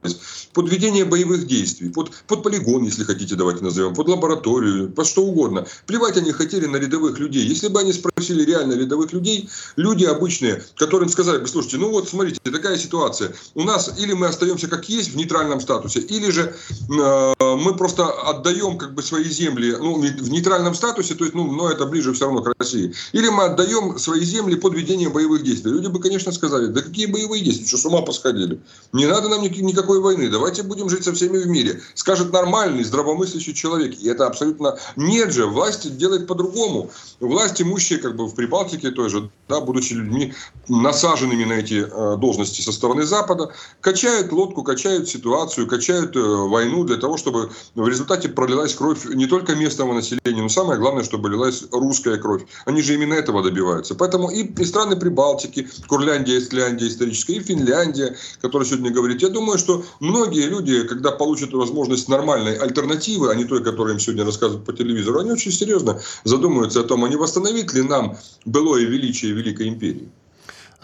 под 0.52 0.68
ведение 0.68 1.04
боевых 1.04 1.46
действий, 1.46 1.90
под, 1.90 2.10
под 2.26 2.42
полигон, 2.42 2.82
если 2.82 3.04
хотите, 3.04 3.36
давайте 3.36 3.62
назовем, 3.62 3.94
под 3.94 4.08
лабораторию, 4.08 4.90
под 4.90 5.06
что 5.06 5.22
угодно. 5.22 5.68
Плевать 5.86 6.16
они 6.16 6.32
хотели 6.32 6.66
на 6.66 6.78
рядовых 6.78 7.20
людей. 7.20 7.46
Если 7.46 7.68
бы 7.68 7.78
они 7.78 7.92
спросили 7.92 8.44
реально 8.44 8.72
рядовых 8.72 9.12
людей, 9.12 9.48
люди 9.76 10.04
обычные, 10.04 10.64
которым 10.74 11.08
сказали 11.08 11.38
бы, 11.38 11.46
слушайте, 11.46 11.76
ну 11.76 11.90
вот 11.90 12.08
смотрите, 12.08 12.40
такая 12.56 12.78
ситуация. 12.78 13.34
У 13.54 13.62
нас 13.62 13.92
или 13.98 14.12
мы 14.12 14.26
остаемся 14.26 14.68
как 14.68 14.88
есть 14.88 15.12
в 15.12 15.16
нейтральном 15.16 15.60
статусе, 15.60 16.00
или 16.00 16.30
же 16.30 16.54
э, 16.88 17.34
мы 17.56 17.76
просто 17.76 18.06
отдаем 18.06 18.78
как 18.78 18.94
бы 18.94 19.02
свои 19.02 19.24
земли 19.24 19.76
ну, 19.78 19.94
в 20.00 20.30
нейтральном 20.30 20.74
статусе, 20.74 21.14
то 21.14 21.24
есть, 21.24 21.34
ну, 21.34 21.52
но 21.52 21.70
это 21.70 21.86
ближе 21.86 22.12
все 22.12 22.24
равно 22.24 22.42
к 22.42 22.54
России. 22.58 22.92
Или 23.12 23.28
мы 23.28 23.44
отдаем 23.44 23.98
свои 23.98 24.24
земли 24.24 24.56
под 24.56 24.74
ведение 24.74 25.08
боевых 25.08 25.42
действий. 25.42 25.72
Люди 25.72 25.88
бы, 25.88 26.00
конечно, 26.00 26.32
сказали, 26.32 26.66
да 26.66 26.80
какие 26.80 27.06
боевые 27.06 27.42
действия, 27.42 27.66
что 27.66 27.76
с 27.76 27.84
ума 27.84 28.02
посходили? 28.02 28.60
Не 28.92 29.06
надо 29.06 29.28
нам 29.28 29.42
никакой 29.42 30.00
войны, 30.00 30.28
давайте 30.30 30.62
будем 30.62 30.88
жить 30.88 31.04
со 31.04 31.12
всеми 31.12 31.38
в 31.38 31.46
мире. 31.46 31.80
Скажет 31.94 32.32
нормальный, 32.32 32.84
здравомыслящий 32.84 33.54
человек. 33.54 33.98
И 33.98 34.08
это 34.08 34.26
абсолютно 34.26 34.78
нет 34.96 35.32
же. 35.32 35.46
Власть 35.46 35.96
делает 35.96 36.26
по-другому. 36.26 36.90
Власть 37.20 37.60
имущие, 37.60 37.98
как 37.98 38.16
бы 38.16 38.26
в 38.26 38.34
Прибалтике 38.34 38.90
той 38.90 39.08
же, 39.08 39.30
да, 39.48 39.60
будучи 39.60 39.92
людьми 39.92 40.34
насаженными 40.68 41.44
на 41.44 41.54
эти 41.54 41.86
э, 41.86 42.16
должности, 42.16 42.45
возможности 42.46 42.62
со 42.62 42.72
стороны 42.72 43.04
Запада, 43.04 43.50
качают 43.80 44.32
лодку, 44.32 44.62
качают 44.62 45.08
ситуацию, 45.08 45.66
качают 45.66 46.16
э, 46.16 46.20
войну 46.20 46.84
для 46.84 46.96
того, 46.96 47.16
чтобы 47.16 47.50
в 47.74 47.88
результате 47.88 48.28
пролилась 48.28 48.74
кровь 48.74 49.04
не 49.14 49.26
только 49.26 49.54
местного 49.54 49.94
населения, 49.94 50.42
но 50.42 50.48
самое 50.48 50.78
главное, 50.78 51.04
чтобы 51.04 51.30
лилась 51.30 51.64
русская 51.72 52.16
кровь. 52.18 52.42
Они 52.66 52.82
же 52.82 52.94
именно 52.94 53.14
этого 53.14 53.42
добиваются. 53.42 53.94
Поэтому 53.94 54.30
и, 54.30 54.44
и 54.44 54.64
страны 54.64 54.96
Прибалтики, 54.96 55.68
Курляндия, 55.88 56.38
Исляндия 56.38 56.88
историческая, 56.88 57.34
и 57.34 57.40
Финляндия, 57.40 58.16
которая 58.40 58.68
сегодня 58.68 58.90
говорит, 58.90 59.22
я 59.22 59.28
думаю, 59.28 59.58
что 59.58 59.84
многие 60.00 60.46
люди, 60.48 60.86
когда 60.86 61.10
получат 61.10 61.52
возможность 61.52 62.08
нормальной 62.08 62.56
альтернативы, 62.56 63.30
а 63.30 63.34
не 63.34 63.44
той, 63.44 63.62
которую 63.62 63.94
им 63.94 64.00
сегодня 64.00 64.24
рассказывают 64.24 64.64
по 64.64 64.72
телевизору, 64.72 65.20
они 65.20 65.32
очень 65.32 65.52
серьезно 65.52 66.00
задумаются 66.24 66.80
о 66.80 66.84
том, 66.84 67.04
а 67.04 67.08
не 67.08 67.16
восстановить 67.16 67.74
ли 67.74 67.82
нам 67.82 68.16
былое 68.44 68.84
величие 68.84 69.32
Великой 69.32 69.68
империи. 69.68 70.08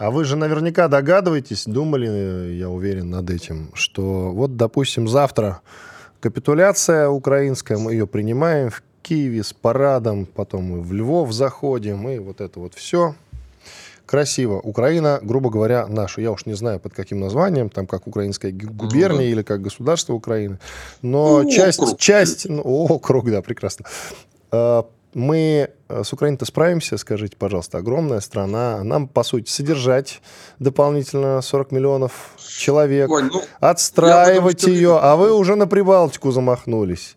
А 0.03 0.11
вы 0.11 0.25
же 0.25 0.35
наверняка 0.35 0.89
догадываетесь, 0.89 1.63
думали, 1.65 2.55
я 2.55 2.69
уверен, 2.69 3.09
над 3.09 3.29
этим, 3.29 3.71
что 3.73 4.31
вот, 4.33 4.57
допустим, 4.57 5.07
завтра 5.07 5.61
капитуляция 6.19 7.07
украинская, 7.07 7.77
мы 7.77 7.93
ее 7.93 8.05
принимаем 8.05 8.69
в 8.69 8.83
Киеве 9.01 9.43
с 9.43 9.53
парадом, 9.53 10.25
потом 10.25 10.63
мы 10.65 10.81
в 10.81 10.91
Львов 10.91 11.31
заходим, 11.31 12.09
и 12.09 12.19
вот 12.19 12.41
это 12.41 12.59
вот 12.59 12.73
все. 12.73 13.15
Красиво. 14.05 14.59
Украина, 14.59 15.21
грубо 15.23 15.49
говоря, 15.49 15.87
наша. 15.87 16.19
Я 16.19 16.31
уж 16.31 16.45
не 16.45 16.53
знаю, 16.53 16.81
под 16.81 16.93
каким 16.93 17.21
названием, 17.21 17.69
там 17.69 17.87
как 17.87 18.05
украинская 18.05 18.51
губерния 18.51 19.27
mm-hmm. 19.27 19.31
или 19.31 19.41
как 19.41 19.61
государство 19.61 20.11
Украины. 20.11 20.59
Но 21.01 21.43
ну, 21.43 21.49
часть, 21.49 21.79
округ. 21.79 21.97
часть, 21.97 22.49
ну, 22.49 22.61
округ, 22.61 23.31
да, 23.31 23.41
прекрасно 23.41 23.85
а, 24.51 24.85
мы 25.15 25.69
э, 25.89 26.03
с 26.03 26.13
Украиной-то 26.13 26.45
справимся, 26.45 26.97
скажите, 26.97 27.35
пожалуйста, 27.37 27.79
огромная 27.79 28.19
страна. 28.19 28.83
Нам, 28.83 29.07
по 29.07 29.23
сути, 29.23 29.49
содержать 29.49 30.21
дополнительно 30.59 31.41
40 31.41 31.71
миллионов 31.71 32.35
человек, 32.57 33.09
Ой, 33.09 33.23
ну, 33.23 33.41
отстраивать 33.59 34.63
ее, 34.63 34.97
а 35.01 35.15
вы 35.15 35.33
уже 35.33 35.55
на 35.55 35.67
Прибалтику 35.67 36.31
замахнулись. 36.31 37.15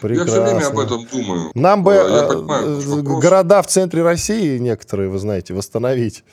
Прекрасно. 0.00 0.32
Я 0.32 0.44
все 0.44 0.54
время 0.54 0.66
об 0.66 0.78
этом 0.78 1.06
думаю. 1.06 1.50
Нам 1.54 1.82
бы 1.82 1.92
э, 1.92 2.28
понимаю, 2.28 2.80
э, 2.80 3.02
города 3.02 3.62
в 3.62 3.66
центре 3.66 4.02
России 4.02 4.58
некоторые, 4.58 5.08
вы 5.08 5.18
знаете, 5.18 5.54
восстановить. 5.54 6.24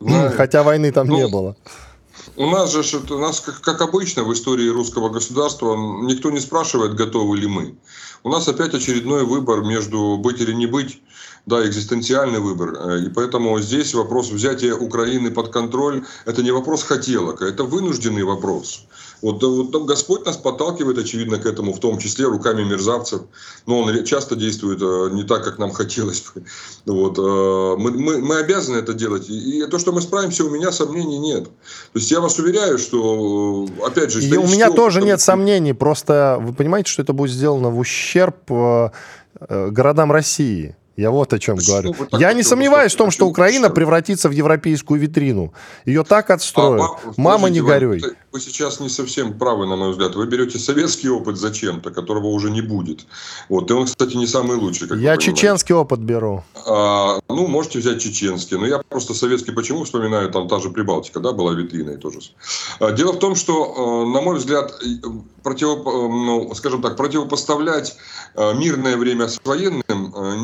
Знаю. 0.00 0.32
Хотя 0.36 0.62
войны 0.62 0.90
там 0.92 1.06
ну, 1.06 1.16
не 1.16 1.28
было. 1.28 1.56
У 2.36 2.46
нас 2.46 2.72
же, 2.72 2.98
у 3.10 3.18
нас, 3.18 3.40
как, 3.40 3.60
как 3.60 3.80
обычно 3.80 4.24
в 4.24 4.32
истории 4.32 4.68
русского 4.68 5.08
государства, 5.08 5.76
никто 5.76 6.30
не 6.30 6.40
спрашивает, 6.40 6.94
готовы 6.94 7.36
ли 7.36 7.46
мы. 7.46 7.74
У 8.24 8.28
нас 8.28 8.46
опять 8.46 8.72
очередной 8.72 9.24
выбор 9.24 9.62
между 9.62 10.16
быть 10.16 10.40
или 10.40 10.52
не 10.52 10.66
быть, 10.66 11.02
да, 11.46 11.66
экзистенциальный 11.66 12.38
выбор. 12.38 12.74
Э, 12.74 13.00
и 13.00 13.08
поэтому 13.08 13.58
здесь 13.60 13.94
вопрос 13.94 14.30
взятия 14.30 14.74
Украины 14.74 15.32
под 15.32 15.48
контроль– 15.48 16.04
это 16.24 16.42
не 16.42 16.52
вопрос 16.52 16.84
хотелок, 16.84 17.42
а 17.42 17.46
это 17.46 17.64
вынужденный 17.64 18.22
вопрос. 18.22 18.86
Вот, 19.22 19.40
вот 19.40 19.84
Господь 19.84 20.26
нас 20.26 20.36
подталкивает, 20.36 20.98
очевидно, 20.98 21.38
к 21.38 21.46
этому, 21.46 21.72
в 21.72 21.78
том 21.78 21.98
числе 21.98 22.26
руками 22.26 22.64
мерзавцев. 22.64 23.22
Но 23.66 23.80
он 23.80 24.04
часто 24.04 24.34
действует 24.34 24.82
э, 24.82 25.14
не 25.14 25.22
так, 25.22 25.44
как 25.44 25.58
нам 25.58 25.70
хотелось 25.72 26.22
бы. 26.22 26.44
Вот, 26.86 27.18
э, 27.18 27.80
мы, 27.80 27.92
мы, 27.92 28.18
мы 28.18 28.38
обязаны 28.38 28.78
это 28.78 28.94
делать. 28.94 29.30
И 29.30 29.64
то, 29.70 29.78
что 29.78 29.92
мы 29.92 30.02
справимся, 30.02 30.44
у 30.44 30.50
меня 30.50 30.72
сомнений 30.72 31.18
нет. 31.18 31.44
То 31.44 31.98
есть 31.98 32.10
я 32.10 32.20
вас 32.20 32.36
уверяю, 32.38 32.78
что, 32.78 33.66
э, 33.78 33.86
опять 33.86 34.10
же... 34.10 34.20
И 34.20 34.36
у 34.36 34.46
меня 34.48 34.70
тоже 34.70 35.00
нет 35.00 35.20
сомнений. 35.20 35.72
Просто 35.72 36.38
вы 36.40 36.52
понимаете, 36.52 36.90
что 36.90 37.02
это 37.02 37.12
будет 37.12 37.30
сделано 37.30 37.70
в 37.70 37.78
ущерб 37.78 38.36
городам 39.48 40.12
России. 40.12 40.76
Я 40.96 41.10
вот 41.10 41.32
о 41.32 41.38
чем 41.38 41.56
Почему 41.56 41.82
говорю. 41.82 41.94
Я 42.12 42.32
не 42.34 42.42
сомневаюсь 42.42 42.92
в 42.92 42.96
том, 42.96 43.10
что 43.10 43.26
Украина 43.26 43.70
превратится 43.70 44.28
в 44.28 44.32
европейскую 44.32 45.00
витрину. 45.00 45.54
Ее 45.86 46.04
так 46.04 46.30
отстроят. 46.30 46.82
А, 46.82 47.12
Мама, 47.16 47.48
не 47.48 47.62
горюй. 47.62 48.00
Вы, 48.00 48.16
вы 48.32 48.40
сейчас 48.40 48.78
не 48.78 48.90
совсем 48.90 49.38
правы, 49.38 49.66
на 49.66 49.76
мой 49.76 49.92
взгляд. 49.92 50.14
Вы 50.14 50.26
берете 50.26 50.58
советский 50.58 51.08
опыт 51.08 51.38
зачем-то, 51.38 51.90
которого 51.90 52.26
уже 52.26 52.50
не 52.50 52.60
будет. 52.60 53.06
Вот. 53.48 53.70
И 53.70 53.74
он, 53.74 53.86
кстати, 53.86 54.16
не 54.16 54.26
самый 54.26 54.56
лучший. 54.56 54.86
Как 54.86 54.98
я 54.98 55.16
чеченский 55.16 55.74
опыт 55.74 56.00
беру. 56.00 56.44
А, 56.66 57.20
ну, 57.28 57.46
можете 57.46 57.78
взять 57.78 58.02
чеченский. 58.02 58.58
Но 58.58 58.66
я 58.66 58.78
просто 58.86 59.14
советский 59.14 59.52
почему 59.52 59.84
вспоминаю? 59.84 60.30
Там 60.30 60.46
та 60.46 60.60
же 60.60 60.68
Прибалтика, 60.68 61.20
да, 61.20 61.32
была 61.32 61.54
витриной 61.54 61.96
тоже. 61.96 62.20
А, 62.80 62.92
дело 62.92 63.12
в 63.12 63.18
том, 63.18 63.34
что, 63.34 64.04
э, 64.04 64.12
на 64.12 64.20
мой 64.20 64.36
взгляд, 64.36 64.74
против, 65.42 65.68
э, 65.68 65.82
ну, 65.84 66.52
скажем 66.54 66.82
так, 66.82 66.96
противопоставлять 66.96 67.96
э, 68.34 68.54
мирное 68.54 68.98
время 68.98 69.28
с 69.28 69.40
военным 69.42 69.92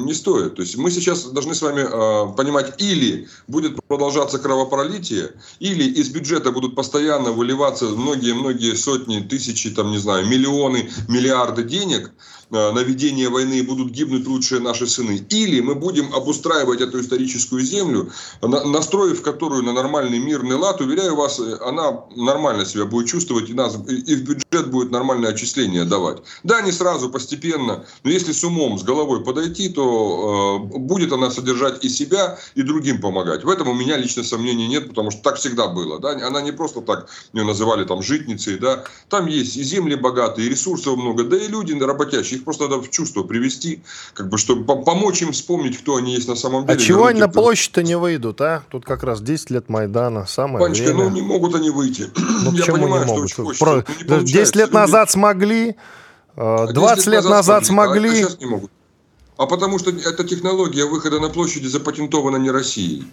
не 0.07 0.15
стоит 0.15 0.38
стоит. 0.39 0.55
То 0.55 0.63
есть 0.63 0.77
мы 0.77 0.91
сейчас 0.91 1.25
должны 1.25 1.55
с 1.55 1.63
вами 1.63 1.81
э, 1.81 2.35
понимать, 2.37 2.75
или 2.79 3.29
будет 3.47 3.77
продолжаться 3.87 4.39
кровопролитие, 4.39 5.33
или 5.61 5.85
из 5.85 6.09
бюджета 6.11 6.53
будут 6.53 6.75
постоянно 6.75 7.33
выливаться 7.33 7.87
многие-многие 7.87 8.75
сотни, 8.75 9.21
тысячи, 9.21 9.71
там, 9.71 9.91
не 9.91 9.99
знаю, 9.99 10.27
миллионы, 10.27 10.91
миллиарды 11.09 11.63
денег– 11.63 12.11
на 12.51 12.79
ведение 12.81 13.29
войны 13.29 13.63
будут 13.63 13.91
гибнуть 13.91 14.27
лучшие 14.27 14.61
наши 14.61 14.87
сыны. 14.87 15.25
Или 15.31 15.61
мы 15.61 15.75
будем 15.75 16.15
обустраивать 16.15 16.81
эту 16.81 17.01
историческую 17.01 17.63
землю, 17.63 18.11
настроив 18.43 19.23
которую 19.23 19.63
на 19.63 19.73
нормальный 19.73 20.19
мирный 20.19 20.57
лад, 20.57 20.81
уверяю 20.81 21.17
вас, 21.17 21.39
э, 21.41 21.59
она 21.65 22.05
нормально 22.17 22.65
себя 22.65 22.87
будет 22.87 23.09
чувствовать 23.09 23.51
и, 23.51 23.55
нас, 23.55 23.77
и 23.77 24.15
в 24.15 24.23
бюджет 24.23 24.71
будет 24.71 24.91
нормальное 24.91 25.31
отчисление 25.31 25.85
давать. 25.85 26.19
Да, 26.43 26.61
не 26.63 26.73
сразу, 26.73 27.11
постепенно, 27.11 27.85
но 28.03 28.11
если 28.11 28.33
с 28.33 28.43
умом, 28.45 28.79
с 28.79 28.83
головой 28.83 29.25
подойти, 29.25 29.69
то 29.69 30.69
э, 30.75 30.79
будет 30.79 31.13
она 31.13 31.31
содержать 31.31 31.85
и 31.85 31.89
себя, 31.89 32.39
и 32.55 32.63
другим 32.63 33.01
помогать. 33.01 33.45
В 33.45 33.49
этом 33.49 33.69
у 33.69 33.75
меня 33.75 33.97
лично 33.97 34.25
сомнений 34.25 34.69
нет, 34.69 34.89
потому 34.89 35.11
что 35.11 35.23
так 35.23 35.37
всегда 35.37 35.69
было. 35.69 35.99
Да? 35.99 36.11
Она 36.27 36.41
не 36.41 36.53
просто 36.53 36.81
так 36.81 37.09
ее 37.33 37.45
называли 37.45 37.85
там 37.85 38.03
житницей, 38.03 38.59
да? 38.59 38.85
там 39.09 39.27
есть 39.27 39.57
и 39.57 39.63
земли 39.63 39.95
богатые, 39.95 40.47
и 40.47 40.51
ресурсов 40.51 40.97
много, 40.97 41.25
да 41.25 41.37
и 41.37 41.49
люди 41.49 41.79
работящие 41.79 42.38
их 42.39 42.45
просто 42.45 42.69
надо 42.69 42.83
в 42.83 42.91
чувство 42.91 43.23
привести, 43.23 43.83
как 44.15 44.29
бы, 44.29 44.39
чтобы 44.39 44.65
помочь 44.65 45.23
им 45.23 45.33
вспомнить, 45.33 45.79
кто 45.79 45.97
они 45.97 46.15
есть 46.15 46.29
на 46.29 46.37
самом 46.37 46.67
деле. 46.67 46.79
А 46.79 46.81
чего 46.81 47.07
они 47.07 47.21
на 47.21 47.29
площадь-то 47.29 47.83
не 47.83 47.97
выйдут, 47.97 48.41
а? 48.41 48.63
Тут 48.71 48.85
как 48.85 49.03
раз 49.03 49.21
10 49.21 49.51
лет 49.51 49.69
Майдана, 49.69 50.27
самое 50.27 50.65
Панечка, 50.65 50.85
время. 50.85 51.05
ну 51.05 51.11
не 51.11 51.23
могут 51.23 51.55
они 51.55 51.71
выйти. 51.71 52.11
Ну, 52.17 52.53
Я 52.53 52.65
понимаю, 52.67 53.05
не 53.05 53.13
могут? 53.13 53.31
что 53.31 53.45
очень 53.45 53.59
Про... 53.59 53.83
хочется, 53.83 54.21
10 54.21 54.57
лет 54.57 54.73
назад 54.73 55.11
смогли, 55.11 55.77
20 56.37 57.07
а 57.07 57.11
лет, 57.11 57.25
назад 57.25 57.67
смогли. 57.67 58.09
А, 58.09 58.13
а 58.13 58.17
сейчас 58.17 58.41
не 58.41 58.47
могут. 58.47 58.71
А 59.37 59.47
потому 59.47 59.79
что 59.79 59.91
эта 59.91 60.25
технология 60.25 60.85
выхода 60.85 61.21
на 61.21 61.29
площади 61.29 61.67
запатентована 61.67 62.37
не 62.37 62.51
Россией. 62.51 63.05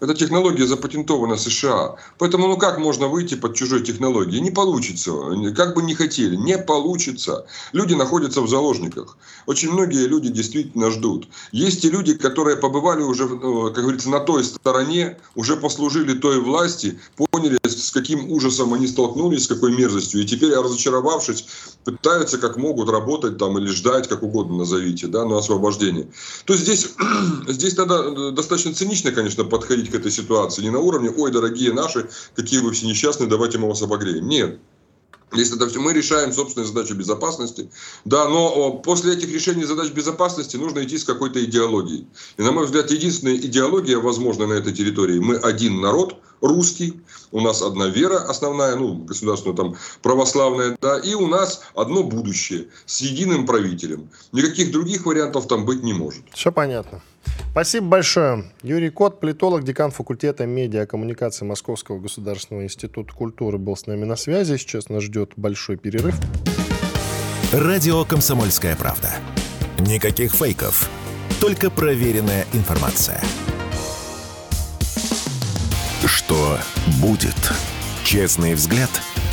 Эта 0.00 0.14
технология 0.14 0.66
запатентована 0.66 1.36
США. 1.36 1.96
Поэтому 2.18 2.46
ну 2.46 2.56
как 2.56 2.78
можно 2.78 3.08
выйти 3.08 3.34
под 3.34 3.54
чужой 3.56 3.82
технологией? 3.82 4.40
Не 4.40 4.50
получится. 4.50 5.12
Как 5.56 5.74
бы 5.74 5.82
не 5.82 5.94
хотели, 5.94 6.36
не 6.36 6.56
получится. 6.56 7.46
Люди 7.72 7.94
находятся 7.94 8.40
в 8.40 8.48
заложниках. 8.48 9.16
Очень 9.46 9.72
многие 9.72 10.06
люди 10.06 10.28
действительно 10.28 10.90
ждут. 10.90 11.28
Есть 11.52 11.84
и 11.84 11.90
люди, 11.90 12.14
которые 12.14 12.56
побывали 12.56 13.02
уже, 13.02 13.24
э, 13.24 13.72
как 13.74 13.82
говорится, 13.82 14.08
на 14.10 14.20
той 14.20 14.44
стороне, 14.44 15.18
уже 15.34 15.56
послужили 15.56 16.14
той 16.14 16.40
власти, 16.40 16.98
поняли, 17.16 17.58
с 17.64 17.90
каким 17.90 18.30
ужасом 18.30 18.74
они 18.74 18.86
столкнулись, 18.86 19.44
с 19.44 19.48
какой 19.48 19.74
мерзостью. 19.74 20.22
И 20.22 20.26
теперь, 20.26 20.54
разочаровавшись, 20.54 21.46
пытаются 21.84 22.38
как 22.38 22.56
могут 22.56 22.88
работать 22.88 23.38
там 23.38 23.58
или 23.58 23.68
ждать, 23.68 24.08
как 24.08 24.22
угодно 24.22 24.58
назовите, 24.58 25.06
да, 25.06 25.24
на 25.24 25.38
освобождение. 25.38 26.08
То 26.44 26.52
есть 26.52 26.64
здесь, 26.64 26.88
здесь 27.48 27.76
надо 27.76 27.94
э, 27.94 28.30
достаточно 28.32 28.74
цинично, 28.74 29.12
конечно, 29.12 29.44
подходить 29.44 29.87
подходить 29.88 29.90
к 29.90 29.94
этой 29.94 30.10
ситуации 30.10 30.62
не 30.62 30.70
на 30.70 30.78
уровне 30.78 31.10
«Ой, 31.10 31.30
дорогие 31.30 31.72
наши, 31.72 32.08
какие 32.34 32.60
вы 32.60 32.72
все 32.72 32.86
несчастные, 32.86 33.28
давайте 33.28 33.58
мы 33.58 33.68
вас 33.68 33.82
обогреем». 33.82 34.28
Нет. 34.28 34.58
Если 35.34 35.56
это 35.56 35.68
все, 35.68 35.78
мы 35.78 35.92
решаем 35.92 36.32
собственные 36.32 36.66
задачи 36.66 36.94
безопасности. 36.94 37.68
Да, 38.06 38.28
но 38.28 38.72
после 38.72 39.12
этих 39.12 39.30
решений 39.30 39.64
задач 39.64 39.90
безопасности 39.92 40.56
нужно 40.56 40.82
идти 40.82 40.96
с 40.96 41.04
какой-то 41.04 41.44
идеологией. 41.44 42.06
И, 42.38 42.42
на 42.42 42.52
мой 42.52 42.64
взгляд, 42.64 42.90
единственная 42.90 43.36
идеология, 43.36 43.98
возможная 43.98 44.46
на 44.46 44.54
этой 44.54 44.72
территории, 44.72 45.18
мы 45.18 45.36
один 45.36 45.82
народ, 45.82 46.16
русский, 46.40 46.94
у 47.30 47.42
нас 47.42 47.60
одна 47.60 47.88
вера 47.88 48.16
основная, 48.30 48.76
ну, 48.76 48.94
государственная 48.94 49.56
там 49.56 49.76
православная, 50.00 50.78
да, 50.80 50.98
и 50.98 51.12
у 51.12 51.26
нас 51.26 51.60
одно 51.74 52.04
будущее 52.04 52.68
с 52.86 53.02
единым 53.02 53.44
правителем. 53.44 54.08
Никаких 54.32 54.72
других 54.72 55.04
вариантов 55.04 55.46
там 55.46 55.66
быть 55.66 55.82
не 55.82 55.92
может. 55.92 56.22
Все 56.32 56.50
понятно. 56.50 57.02
Спасибо 57.50 57.86
большое. 57.86 58.44
Юрий 58.62 58.90
Кот, 58.90 59.20
политолог, 59.20 59.64
декан 59.64 59.90
факультета 59.90 60.46
медиа 60.46 60.86
коммуникации 60.86 61.44
Московского 61.44 61.98
государственного 61.98 62.64
института 62.64 63.12
культуры, 63.12 63.58
был 63.58 63.76
с 63.76 63.86
нами 63.86 64.04
на 64.04 64.16
связи. 64.16 64.56
Сейчас 64.56 64.88
нас 64.88 65.02
ждет 65.02 65.32
большой 65.36 65.76
перерыв. 65.76 66.14
Радио 67.52 68.04
«Комсомольская 68.04 68.76
правда». 68.76 69.10
Никаких 69.80 70.34
фейков, 70.34 70.88
только 71.40 71.70
проверенная 71.70 72.44
информация. 72.52 73.20
Что 76.04 76.58
будет? 77.00 77.52
Честный 78.04 78.54
взгляд 78.54 78.90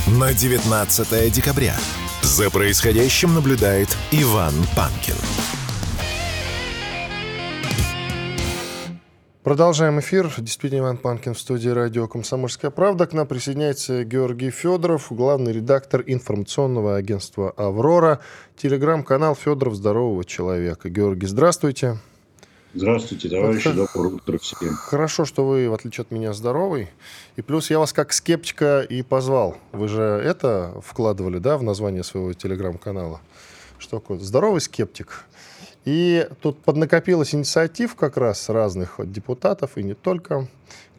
на 0.08 0.34
19 0.34 1.32
декабря. 1.32 1.76
За 2.22 2.50
происходящим 2.50 3.34
наблюдает 3.34 3.90
Иван 4.12 4.54
Панкин. 4.76 5.16
Продолжаем 9.46 10.00
эфир. 10.00 10.34
Действительно, 10.40 10.80
Иван 10.80 10.98
Панкин 10.98 11.36
в 11.36 11.40
студии 11.40 11.70
радио 11.70 12.08
«Комсомольская 12.08 12.72
правда». 12.72 13.06
К 13.06 13.14
нам 13.14 13.28
присоединяется 13.28 14.04
Георгий 14.04 14.50
Федоров, 14.50 15.12
главный 15.12 15.54
редактор 15.54 16.04
информационного 16.04 16.96
агентства 16.96 17.52
«Аврора», 17.52 18.22
телеграм-канал 18.58 19.36
«Федоров. 19.36 19.76
Здорового 19.76 20.26
человека». 20.26 20.90
Георгий, 20.90 21.28
здравствуйте. 21.28 22.00
Здравствуйте, 22.74 23.30
товарищи, 23.30 23.68
Это... 23.68 23.88
доброе 23.94 24.16
утро 24.16 24.40
всем. 24.40 24.74
Хорошо, 24.74 25.26
что 25.26 25.46
вы, 25.46 25.70
в 25.70 25.76
отличие 25.76 26.02
от 26.02 26.10
меня, 26.10 26.34
здоровый. 26.34 26.90
И 27.36 27.44
плюс 27.44 27.70
я 27.70 27.78
вас 27.78 27.94
как 27.94 28.14
скептика 28.14 28.82
и 28.82 29.04
позвал. 29.04 29.58
Вы 29.74 29.90
же 29.90 30.02
это 30.02 30.74
вкладывали, 30.84 31.38
да, 31.38 31.60
в 31.60 31.62
название 31.62 32.04
своего 32.04 32.34
телеграм-канала? 32.34 33.22
Что 33.78 34.00
такое? 34.00 34.18
Здоровый 34.18 34.60
скептик. 34.60 35.26
И 35.86 36.28
тут 36.42 36.58
поднакопилась 36.64 37.36
инициатив 37.36 37.96
как 37.96 38.18
раз 38.18 38.50
разных 38.50 38.98
вот 38.98 39.12
депутатов, 39.12 39.78
и 39.78 39.84
не 39.84 39.94
только, 39.94 40.48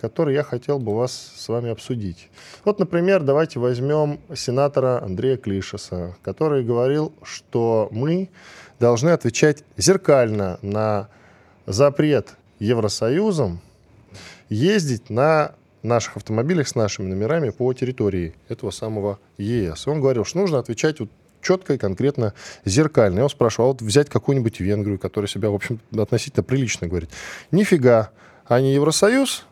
которые 0.00 0.36
я 0.36 0.44
хотел 0.44 0.78
бы 0.78 0.94
вас 0.94 1.32
с 1.36 1.48
вами 1.48 1.70
обсудить. 1.70 2.30
Вот, 2.64 2.78
например, 2.78 3.24
давайте 3.24 3.58
возьмем 3.58 4.20
сенатора 4.34 5.02
Андрея 5.02 5.36
Клишеса, 5.36 6.16
который 6.22 6.64
говорил, 6.64 7.12
что 7.22 7.88
мы 7.90 8.30
должны 8.78 9.10
отвечать 9.10 9.64
зеркально 9.76 10.58
на 10.62 11.08
запрет 11.66 12.36
Евросоюзом 12.60 13.60
ездить 14.48 15.10
на 15.10 15.52
наших 15.82 16.16
автомобилях 16.16 16.68
с 16.68 16.74
нашими 16.76 17.08
номерами 17.08 17.50
по 17.50 17.72
территории 17.72 18.34
этого 18.48 18.70
самого 18.70 19.18
ЕС. 19.36 19.86
Он 19.88 20.00
говорил, 20.00 20.24
что 20.24 20.38
нужно 20.38 20.58
отвечать 20.58 21.00
вот 21.00 21.10
четко 21.42 21.74
и 21.74 21.78
конкретно 21.78 22.34
зеркально. 22.64 23.20
Я 23.20 23.28
спрашивал, 23.28 23.70
а 23.70 23.72
вот 23.72 23.82
взять 23.82 24.08
какую-нибудь 24.08 24.60
Венгрию, 24.60 24.98
которая 24.98 25.28
себя, 25.28 25.50
в 25.50 25.54
общем, 25.54 25.80
относительно 25.96 26.42
прилично 26.42 26.88
говорит. 26.88 27.10
Нифига, 27.50 28.10
они 28.46 28.74
Евросоюз, 28.74 29.46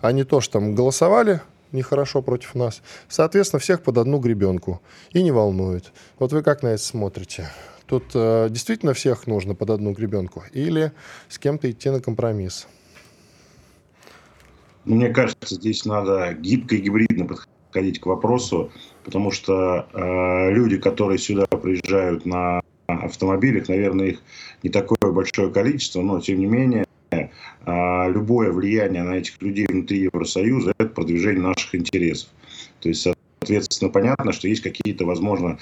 они 0.00 0.24
тоже 0.24 0.50
там 0.50 0.74
голосовали 0.74 1.40
нехорошо 1.72 2.22
против 2.22 2.54
нас. 2.54 2.82
Соответственно, 3.08 3.60
всех 3.60 3.82
под 3.82 3.98
одну 3.98 4.18
гребенку. 4.18 4.80
И 5.12 5.22
не 5.22 5.30
волнует. 5.30 5.92
Вот 6.18 6.32
вы 6.32 6.42
как 6.42 6.62
на 6.62 6.68
это 6.68 6.82
смотрите? 6.82 7.48
Тут 7.86 8.04
э, 8.14 8.48
действительно 8.50 8.94
всех 8.94 9.26
нужно 9.26 9.54
под 9.54 9.70
одну 9.70 9.92
гребенку? 9.92 10.44
Или 10.52 10.92
с 11.28 11.38
кем-то 11.38 11.70
идти 11.70 11.90
на 11.90 12.00
компромисс? 12.00 12.66
Мне 14.84 15.10
кажется, 15.10 15.54
здесь 15.54 15.84
надо 15.84 16.32
гибко 16.34 16.74
и 16.74 16.80
гибридно 16.80 17.26
подходить 17.26 17.59
к 17.72 18.06
вопросу 18.06 18.70
потому 19.04 19.30
что 19.30 19.88
э, 19.92 20.52
люди, 20.52 20.76
которые 20.76 21.18
сюда 21.18 21.46
приезжают 21.46 22.26
на 22.26 22.60
автомобилях, 22.86 23.68
наверное, 23.68 24.08
их 24.08 24.22
не 24.62 24.70
такое 24.70 25.12
большое 25.12 25.50
количество, 25.50 26.02
но 26.02 26.20
тем 26.20 26.38
не 26.38 26.46
менее 26.46 26.86
э, 27.10 27.28
любое 28.12 28.52
влияние 28.52 29.02
на 29.02 29.14
этих 29.14 29.40
людей 29.42 29.66
внутри 29.68 30.00
Евросоюза– 30.00 30.74
это 30.78 30.90
продвижение 30.90 31.42
наших 31.42 31.74
интересов. 31.74 32.28
То 32.80 32.88
есть, 32.88 33.02
соответственно, 33.02 33.90
понятно, 33.90 34.32
что 34.32 34.48
есть 34.48 34.62
какие-то, 34.62 35.04
возможно, 35.04 35.58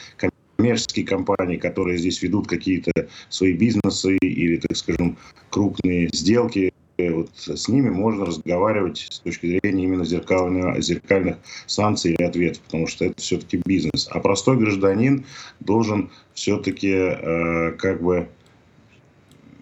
коммерческие 0.57 1.07
компании, 1.07 1.57
которые 1.57 1.99
здесь 1.99 2.23
ведут 2.23 2.49
какие-то 2.49 2.91
свои 3.29 3.53
бизнесы 3.53 4.17
или, 4.17 4.57
так 4.57 4.77
скажем, 4.77 5.17
крупные 5.51 6.09
сделки. 6.13 6.73
Вот 6.99 7.31
с 7.37 7.69
ними 7.69 7.91
можно 7.91 8.27
разговаривать 8.27 9.07
с 9.11 9.21
точки 9.21 9.47
зрения 9.47 9.85
именно 9.85 10.05
зеркальных, 10.05 10.83
зеркальных 10.83 11.37
санкций 11.67 12.15
или 12.15 12.25
ответов, 12.25 12.61
потому 12.63 12.89
что 12.89 13.05
это 13.05 13.21
все-таки 13.21 13.63
бизнес. 13.65 14.09
А 14.11 14.19
простой 14.19 14.57
гражданин 14.57 15.25
должен 15.61 16.11
все-таки 16.35 16.91
э, 16.91 17.73
как 17.79 18.03
бы... 18.03 18.29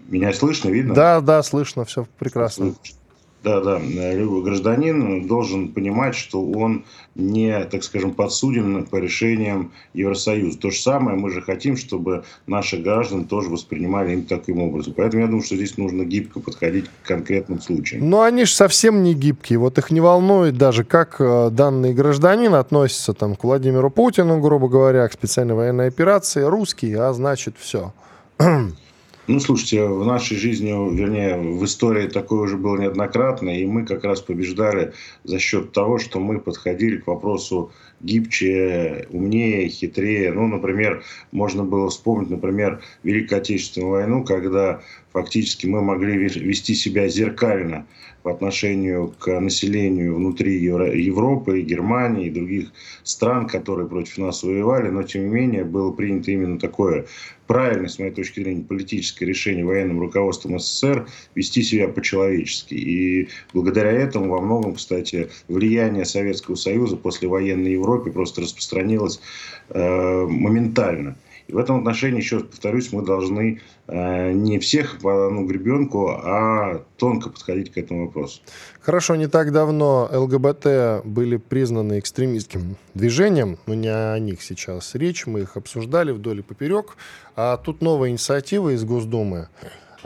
Меня 0.09 0.33
слышно, 0.33 0.71
видно? 0.71 0.95
Да, 0.95 1.21
да, 1.21 1.43
слышно, 1.43 1.85
все 1.85 2.07
прекрасно. 2.19 2.75
Слышно. 2.83 2.99
Да, 3.43 3.61
да. 3.61 3.79
Любой 3.79 4.43
гражданин 4.43 5.27
должен 5.29 5.69
понимать, 5.69 6.17
что 6.17 6.45
он 6.45 6.85
не, 7.15 7.65
так 7.65 7.85
скажем, 7.85 8.13
подсуден 8.13 8.85
по 8.87 8.97
решениям 8.97 9.73
Евросоюза. 9.95 10.59
То 10.59 10.71
же 10.71 10.81
самое 10.81 11.17
мы 11.17 11.31
же 11.31 11.41
хотим, 11.41 11.77
чтобы 11.77 12.25
наши 12.47 12.77
граждане 12.77 13.25
тоже 13.25 13.49
воспринимали 13.49 14.15
им 14.15 14.25
таким 14.25 14.61
образом. 14.61 14.95
Поэтому 14.97 15.23
я 15.23 15.29
думаю, 15.29 15.45
что 15.45 15.57
здесь 15.57 15.79
нужно 15.79 16.05
гибко 16.05 16.41
подходить 16.41 16.87
к 16.89 17.07
конкретным 17.07 17.61
случаям. 17.61 18.09
Но 18.09 18.23
они 18.23 18.47
же 18.47 18.53
совсем 18.53 19.03
не 19.03 19.15
гибкие. 19.15 19.59
Вот 19.59 19.79
их 19.79 19.91
не 19.91 20.01
волнует 20.01 20.57
даже, 20.57 20.83
как 20.83 21.17
э, 21.21 21.51
данный 21.51 21.95
гражданин 21.95 22.55
относится 22.55 23.13
там, 23.13 23.37
к 23.37 23.45
Владимиру 23.45 23.91
Путину, 23.91 24.41
грубо 24.41 24.69
говоря, 24.69 25.07
к 25.07 25.13
специальной 25.13 25.55
военной 25.55 25.89
операции. 25.89 26.43
Русский, 26.43 26.93
а 26.95 27.13
значит 27.13 27.55
все. 27.59 27.93
Ну, 29.29 29.41
слушайте, 29.41 29.85
в 29.85 30.07
нашей 30.07 30.37
жизни, 30.37 30.69
вернее, 30.69 31.37
в 31.37 31.65
истории 31.65 32.07
такое 32.07 32.43
уже 32.43 32.57
было 32.57 32.77
неоднократно, 32.77 33.51
и 33.51 33.67
мы 33.67 33.85
как 33.85 34.05
раз 34.05 34.21
побеждали 34.21 34.93
за 35.25 35.41
счет 35.41 35.73
того, 35.73 35.99
что 35.99 36.21
мы 36.21 36.39
подходили 36.39 36.99
к 36.99 37.09
вопросу 37.09 37.73
гибче, 38.01 39.09
умнее, 39.11 39.69
хитрее. 39.69 40.33
Ну, 40.33 40.47
например, 40.47 41.03
можно 41.33 41.65
было 41.65 41.91
вспомнить, 41.91 42.31
например, 42.31 42.81
Великую 43.03 43.39
Отечественную 43.39 43.91
войну, 43.91 44.25
когда 44.25 44.81
фактически 45.13 45.67
мы 45.67 45.83
могли 45.83 46.17
вести 46.19 46.75
себя 46.77 47.09
зеркально 47.09 47.85
по 48.27 48.33
отношению 48.33 49.15
к 49.21 49.39
населению 49.39 50.17
внутри 50.17 50.59
Европы, 50.61 51.61
Германии 51.61 52.27
и 52.27 52.31
других 52.31 52.73
стран, 53.05 53.47
которые 53.47 53.89
против 53.89 54.19
нас 54.19 54.43
воевали, 54.43 54.89
но 54.89 55.05
тем 55.05 55.29
не 55.29 55.29
менее 55.29 55.63
было 55.63 55.93
принято 55.93 56.33
именно 56.33 56.59
такое 56.59 57.07
правильное, 57.47 57.87
с 57.87 58.01
моей 58.01 58.11
точки 58.11 58.41
зрения, 58.41 58.65
политическое 58.65 59.27
решение 59.27 59.65
военным 59.65 60.01
руководством 60.01 60.59
СССР 60.59 61.07
вести 61.37 61.63
себя 61.63 61.87
по-человечески. 61.87 62.75
И 62.75 63.29
благодаря 63.55 63.93
этому 63.93 64.31
во 64.31 64.41
многом, 64.41 64.75
кстати, 64.75 65.29
влияние 65.47 66.05
Советского 66.05 66.57
Союза 66.57 66.97
после 66.97 67.29
военной 67.29 67.75
Европе 67.75 68.11
просто 68.11 68.41
распространилось 68.41 69.21
э, 69.69 70.27
моментально. 70.29 71.17
И 71.49 71.53
в 71.53 71.59
этом 71.59 71.79
отношении, 71.79 72.19
еще 72.19 72.37
раз 72.37 72.47
повторюсь, 72.47 72.93
мы 72.93 73.05
должны 73.05 73.61
э, 73.87 74.33
не 74.33 74.59
всех 74.59 74.99
по 75.01 75.27
одну 75.27 75.47
гребенку, 75.47 76.09
а 76.09 76.83
тонко 76.97 77.31
подходить 77.31 77.73
к 77.73 77.79
этому 77.79 78.07
вопросу. 78.07 78.41
Хорошо, 78.81 79.15
не 79.17 79.29
так 79.29 79.53
давно 79.53 80.09
ЛГБТ 80.13 81.05
были 81.05 81.37
признаны 81.37 82.01
экстремистским 82.01 82.77
движением, 82.95 83.59
но 83.67 83.75
не 83.75 83.89
о 83.89 84.19
них 84.19 84.43
сейчас 84.43 84.95
речь, 84.95 85.27
мы 85.27 85.41
их 85.41 85.57
обсуждали 85.57 86.11
вдоль 86.11 86.41
и 86.41 86.43
поперек. 86.43 86.97
А 87.37 87.57
тут 87.59 87.81
новая 87.81 88.11
инициатива 88.11 88.75
из 88.75 88.85
Госдумы 88.85 89.49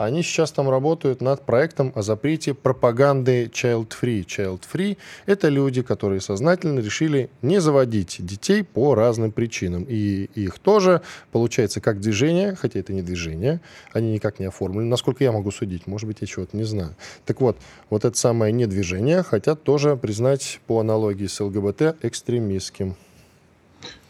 они 0.03 0.23
сейчас 0.23 0.51
там 0.51 0.69
работают 0.69 1.21
над 1.21 1.45
проектом 1.45 1.91
о 1.95 2.01
запрете 2.01 2.53
пропаганды 2.53 3.45
child-free. 3.45 4.25
Child-free— 4.25 4.97
это 5.25 5.49
люди, 5.49 5.81
которые 5.81 6.21
сознательно 6.21 6.79
решили 6.79 7.29
не 7.41 7.59
заводить 7.59 8.17
детей 8.19 8.63
по 8.63 8.95
разным 8.95 9.31
причинам. 9.31 9.85
И 9.87 10.29
их 10.35 10.59
тоже, 10.59 11.01
получается, 11.31 11.81
как 11.81 11.99
движение, 11.99 12.55
хотя 12.55 12.79
это 12.79 12.93
не 12.93 13.01
движение, 13.01 13.61
они 13.93 14.13
никак 14.13 14.39
не 14.39 14.45
оформлены, 14.45 14.85
насколько 14.85 15.23
я 15.23 15.31
могу 15.31 15.51
судить, 15.51 15.87
может 15.87 16.07
быть, 16.07 16.17
я 16.21 16.27
чего-то 16.27 16.57
не 16.57 16.63
знаю. 16.63 16.95
Так 17.25 17.41
вот, 17.41 17.57
вот 17.89 18.05
это 18.05 18.17
самое 18.17 18.51
недвижение 18.51 19.23
хотят 19.23 19.63
тоже 19.63 19.95
признать 19.97 20.59
по 20.67 20.79
аналогии 20.79 21.27
с 21.27 21.39
ЛГБТ 21.39 21.97
экстремистским. 22.03 22.95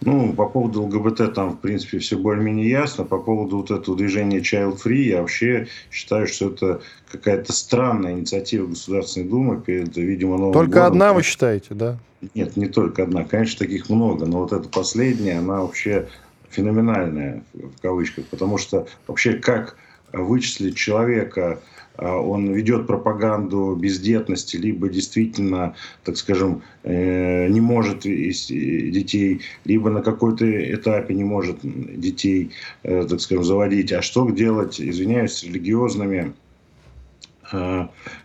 Ну, 0.01 0.33
по 0.33 0.47
поводу 0.47 0.83
ЛГБТ 0.83 1.33
там, 1.33 1.51
в 1.51 1.59
принципе, 1.59 1.99
все 1.99 2.17
более-менее 2.17 2.69
ясно. 2.69 3.03
По 3.03 3.19
поводу 3.19 3.57
вот 3.57 3.69
этого 3.69 3.95
движения 3.95 4.39
Child 4.39 4.79
Free, 4.83 5.03
я 5.03 5.21
вообще 5.21 5.67
считаю, 5.91 6.27
что 6.27 6.49
это 6.49 6.81
какая-то 7.11 7.53
странная 7.53 8.13
инициатива 8.13 8.65
Государственной 8.67 9.27
Думы 9.27 9.61
перед, 9.61 9.95
видимо, 9.95 10.37
Новым 10.37 10.53
Только 10.53 10.71
годом. 10.71 10.87
одна, 10.87 11.13
вы 11.13 11.21
считаете, 11.21 11.75
да? 11.75 11.99
Нет, 12.33 12.57
не 12.57 12.67
только 12.67 13.03
одна. 13.03 13.23
Конечно, 13.23 13.59
таких 13.59 13.89
много, 13.89 14.25
но 14.25 14.39
вот 14.39 14.53
эта 14.53 14.67
последняя, 14.69 15.39
она 15.39 15.61
вообще 15.61 16.07
феноменальная, 16.49 17.43
в 17.53 17.81
кавычках, 17.81 18.25
потому 18.25 18.57
что 18.57 18.87
вообще 19.07 19.33
как 19.33 19.75
вычислить 20.13 20.75
человека, 20.75 21.61
а, 21.97 22.17
он 22.17 22.51
ведет 22.51 22.87
пропаганду 22.87 23.75
бездетности, 23.75 24.57
либо 24.57 24.89
действительно, 24.89 25.75
так 26.03 26.17
скажем, 26.17 26.63
э, 26.83 27.47
не 27.47 27.61
может 27.61 28.01
детей, 28.01 29.41
либо 29.65 29.89
на 29.89 30.01
какой-то 30.01 30.45
этапе 30.73 31.13
не 31.13 31.23
может 31.23 31.59
детей, 31.61 32.51
э, 32.83 33.05
так 33.07 33.21
скажем, 33.21 33.43
заводить. 33.43 33.91
А 33.91 34.01
что 34.01 34.29
делать, 34.29 34.79
извиняюсь, 34.81 35.33
с 35.33 35.43
религиозными 35.43 36.17
э, 36.17 36.31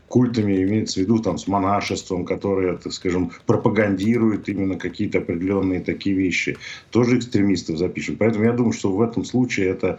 культами, 0.08 0.62
имеется 0.62 1.00
в 1.00 1.02
виду 1.02 1.18
там 1.18 1.38
с 1.38 1.46
монашеством, 1.46 2.24
которое, 2.24 2.76
так 2.76 2.92
скажем, 2.92 3.32
пропагандирует 3.46 4.48
именно 4.48 4.76
какие-то 4.76 5.18
определенные 5.18 5.80
такие 5.80 6.16
вещи. 6.16 6.56
Тоже 6.90 7.18
экстремистов 7.18 7.78
запишем. 7.78 8.16
Поэтому 8.16 8.44
я 8.44 8.52
думаю, 8.52 8.72
что 8.72 8.92
в 8.92 9.02
этом 9.02 9.24
случае 9.24 9.68
эта 9.68 9.98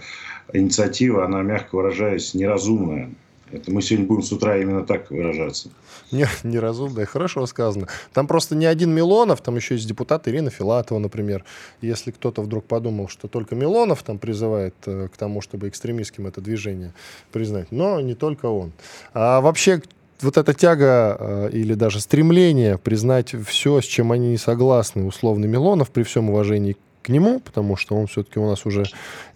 инициатива, 0.54 1.26
она, 1.26 1.42
мягко 1.42 1.76
выражаясь, 1.76 2.34
неразумная. 2.34 3.10
Это 3.52 3.72
мы 3.72 3.82
сегодня 3.82 4.08
будем 4.08 4.24
с 4.24 4.32
утра 4.32 4.58
именно 4.58 4.84
так 4.84 5.10
выражаться. 5.10 5.70
Не, 6.12 6.28
неразумно, 6.44 7.06
хорошо 7.06 7.46
сказано. 7.46 7.88
Там 8.14 8.28
просто 8.28 8.56
не 8.56 8.66
один 8.66 8.94
Милонов, 8.94 9.42
там 9.42 9.56
еще 9.56 9.76
есть 9.76 9.88
депутат 9.88 10.28
Ирина 10.28 10.50
Филатова, 10.50 11.00
например. 11.00 11.46
Если 11.82 12.12
кто-то 12.12 12.42
вдруг 12.42 12.66
подумал, 12.66 13.08
что 13.08 13.28
только 13.28 13.56
Милонов 13.56 14.04
там 14.04 14.20
призывает 14.20 14.76
э, 14.86 15.08
к 15.14 15.18
тому, 15.18 15.42
чтобы 15.42 15.70
экстремистским 15.70 16.28
это 16.28 16.42
движение 16.42 16.94
признать, 17.32 17.72
но 17.72 18.02
не 18.02 18.16
только 18.16 18.48
он. 18.48 18.74
А 19.14 19.40
вообще 19.42 19.82
вот 20.22 20.38
эта 20.38 20.54
тяга 20.54 21.18
э, 21.20 21.50
или 21.54 21.74
даже 21.74 22.00
стремление 22.00 22.78
признать 22.78 23.34
все, 23.46 23.82
с 23.82 23.86
чем 23.86 24.12
они 24.12 24.30
не 24.30 24.38
согласны, 24.38 25.06
условно 25.06 25.46
Милонов, 25.46 25.92
при 25.92 26.04
всем 26.04 26.30
уважении 26.30 26.76
к 27.08 27.10
нему, 27.10 27.40
потому 27.40 27.78
что 27.78 27.96
он 27.96 28.08
все-таки 28.08 28.38
у 28.38 28.46
нас 28.46 28.66
уже 28.66 28.84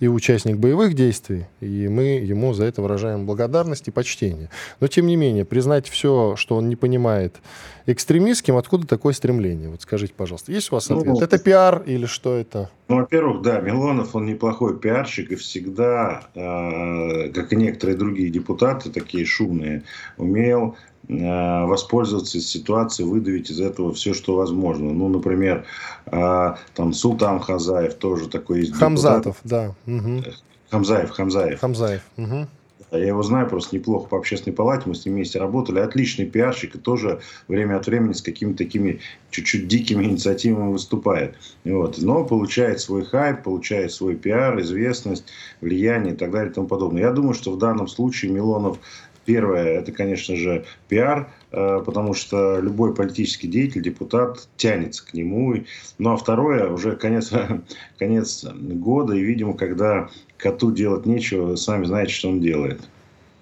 и 0.02 0.08
участник 0.10 0.58
боевых 0.58 0.94
действий, 0.94 1.46
и 1.62 1.88
мы 1.88 2.04
ему 2.04 2.52
за 2.54 2.66
это 2.66 2.82
выражаем 2.82 3.26
благодарность 3.26 3.88
и 3.88 3.92
почтение. 3.92 4.50
Но, 4.82 4.88
тем 4.88 5.08
не 5.08 5.16
менее, 5.16 5.46
признать 5.46 5.88
все, 5.88 6.36
что 6.36 6.58
он 6.58 6.68
не 6.68 6.76
понимает 6.76 7.38
экстремистским, 7.86 8.58
откуда 8.58 8.86
такое 8.86 9.14
стремление? 9.14 9.70
Вот 9.70 9.84
скажите, 9.84 10.14
пожалуйста, 10.16 10.52
есть 10.52 10.70
у 10.72 10.76
вас 10.76 10.92
ответ? 10.92 11.06
Ну, 11.06 11.22
это 11.22 11.40
пиар 11.40 11.82
или 11.86 12.08
что 12.08 12.36
это? 12.36 12.70
Ну, 12.90 12.98
во-первых, 12.98 13.42
да, 13.42 13.62
Милонов, 13.62 14.16
он 14.16 14.26
неплохой 14.26 14.78
пиарщик 14.78 15.32
и 15.32 15.36
всегда, 15.36 16.28
э, 16.36 17.32
как 17.32 17.54
и 17.54 17.56
некоторые 17.56 17.98
другие 17.98 18.30
депутаты, 18.30 18.90
такие 18.90 19.26
шумные, 19.26 19.84
умел 20.18 20.76
воспользоваться 21.12 22.40
ситуацией, 22.40 23.08
выдавить 23.08 23.50
из 23.50 23.60
этого 23.60 23.94
все, 23.94 24.14
что 24.14 24.36
возможно. 24.36 24.94
Ну, 24.94 25.10
например, 25.10 25.66
э, 26.06 26.56
там 26.74 26.94
Султан 26.94 27.40
Хазаев 27.40 27.96
тоже 27.96 28.30
такой 28.30 28.62
есть. 28.62 28.74
Хамзатов, 28.74 29.38
депутат. 29.44 29.76
да. 29.86 29.94
Угу. 29.94 30.24
Хамзаев, 30.70 31.10
Хамзаев. 31.10 31.60
Хамзаев. 31.60 32.02
Угу. 32.18 32.48
Я 32.92 33.08
его 33.08 33.24
знаю 33.24 33.48
просто 33.48 33.78
неплохо 33.78 34.10
по 34.10 34.18
общественной 34.18 34.54
палате, 34.54 34.84
мы 34.86 34.96
с 34.96 35.06
ним 35.06 35.16
вместе 35.16 35.40
работали. 35.40 35.80
Отличный 35.80 36.26
пиарщик 36.26 36.76
и 36.76 36.78
тоже 36.78 37.22
время 37.48 37.78
от 37.78 37.88
времени 37.88 38.12
с 38.12 38.22
какими-то 38.22 38.58
такими 38.58 39.00
чуть-чуть 39.30 39.70
дикими 39.70 40.04
инициативами 40.04 40.74
выступает. 40.74 41.36
Вот. 41.64 42.00
Но 42.00 42.26
получает 42.26 42.82
свой 42.82 43.06
хайп, 43.06 43.44
получает 43.44 43.94
свой 43.94 44.16
пиар, 44.16 44.60
известность, 44.60 45.24
влияние 45.62 46.16
и 46.16 46.18
так 46.18 46.32
далее 46.32 46.52
и 46.52 46.54
тому 46.54 46.68
подобное. 46.68 47.04
Я 47.04 47.12
думаю, 47.12 47.34
что 47.34 47.52
в 47.52 47.58
данном 47.58 47.88
случае 47.88 48.32
Милонов 48.32 48.78
Первое, 49.26 49.80
это, 49.80 49.92
конечно 49.92 50.36
же, 50.36 50.66
пиар, 50.88 51.30
э, 51.52 51.82
потому 51.86 52.14
что 52.14 52.60
любой 52.60 52.96
политический 52.96 53.48
деятель, 53.48 53.82
депутат 53.82 54.48
тянется 54.58 55.06
к 55.06 55.14
нему. 55.14 55.56
Ну 56.00 56.14
а 56.14 56.18
второе, 56.18 56.70
уже 56.70 56.96
конец, 56.96 57.32
конец 58.00 58.44
года, 58.46 59.14
и, 59.14 59.22
видимо, 59.22 59.54
когда 59.54 60.10
коту 60.38 60.72
делать 60.72 61.06
нечего, 61.06 61.56
сами 61.56 61.86
знаете, 61.86 62.14
что 62.14 62.30
он 62.30 62.42
делает. 62.42 62.82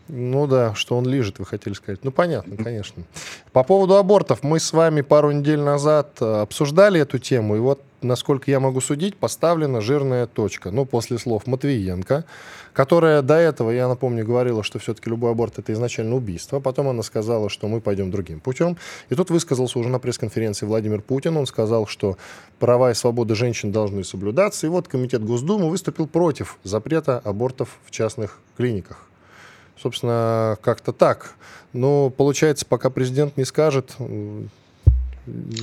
Ну 0.10 0.48
да, 0.48 0.74
что 0.74 0.98
он 0.98 1.08
лежит, 1.08 1.38
вы 1.38 1.46
хотели 1.46 1.74
сказать. 1.76 2.00
Ну 2.04 2.12
понятно, 2.12 2.58
конечно. 2.58 3.04
По 3.52 3.63
поводу 3.63 3.96
абортов. 3.96 4.42
Мы 4.42 4.60
с 4.60 4.74
вами 4.74 5.02
пару 5.02 5.32
недель 5.32 5.60
назад 5.60 6.18
э, 6.20 6.42
обсуждали 6.42 7.00
эту 7.00 7.20
тему, 7.20 7.56
и 7.56 7.60
вот, 7.60 7.82
насколько 8.02 8.50
я 8.52 8.60
могу 8.60 8.82
судить, 8.82 9.16
поставлена 9.18 9.82
жирная 9.82 10.28
точка. 10.28 10.72
Ну, 10.72 10.86
после 10.86 11.18
слов 11.18 11.48
Матвиенко, 11.48 12.26
которая 12.74 13.22
до 13.22 13.36
этого, 13.36 13.72
я 13.72 13.88
напомню, 13.88 14.26
говорила, 14.26 14.64
что 14.64 14.80
все-таки 14.80 15.10
любой 15.10 15.32
аборт 15.32 15.60
это 15.60 15.74
изначально 15.74 16.16
убийство. 16.16 16.60
Потом 16.60 16.88
она 16.88 17.04
сказала, 17.04 17.50
что 17.50 17.68
мы 17.68 17.82
пойдем 17.82 18.12
другим 18.12 18.40
путем. 18.40 18.78
И 19.10 19.16
тут 19.16 19.30
высказался 19.30 19.80
уже 19.80 19.90
на 19.90 20.00
пресс-конференции 20.00 20.66
Владимир 20.66 21.02
Путин. 21.02 21.38
Он 21.38 21.46
сказал, 21.46 21.88
что 21.88 22.18
права 22.60 22.92
и 22.92 22.94
свободы 22.94 23.36
женщин 23.36 23.72
должны 23.72 24.04
соблюдаться. 24.04 24.68
И 24.68 24.70
вот 24.70 24.88
Комитет 24.88 25.24
Госдумы 25.24 25.70
выступил 25.70 26.08
против 26.08 26.58
запрета 26.64 27.20
абортов 27.24 27.78
в 27.86 27.92
частных 27.92 28.40
клиниках. 28.58 29.06
Собственно, 29.82 30.58
как-то 30.62 30.92
так. 30.92 31.36
Но 31.72 32.10
получается, 32.10 32.66
пока 32.66 32.90
президент 32.90 33.38
не 33.38 33.46
скажет, 33.46 33.96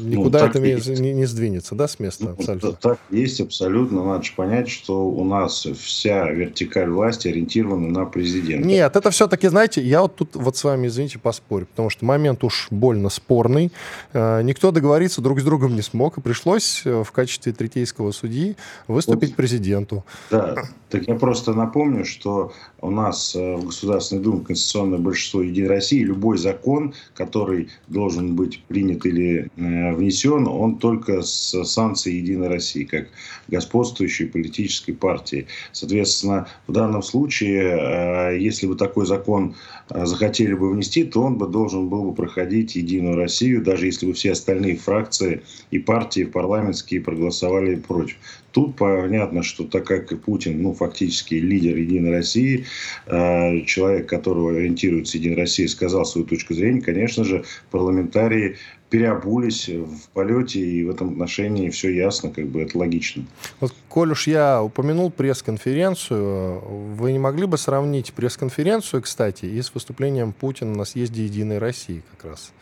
никуда 0.01 0.41
ну, 0.41 0.47
это 0.47 0.61
не, 0.61 1.13
не 1.13 1.27
сдвинется, 1.27 1.75
да, 1.75 1.89
с 1.89 1.99
места? 1.99 2.25
Ну, 2.25 2.31
абсолютно. 2.33 2.73
Так 2.73 2.99
есть 3.11 3.41
абсолютно. 3.41 4.05
Надо 4.05 4.25
же 4.25 4.33
понять, 4.35 4.69
что 4.69 5.09
у 5.09 5.25
нас 5.25 5.67
вся 5.79 6.31
вертикаль 6.31 6.91
власти 6.91 7.29
ориентирована 7.29 7.89
на 7.89 8.07
президента. 8.07 8.67
Нет, 8.67 8.97
это 8.97 9.11
все-таки, 9.11 9.49
знаете, 9.49 9.83
я 9.83 10.03
вот 10.03 10.17
тут 10.17 10.35
вот 10.35 10.57
с 10.57 10.65
вами, 10.65 10.87
извините, 10.87 11.19
поспорю, 11.19 11.67
потому 11.67 11.91
что 11.91 12.05
момент 12.05 12.45
уж 12.45 12.69
больно 12.71 13.09
спорный. 13.09 13.73
Э, 14.13 14.43
никто 14.43 14.71
договориться 14.71 15.21
друг 15.21 15.41
с 15.41 15.45
другом 15.45 15.75
не 15.75 15.83
смог, 15.83 16.19
и 16.19 16.21
пришлось 16.21 16.83
э, 16.85 17.03
в 17.03 17.13
качестве 17.13 17.53
третейского 17.53 18.13
судьи 18.13 18.57
выступить 18.89 19.31
вот, 19.31 19.37
президенту. 19.37 20.05
Да, 20.31 20.57
так 20.91 21.09
я 21.09 21.15
просто 21.17 21.53
напомню, 21.53 22.05
что 22.05 22.53
у 22.81 22.91
нас 22.91 23.35
э, 23.35 23.57
в 23.57 23.67
Государственной 23.67 24.23
Думе 24.23 24.45
конституционное 24.45 24.99
большинство 24.99 25.43
Единой 25.43 25.69
России, 25.69 26.03
любой 26.03 26.39
закон, 26.39 26.95
который 27.15 27.71
должен 27.89 28.37
быть 28.37 28.63
принят 28.65 29.05
или 29.07 29.51
внесен 29.57 30.47
он 30.47 30.79
только 30.79 31.23
с 31.23 31.65
санкцией 31.65 32.19
Единой 32.19 32.49
России, 32.49 32.85
как 32.85 33.09
господствующей 33.49 34.27
политической 34.27 34.93
партии. 34.93 35.47
Соответственно, 35.73 36.49
в 36.67 36.73
данном 36.73 37.03
случае, 37.03 38.33
э, 38.33 38.39
если 38.39 38.67
бы 38.67 38.77
такой 38.77 39.07
закон 39.07 39.55
э, 39.91 40.05
захотели 40.05 40.53
бы 40.55 40.73
внести, 40.73 41.05
то 41.05 41.23
он 41.23 41.37
бы 41.39 41.47
должен 41.47 41.89
был 41.89 42.05
бы 42.05 42.15
проходить 42.15 42.77
Единую 42.77 43.17
Россию, 43.17 43.63
даже 43.63 43.87
если 43.87 44.07
бы 44.07 44.13
все 44.13 44.33
остальные 44.33 44.77
фракции 44.77 45.43
и 45.71 45.79
партии 45.79 46.25
парламентские 46.25 47.01
проголосовали 47.01 47.77
против. 47.77 48.17
Тут 48.53 48.77
понятно, 48.77 49.43
что 49.43 49.65
так 49.65 49.87
как 49.87 50.19
Путин, 50.23 50.63
ну, 50.63 50.73
фактически 50.73 51.35
лидер 51.35 51.77
Единой 51.77 52.11
России, 52.11 52.65
человек, 53.07 54.09
которого 54.09 54.57
ориентируется 54.57 55.19
Единая 55.19 55.41
Россия, 55.41 55.69
сказал 55.69 56.07
свою 56.07 56.27
точку 56.27 56.55
зрения, 56.55 56.81
конечно 56.81 57.23
же, 57.23 57.45
парламентарии 57.71 58.57
переобулись 58.97 59.69
в 59.69 60.09
полете, 60.15 60.59
и 60.59 60.83
в 60.83 60.89
этом 60.89 61.11
отношении 61.11 61.69
все 61.69 61.91
ясно, 61.91 62.31
как 62.31 62.47
бы 62.47 62.63
это 62.63 62.79
логично. 62.79 63.27
Вот, 63.61 63.75
коль 63.91 64.13
уж 64.13 64.27
я 64.27 64.63
упомянул 64.63 65.11
пресс-конференцию, 65.11 66.61
вы 66.95 67.13
не 67.13 67.19
могли 67.19 67.45
бы 67.45 67.59
сравнить 67.59 68.15
пресс-конференцию, 68.15 69.03
кстати, 69.03 69.45
и 69.45 69.61
с 69.61 69.75
выступлением 69.75 70.33
Путина 70.33 70.75
на 70.75 70.87
съезде 70.87 71.25
Единой 71.25 71.59
России 71.59 72.03
как 72.13 72.31
раз? 72.31 72.53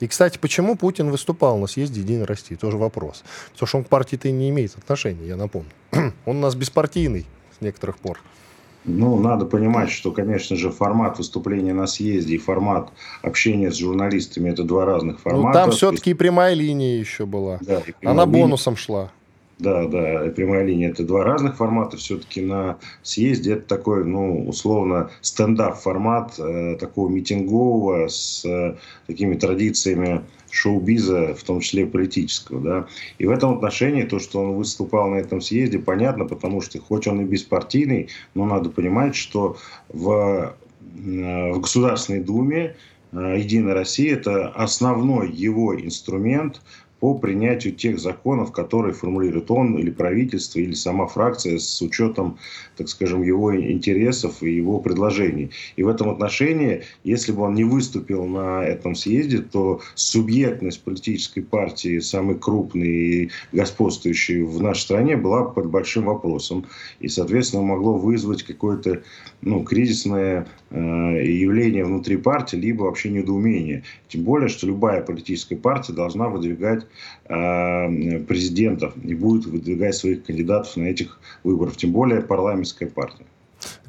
И, 0.00 0.08
кстати, 0.08 0.38
почему 0.38 0.74
Путин 0.74 1.08
выступал 1.12 1.56
на 1.58 1.68
съезде 1.68 2.00
Единой 2.00 2.24
России? 2.24 2.56
Тоже 2.56 2.78
вопрос. 2.78 3.22
Потому 3.52 3.68
что 3.68 3.78
он 3.78 3.84
к 3.84 3.88
партии-то 3.88 4.28
не 4.32 4.50
имеет 4.50 4.76
отношения, 4.76 5.28
я 5.28 5.36
напомню. 5.36 5.70
он 5.92 6.12
у 6.38 6.40
нас 6.40 6.56
беспартийный 6.56 7.26
с 7.56 7.60
некоторых 7.60 7.98
пор. 7.98 8.20
Ну, 8.86 9.18
надо 9.18 9.46
понимать, 9.46 9.90
что, 9.90 10.12
конечно 10.12 10.56
же, 10.56 10.70
формат 10.70 11.18
выступления 11.18 11.74
на 11.74 11.86
съезде 11.86 12.36
и 12.36 12.38
формат 12.38 12.90
общения 13.22 13.70
с 13.72 13.76
журналистами– 13.76 14.50
это 14.50 14.62
два 14.62 14.84
разных 14.84 15.20
формата. 15.20 15.46
Ну, 15.48 15.52
там 15.52 15.70
все-таки 15.72 16.10
и 16.10 16.14
прямая 16.14 16.54
линия 16.54 16.98
еще 16.98 17.26
была. 17.26 17.58
Да, 17.60 17.82
Она 18.02 18.24
линия. 18.24 18.40
бонусом 18.42 18.76
шла. 18.76 19.10
Да, 19.58 19.86
да, 19.86 20.30
прямая 20.36 20.66
линия– 20.66 20.90
это 20.90 21.02
два 21.02 21.24
разных 21.24 21.56
формата. 21.56 21.96
Все-таки 21.96 22.42
на 22.42 22.76
съезде 23.02 23.54
это 23.54 23.66
такой, 23.66 24.04
ну, 24.04 24.46
условно, 24.46 25.10
стендап-формат 25.22 26.38
э, 26.38 26.76
такого 26.78 27.08
митингового 27.08 28.08
с 28.08 28.44
э, 28.44 28.76
такими 29.06 29.34
традициями 29.34 30.22
шоу-биза, 30.50 31.34
в 31.34 31.42
том 31.42 31.60
числе 31.60 31.86
политического. 31.86 32.60
Да? 32.60 32.86
И 33.18 33.26
в 33.26 33.30
этом 33.30 33.54
отношении 33.54 34.02
то, 34.02 34.18
что 34.18 34.40
он 34.40 34.56
выступал 34.56 35.08
на 35.08 35.16
этом 35.16 35.40
съезде, 35.40 35.78
понятно, 35.78 36.26
потому 36.26 36.60
что 36.60 36.78
хоть 36.78 37.06
он 37.06 37.22
и 37.22 37.24
беспартийный, 37.24 38.10
но 38.34 38.44
надо 38.44 38.68
понимать, 38.68 39.16
что 39.16 39.56
в, 39.88 40.54
э, 40.96 41.52
в 41.52 41.60
Государственной 41.60 42.20
Думе 42.20 42.76
э, 43.12 43.38
Единая 43.38 43.74
Россия– 43.74 44.12
это 44.16 44.48
основной 44.48 45.30
его 45.30 45.74
инструмент 45.80 46.60
по 47.00 47.14
принятию 47.14 47.74
тех 47.74 47.98
законов, 47.98 48.52
которые 48.52 48.94
формулирует 48.94 49.50
он 49.50 49.76
или 49.76 49.90
правительство, 49.90 50.58
или 50.60 50.72
сама 50.72 51.06
фракция 51.06 51.58
с 51.58 51.82
учетом, 51.82 52.38
так 52.76 52.88
скажем, 52.88 53.22
его 53.22 53.54
интересов 53.54 54.42
и 54.42 54.54
его 54.54 54.80
предложений. 54.80 55.50
И 55.76 55.82
в 55.82 55.88
этом 55.88 56.08
отношении, 56.08 56.82
если 57.04 57.32
бы 57.32 57.42
он 57.42 57.54
не 57.54 57.64
выступил 57.64 58.24
на 58.24 58.64
этом 58.64 58.94
съезде, 58.94 59.38
то 59.38 59.80
субъектность 59.94 60.82
политической 60.82 61.42
партии, 61.42 61.98
самой 61.98 62.38
крупной 62.38 62.88
и 62.88 63.30
господствующей 63.52 64.42
в 64.42 64.62
нашей 64.62 64.80
стране, 64.80 65.16
была 65.16 65.44
под 65.44 65.66
большим 65.66 66.04
вопросом. 66.04 66.64
И, 67.00 67.08
соответственно, 67.08 67.62
могло 67.62 67.98
вызвать 67.98 68.42
какое-то 68.42 69.02
ну, 69.42 69.62
кризисное 69.64 70.46
э, 70.70 70.78
явление 70.78 71.84
внутри 71.84 72.16
партии, 72.16 72.56
либо 72.56 72.84
вообще 72.84 73.10
недоумение. 73.10 73.84
Тем 74.08 74.22
более, 74.22 74.48
что 74.48 74.66
любая 74.66 75.02
политическая 75.02 75.56
партия 75.56 75.92
должна 75.92 76.28
выдвигать 76.28 76.85
Э, 77.28 78.20
президентов 78.20 78.94
и 79.02 79.14
будет 79.14 79.46
выдвигать 79.46 79.96
своих 79.96 80.24
кандидатов 80.24 80.76
на 80.76 80.84
этих 80.84 81.18
выборах, 81.42 81.76
тем 81.76 81.90
более 81.90 82.20
парламентская 82.20 82.88
партия. 82.88 83.24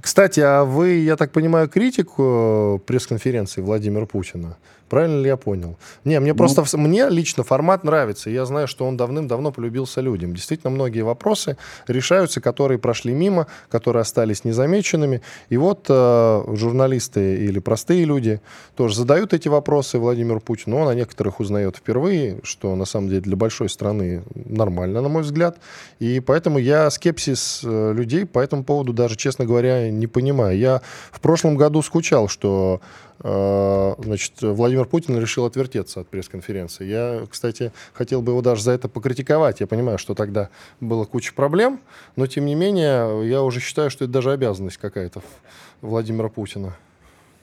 Кстати, 0.02 0.40
а 0.40 0.64
вы, 0.64 0.90
я 0.90 1.16
так 1.18 1.32
понимаю, 1.32 1.70
критик 1.70 2.10
э, 2.18 2.80
пресс-конференции 2.86 3.62
Владимира 3.62 4.08
Путина? 4.08 4.58
Правильно 4.90 5.22
ли 5.22 5.28
я 5.28 5.38
понял? 5.38 5.78
Не, 6.06 6.20
мне 6.20 6.34
ну, 6.34 6.38
просто, 6.38 6.78
мне 6.78 7.10
лично 7.10 7.44
формат 7.44 7.84
нравится. 7.84 8.30
Я 8.30 8.46
знаю, 8.46 8.68
что 8.68 8.86
он 8.86 8.98
давным-давно 8.98 9.52
полюбился 9.52 10.02
людям. 10.02 10.34
Действительно, 10.34 10.72
многие 10.72 11.02
вопросы 11.02 11.58
решаются, 11.88 12.40
которые 12.42 12.80
прошли 12.80 13.14
мимо, 13.14 13.48
которые 13.70 14.02
остались 14.02 14.46
незамеченными. 14.46 15.22
И 15.50 15.58
вот 15.58 15.86
э, 15.90 16.44
журналисты 16.54 17.36
или 17.46 17.60
простые 17.60 18.06
люди 18.06 18.42
тоже 18.76 18.96
задают 18.96 19.34
эти 19.34 19.48
вопросы 19.48 20.00
Владимиру 20.00 20.40
Путину. 20.40 20.78
Он 20.78 20.88
о 20.88 20.96
некоторых 20.96 21.40
узнает 21.40 21.78
впервые, 21.78 22.40
что 22.44 22.76
на 22.76 22.86
самом 22.86 23.10
деле 23.10 23.22
для 23.22 23.36
большой 23.36 23.70
страны 23.70 24.24
нормально, 24.36 25.02
на 25.02 25.10
мой 25.10 25.24
взгляд. 25.24 25.58
И 26.00 26.20
поэтому 26.20 26.60
я 26.60 26.90
скепсис 26.90 27.62
э, 27.64 27.94
людей 27.94 28.26
по 28.26 28.40
этому 28.40 28.64
поводу 28.64 28.94
даже, 28.94 29.16
честно 29.18 29.46
говоря, 29.46 29.90
не 29.92 30.08
понимаю. 30.08 30.58
Я 30.58 30.82
в 31.12 31.20
прошлом 31.20 31.58
году 31.58 31.82
скучал, 31.82 32.28
что 32.28 32.82
значит, 33.20 34.34
Владимир 34.42 34.78
Владимир 34.78 34.86
Путин 34.92 35.20
решил 35.20 35.46
отвертеться 35.46 36.02
от 36.02 36.08
пресс-конференции. 36.08 36.86
Я, 36.86 37.26
кстати, 37.28 37.72
хотел 37.94 38.22
бы 38.22 38.34
его 38.34 38.42
даже 38.44 38.62
за 38.62 38.74
это 38.74 38.88
покритиковать. 38.88 39.60
Я 39.60 39.66
понимаю, 39.66 39.98
что 39.98 40.14
тогда 40.14 40.50
было 40.82 41.06
куча 41.06 41.34
проблем, 41.34 41.80
но 42.16 42.28
тем 42.28 42.46
не 42.46 42.54
менее 42.54 43.28
я 43.28 43.42
уже 43.42 43.60
считаю, 43.60 43.90
что 43.90 44.04
это 44.04 44.14
даже 44.14 44.32
обязанность 44.32 44.78
какая-то 44.78 45.24
Владимира 45.82 46.30
Путина. 46.30 46.76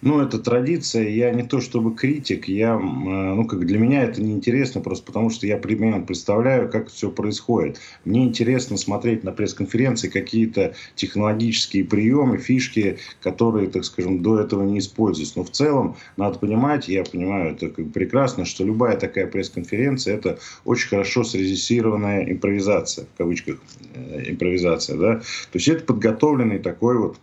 Ну, 0.04 0.20
это 0.20 0.38
традиция. 0.38 1.08
Я 1.08 1.30
не 1.30 1.44
то 1.44 1.62
чтобы 1.62 1.94
критик, 1.94 2.46
я, 2.46 2.78
ну, 2.78 3.46
как 3.46 3.64
для 3.64 3.78
меня 3.78 4.02
это 4.02 4.20
неинтересно, 4.20 4.82
просто 4.82 5.06
потому 5.06 5.30
что 5.30 5.46
я 5.46 5.56
примерно 5.56 6.04
представляю, 6.04 6.70
как 6.70 6.90
все 6.90 7.10
происходит. 7.10 7.78
Мне 8.04 8.26
интересно 8.26 8.76
смотреть 8.76 9.24
на 9.24 9.32
пресс-конференции 9.32 10.10
какие-то 10.10 10.74
технологические 10.94 11.86
приемы, 11.86 12.36
фишки, 12.36 12.98
которые, 13.22 13.70
так 13.70 13.86
скажем, 13.86 14.22
до 14.22 14.40
этого 14.40 14.62
не 14.62 14.80
используются. 14.80 15.38
Но 15.38 15.44
в 15.44 15.50
целом 15.50 15.96
надо 16.18 16.38
понимать, 16.38 16.86
я 16.86 17.02
понимаю 17.02 17.52
это 17.52 17.70
как 17.70 17.90
прекрасно, 17.90 18.44
что 18.44 18.62
любая 18.62 18.98
такая 18.98 19.26
пресс-конференция 19.26 20.16
это 20.16 20.38
очень 20.66 20.90
хорошо 20.90 21.24
срежиссированная 21.24 22.30
импровизация, 22.30 23.06
в 23.06 23.16
кавычках 23.16 23.56
э, 23.94 24.24
импровизация, 24.30 24.98
да. 24.98 25.14
То 25.16 25.54
есть 25.54 25.68
это 25.68 25.82
подготовленный 25.82 26.58
такой 26.58 26.98
вот 26.98 27.16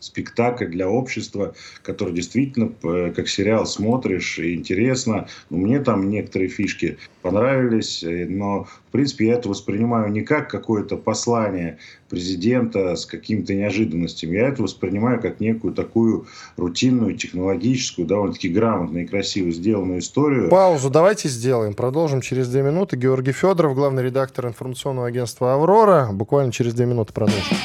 спектакль 0.00 0.66
для 0.66 0.88
общества, 0.88 1.54
который 1.82 2.14
действительно 2.14 2.72
э, 2.82 3.12
как 3.14 3.28
сериал 3.28 3.66
смотришь 3.66 4.38
и 4.38 4.54
интересно. 4.54 5.28
Ну, 5.50 5.58
мне 5.58 5.78
там 5.80 6.10
некоторые 6.10 6.48
фишки 6.48 6.98
понравились, 7.22 8.02
э, 8.02 8.26
но 8.26 8.64
в 8.64 8.92
принципе 8.92 9.28
я 9.28 9.34
это 9.34 9.48
воспринимаю 9.48 10.10
не 10.10 10.22
как 10.22 10.50
какое-то 10.50 10.96
послание 10.96 11.78
президента 12.08 12.96
с 12.96 13.06
какими-то 13.06 13.54
неожиданностями. 13.54 14.36
Я 14.36 14.48
это 14.48 14.62
воспринимаю 14.62 15.20
как 15.20 15.38
некую 15.38 15.74
такую 15.74 16.26
рутинную, 16.56 17.16
технологическую, 17.16 18.08
довольно-таки 18.08 18.48
грамотно 18.48 18.98
и 18.98 19.06
красиво 19.06 19.52
сделанную 19.52 20.00
историю. 20.00 20.48
Паузу 20.48 20.90
давайте 20.90 21.28
сделаем. 21.28 21.74
Продолжим 21.74 22.20
через 22.20 22.48
две 22.48 22.62
минуты. 22.62 22.96
Георгий 22.96 23.32
Федоров, 23.32 23.74
главный 23.74 24.02
редактор 24.02 24.48
информационного 24.48 25.06
агентства 25.06 25.54
«Аврора». 25.54 26.08
Буквально 26.12 26.52
через 26.52 26.74
две 26.74 26.86
минуты 26.86 27.12
продолжим. 27.12 27.56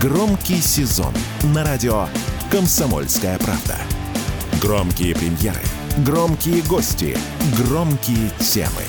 Громкий 0.00 0.60
сезон 0.60 1.12
на 1.42 1.64
радио 1.64 2.06
«Комсомольская 2.52 3.36
правда». 3.38 3.76
Громкие 4.62 5.12
премьеры, 5.12 5.60
громкие 6.06 6.62
гости, 6.62 7.18
громкие 7.56 8.30
темы. 8.38 8.84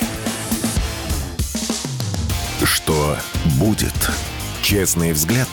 Что 2.64 3.18
будет? 3.57 4.12
Честный 4.62 5.14
взгляд 5.14 5.47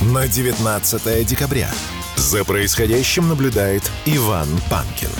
на 0.00 0.26
19 0.26 1.26
декабря. 1.26 1.68
За 2.16 2.42
происходящим 2.42 3.28
наблюдает 3.28 3.82
Иван 4.06 4.48
Панкин. 4.70 5.10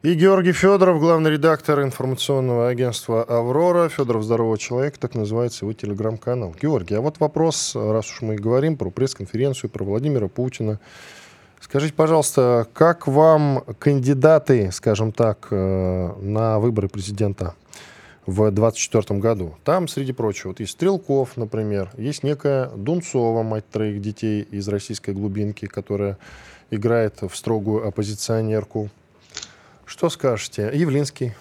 И 0.00 0.14
Георгий 0.14 0.52
Федоров, 0.52 1.00
главный 1.00 1.32
редактор 1.32 1.82
информационного 1.82 2.68
агентства 2.68 3.24
«Аврора». 3.24 3.88
Федоров 3.88 4.22
«Здоровый 4.22 4.56
человек», 4.56 4.96
так 4.96 5.16
называется 5.16 5.64
его 5.64 5.72
телеграм-канал. 5.72 6.54
Георгий, 6.62 6.94
а 6.94 7.00
вот 7.00 7.18
вопрос, 7.18 7.74
раз 7.74 8.08
уж 8.08 8.22
мы 8.22 8.36
говорим 8.36 8.76
про 8.76 8.90
пресс-конференцию, 8.90 9.70
про 9.70 9.82
Владимира 9.82 10.28
Путина. 10.28 10.78
Скажите, 11.60 11.94
пожалуйста, 11.94 12.68
как 12.74 13.08
вам 13.08 13.64
кандидаты, 13.80 14.70
скажем 14.70 15.10
так, 15.10 15.48
э, 15.50 16.12
на 16.20 16.60
выборы 16.60 16.88
президента 16.88 17.56
в 18.24 18.52
2024 18.52 19.18
году? 19.18 19.56
Там, 19.64 19.88
среди 19.88 20.12
прочего, 20.12 20.50
вот 20.50 20.60
есть 20.60 20.74
Стрелков, 20.74 21.36
например, 21.36 21.90
есть 21.96 22.22
некая 22.22 22.68
Дунцова, 22.68 23.42
мать 23.42 23.68
троих 23.68 24.00
детей 24.00 24.42
из 24.42 24.68
российской 24.68 25.12
глубинки, 25.12 25.66
которая 25.66 26.18
играет 26.70 27.20
в 27.22 27.34
строгую 27.34 27.84
оппозиционерку. 27.84 28.90
Что 29.88 30.10
скажете? 30.10 30.70
Явлинский. 30.74 31.32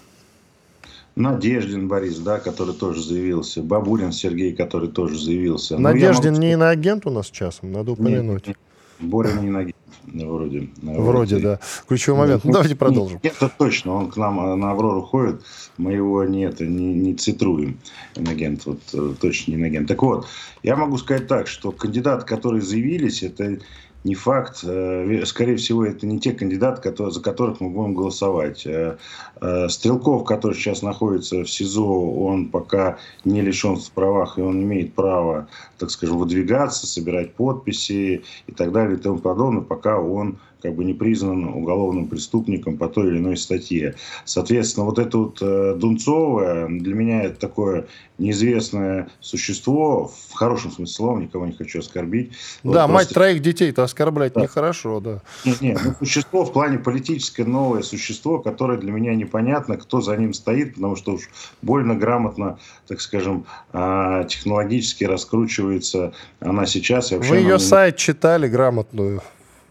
Надеждин 1.18 1.89
Борис, 1.89 2.18
да, 2.20 2.39
который 2.39 2.74
тоже 2.74 3.04
заявился. 3.04 3.62
Бабулин 3.62 4.14
Сергей, 4.14 4.56
который 4.56 4.88
тоже 4.88 5.20
заявился. 5.20 5.76
Ну, 5.76 5.82
Надеждин 5.82 6.32
могу... 6.32 6.41
не 6.43 6.54
иноагент 6.54 7.06
у 7.06 7.10
нас 7.10 7.30
часом, 7.30 7.74
надо 7.74 7.91
упомянуть. 7.91 8.48
Нет, 8.48 8.58
Боря 9.00 9.34
не 9.34 9.48
иноагент, 9.48 9.76
вроде. 10.06 10.70
Вроде, 10.82 11.39
да. 11.39 11.60
Ключевой 11.89 12.22
момент. 12.22 12.45
Ну, 12.45 12.54
давайте 12.54 12.76
продолжим. 12.78 13.20
Это 13.22 13.52
точно, 13.56 13.93
он 13.93 14.10
к 14.10 14.16
нам 14.16 14.39
э, 14.39 14.56
на 14.56 14.72
Аврору 14.72 15.02
ходит, 15.02 15.41
мы 15.78 15.93
его 15.93 16.24
нет, 16.24 16.62
не, 16.62 16.93
не 16.93 17.16
цитруем. 17.16 17.80
Инагент, 18.16 18.66
вот 18.66 18.80
э, 18.93 19.14
точно 19.20 19.52
не 19.52 19.58
инагент. 19.58 19.89
Так 19.89 20.02
вот, 20.02 20.26
я 20.64 20.78
могу 20.78 20.98
сказать 20.98 21.28
так, 21.28 21.48
что 21.48 21.72
кандидаты, 21.72 22.26
которые 22.26 22.62
заявились, 22.62 23.24
это 23.24 23.60
не 24.08 24.16
факт. 24.16 24.64
Э, 24.64 25.24
скорее 25.26 25.58
всего, 25.58 25.86
это 25.86 26.08
не 26.08 26.20
те 26.20 26.32
кандидаты, 26.32 26.82
которые, 26.82 27.14
за 27.14 27.22
которых 27.22 27.60
мы 27.60 27.70
будем 27.70 27.93
голосовать. 27.93 28.66
Э, 28.66 28.97
э, 29.41 29.70
Стрелков, 29.70 30.24
который 30.24 30.53
сейчас 30.53 30.82
находится 30.82 31.43
в 31.43 31.49
СИЗО, 31.49 32.26
он 32.26 32.49
пока 32.49 32.97
не 33.26 33.41
лишен 33.41 33.76
в 33.76 33.91
правах, 33.91 34.39
и 34.39 34.41
он 34.41 34.64
имеет 34.64 34.93
право, 34.93 35.47
так 35.78 35.91
скажем, 35.91 36.18
выдвигаться, 36.18 36.88
собирать 36.88 37.34
подписи 37.34 38.24
и 38.47 38.51
так 38.51 38.72
далее 38.72 38.97
и 38.97 39.01
тому 39.01 39.20
подобное, 39.20 39.62
пока 39.62 39.99
он 39.99 40.38
как 40.62 40.76
бы 40.76 40.84
не 40.84 40.93
признан 40.93 41.45
уголовным 41.45 42.08
преступником 42.08 42.78
по 42.78 42.88
той 42.88 43.08
или 43.08 43.18
иной 43.18 43.38
статье. 43.38 43.95
Соответственно, 44.26 44.86
вот 44.86 44.99
это 44.99 45.18
вот 45.18 45.38
э, 45.41 45.76
Дунцовое 45.78 46.68
для 46.68 46.95
меня 46.95 47.24
это 47.24 47.39
такое 47.39 47.88
неизвестное 48.18 49.10
существо, 49.20 50.12
в 50.30 50.34
хорошем 50.34 50.72
смысле 50.72 50.93
слова, 50.93 51.20
никого 51.20 51.45
не 51.45 51.53
хочу 51.53 51.80
оскорбить. 51.80 52.32
Да, 52.64 52.88
вот 52.88 52.93
мать 52.93 53.10
троих 53.10 53.41
детей-то 53.41 53.84
оскорблять 53.84 54.34
да. 54.34 54.41
нехорошо, 54.41 54.99
да. 54.99 55.22
Нет, 55.45 55.62
нет, 55.62 55.80
ну, 55.84 55.93
существо 55.99 56.43
в 56.43 56.51
плане 56.51 56.80
политическое 56.80 57.45
новое 57.45 57.84
существо, 57.84 58.39
которое 58.39 58.78
для 58.80 58.91
меня 58.91 59.14
непонятно, 59.14 59.78
кто 59.78 60.01
за 60.01 60.18
ним 60.18 60.34
стоит, 60.34 60.76
потому 60.76 60.95
что 60.95 61.14
уж 61.14 61.30
больно 61.62 61.95
грамотно, 61.95 62.58
так 62.88 63.01
скажем, 63.01 63.45
а, 63.72 64.24
технологически 64.24 65.03
раскручивается 65.03 66.14
она 66.39 66.66
сейчас. 66.66 67.12
Вы 67.12 67.38
ее 67.38 67.60
сайт 67.60 67.97
читали 67.97 68.47
грамотную? 68.47 69.22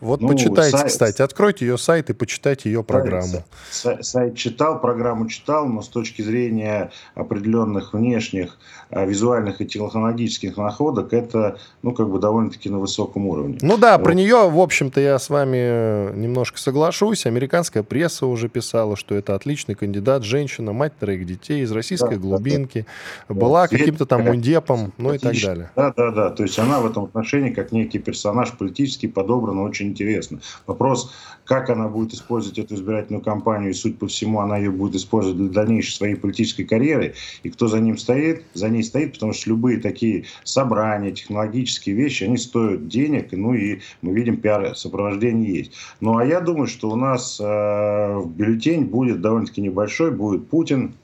Вот 0.00 0.20
ну, 0.20 0.28
почитайте, 0.28 0.76
сайт, 0.76 0.88
кстати, 0.88 1.22
откройте 1.22 1.66
ее 1.66 1.78
сайт 1.78 2.10
и 2.10 2.12
почитайте 2.12 2.70
ее 2.70 2.84
программу. 2.84 3.44
Сайт, 3.70 4.04
сайт 4.04 4.36
читал, 4.36 4.80
программу 4.80 5.26
читал, 5.28 5.66
но 5.66 5.80
с 5.80 5.88
точки 5.88 6.20
зрения 6.20 6.90
определенных 7.14 7.94
внешних 7.94 8.58
а, 8.90 9.06
визуальных 9.06 9.60
и 9.60 9.66
технологических 9.66 10.58
находок 10.58 11.12
это, 11.12 11.58
ну, 11.82 11.92
как 11.92 12.10
бы 12.10 12.18
довольно-таки 12.18 12.68
на 12.68 12.78
высоком 12.78 13.26
уровне. 13.26 13.58
Ну 13.62 13.78
да, 13.78 13.96
вот. 13.96 14.04
про 14.04 14.12
нее, 14.12 14.50
в 14.50 14.60
общем-то, 14.60 15.00
я 15.00 15.18
с 15.18 15.30
вами 15.30 16.14
немножко 16.14 16.58
соглашусь. 16.58 17.24
Американская 17.24 17.82
пресса 17.82 18.26
уже 18.26 18.48
писала, 18.50 18.96
что 18.96 19.14
это 19.14 19.34
отличный 19.34 19.74
кандидат, 19.74 20.24
женщина, 20.24 20.72
мать 20.72 20.92
троих 20.98 21.26
детей 21.26 21.62
из 21.62 21.72
российской 21.72 22.16
да, 22.16 22.20
глубинки, 22.20 22.86
да, 23.28 23.34
да. 23.34 23.40
была 23.40 23.66
каким-то 23.66 24.04
там 24.04 24.24
мундепом, 24.24 24.92
ну 24.98 25.14
и 25.14 25.18
так 25.18 25.34
далее. 25.40 25.70
Да, 25.74 25.94
да, 25.96 26.10
да. 26.10 26.30
То 26.30 26.42
есть 26.42 26.58
она 26.58 26.80
в 26.80 26.86
этом 26.86 27.04
отношении, 27.04 27.50
как 27.50 27.72
некий 27.72 27.98
персонаж 27.98 28.52
политический, 28.52 29.08
подобран 29.08 29.58
очень 29.58 29.85
очень 29.86 29.92
интересно. 29.92 30.40
Вопрос, 30.66 31.12
как 31.44 31.70
она 31.70 31.88
будет 31.88 32.12
использовать 32.12 32.58
эту 32.58 32.74
избирательную 32.74 33.22
кампанию, 33.22 33.70
и, 33.70 33.74
судя 33.74 33.96
по 33.96 34.06
всему, 34.06 34.40
она 34.40 34.56
ее 34.56 34.70
будет 34.70 34.96
использовать 34.96 35.38
для 35.38 35.48
дальнейшей 35.48 35.94
своей 35.94 36.14
политической 36.16 36.64
карьеры, 36.64 37.14
и 37.42 37.50
кто 37.50 37.68
за 37.68 37.80
ним 37.80 37.98
стоит, 37.98 38.44
за 38.54 38.68
ней 38.68 38.82
стоит, 38.82 39.14
потому 39.14 39.32
что 39.32 39.50
любые 39.50 39.78
такие 39.78 40.24
собрания, 40.44 41.12
технологические 41.12 41.94
вещи, 41.94 42.24
они 42.24 42.36
стоят 42.36 42.88
денег, 42.88 43.32
ну 43.32 43.54
и 43.54 43.80
мы 44.02 44.12
видим, 44.12 44.36
пиар-сопровождение 44.38 45.58
есть. 45.58 45.72
Ну 46.00 46.16
а 46.16 46.24
я 46.24 46.40
думаю, 46.40 46.66
что 46.66 46.90
у 46.90 46.96
нас 46.96 47.40
э, 47.40 48.22
бюллетень 48.26 48.84
будет 48.84 49.20
довольно-таки 49.20 49.60
небольшой, 49.60 50.10
будет 50.10 50.48
Путин, 50.48 50.94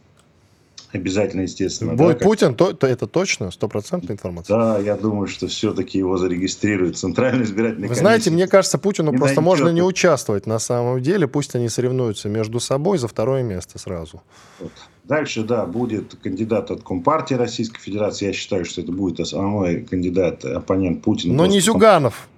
обязательно, 0.92 1.42
естественно. 1.42 1.94
Будет 1.94 2.18
да, 2.18 2.24
Путин, 2.24 2.54
то, 2.54 2.72
то 2.72 2.86
это 2.86 3.06
точно, 3.06 3.50
стопроцентная 3.50 4.14
информация. 4.14 4.56
Да, 4.56 4.78
я 4.78 4.96
думаю, 4.96 5.26
что 5.26 5.46
все-таки 5.46 5.98
его 5.98 6.16
зарегистрируют 6.18 6.96
Центральный 6.96 7.44
избирательный 7.44 7.88
Вы 7.88 7.94
знаете, 7.94 8.30
мне 8.30 8.46
кажется, 8.46 8.78
Путину 8.78 9.12
не 9.12 9.18
просто 9.18 9.40
можно 9.40 9.68
не 9.68 9.82
участвовать 9.82 10.46
на 10.46 10.58
самом 10.58 11.00
деле, 11.02 11.26
пусть 11.26 11.54
они 11.54 11.68
соревнуются 11.68 12.28
между 12.28 12.60
собой 12.60 12.98
за 12.98 13.08
второе 13.08 13.42
место 13.42 13.78
сразу. 13.78 14.22
Вот. 14.60 14.72
Дальше, 15.04 15.42
да, 15.42 15.66
будет 15.66 16.14
кандидат 16.22 16.70
от 16.70 16.82
Компартии 16.84 17.34
Российской 17.34 17.80
Федерации. 17.80 18.26
Я 18.26 18.32
считаю, 18.32 18.64
что 18.64 18.82
это 18.82 18.92
будет 18.92 19.18
основной 19.18 19.82
кандидат, 19.82 20.44
оппонент 20.44 21.02
Путина. 21.02 21.34
Но 21.34 21.46
не 21.46 21.60
Зюганов. 21.60 22.28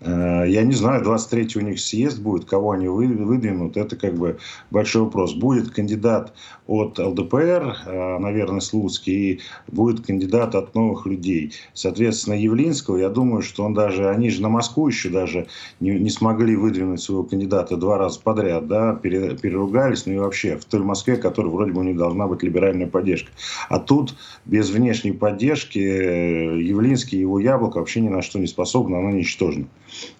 Э, 0.00 0.44
я 0.46 0.62
не 0.62 0.74
знаю, 0.74 1.02
23 1.02 1.48
у 1.56 1.60
них 1.60 1.80
съезд 1.80 2.20
будет, 2.20 2.44
кого 2.44 2.72
они 2.72 2.88
выдвинут, 2.88 3.76
это 3.76 3.96
как 3.96 4.14
бы 4.14 4.38
большой 4.70 5.02
вопрос. 5.02 5.34
Будет 5.34 5.70
кандидат 5.70 6.34
от 6.66 6.98
ЛДПР, 6.98 7.76
э, 7.86 8.18
наверное, 8.18 8.60
Слуцкий, 8.60 9.32
и 9.32 9.40
будет 9.68 10.04
кандидат 10.04 10.54
от 10.54 10.74
новых 10.74 11.06
людей. 11.06 11.52
Соответственно, 11.72 12.34
Явлинского, 12.34 12.96
я 12.96 13.08
думаю, 13.08 13.42
что 13.42 13.64
он 13.64 13.74
даже, 13.74 14.08
они 14.08 14.30
же 14.30 14.42
на 14.42 14.48
Москву 14.48 14.88
еще 14.88 15.08
даже 15.08 15.46
не, 15.80 15.98
не 15.98 16.10
смогли 16.10 16.56
выдвинуть 16.56 17.00
своего 17.00 17.24
кандидата 17.24 17.76
два 17.76 17.98
раза 17.98 18.20
подряд, 18.20 18.66
да, 18.66 18.94
переругались, 18.94 20.06
ну 20.06 20.12
и 20.12 20.18
вообще 20.18 20.56
в 20.56 20.64
той 20.64 20.80
Москве, 20.80 21.16
которой 21.16 21.48
вроде 21.48 21.72
бы 21.72 21.80
у 21.80 21.84
них 21.84 21.96
должна 21.96 22.26
быть 22.26 22.42
либеральная 22.42 22.86
поддержка. 22.86 23.30
А 23.68 23.78
тут 23.78 24.14
без 24.44 24.70
внешней 24.70 25.12
поддержки 25.12 25.78
э, 25.78 26.60
Явлинский 26.62 27.16
и 27.16 27.20
его 27.20 27.40
яблоко 27.40 27.78
вообще 27.78 28.00
ни 28.00 28.08
на 28.08 28.22
что 28.22 28.38
не 28.38 28.46
способны, 28.46 28.96
оно 28.96 29.10
ничтожно. 29.10 29.66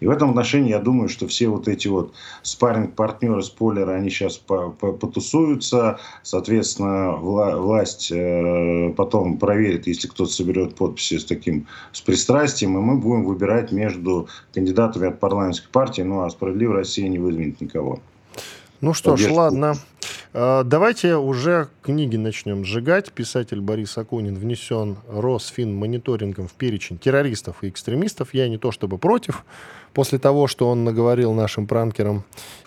И 0.01 0.07
в 0.07 0.11
этом 0.11 0.31
отношении 0.31 0.71
я 0.71 0.79
думаю, 0.79 1.09
что 1.09 1.27
все 1.27 1.49
вот 1.49 1.69
эти 1.69 1.89
вот 1.89 2.13
спарринг-партнеры, 2.43 3.43
спойлеры, 3.43 3.93
они 3.93 4.11
сейчас 4.11 4.39
потусуются. 4.39 5.99
Соответственно, 6.23 7.13
вла 7.13 7.57
власть 7.57 8.11
э, 8.13 8.93
потом 8.97 9.39
проверит, 9.39 9.87
если 9.87 10.09
кто-то 10.09 10.31
соберет 10.31 10.75
подписи 10.75 11.19
с 11.19 11.25
таким, 11.25 11.67
с 11.93 12.01
пристрастием, 12.01 12.77
и 12.77 12.81
мы 12.81 12.97
будем 12.97 13.25
выбирать 13.25 13.73
между 13.73 14.29
кандидатами 14.53 15.09
от 15.09 15.21
парламентской 15.21 15.71
партии, 15.71 16.03
ну 16.03 16.23
а 16.23 16.31
«Справедливая 16.31 16.79
Россия» 16.79 17.09
не 17.09 17.19
выдвинет 17.19 17.61
никого. 17.61 18.01
Ну 18.81 18.95
что 18.95 19.13
Поддержку. 19.13 19.35
ж, 19.35 19.37
ладно. 19.37 19.75
А, 20.33 20.65
давайте 20.65 21.17
уже 21.17 21.69
книги 21.83 22.17
начнем 22.17 22.65
сжигать. 22.65 23.13
Писатель 23.13 23.61
Борис 23.61 23.97
Акунин 23.97 24.37
внесен 24.37 24.99
Росфинмониторингом 25.09 26.47
в 26.49 26.53
перечень 26.53 26.99
террористов 26.99 27.63
и 27.63 27.69
экстремистов. 27.69 28.35
Я 28.35 28.49
не 28.49 28.59
то 28.59 28.71
чтобы 28.73 28.99
против. 28.99 29.45
После 29.95 30.19
того, 30.19 30.47
что 30.47 30.69
он 30.69 30.85
наговорил 30.85 31.33
нашим 31.33 31.67
пранкерам 31.67 32.25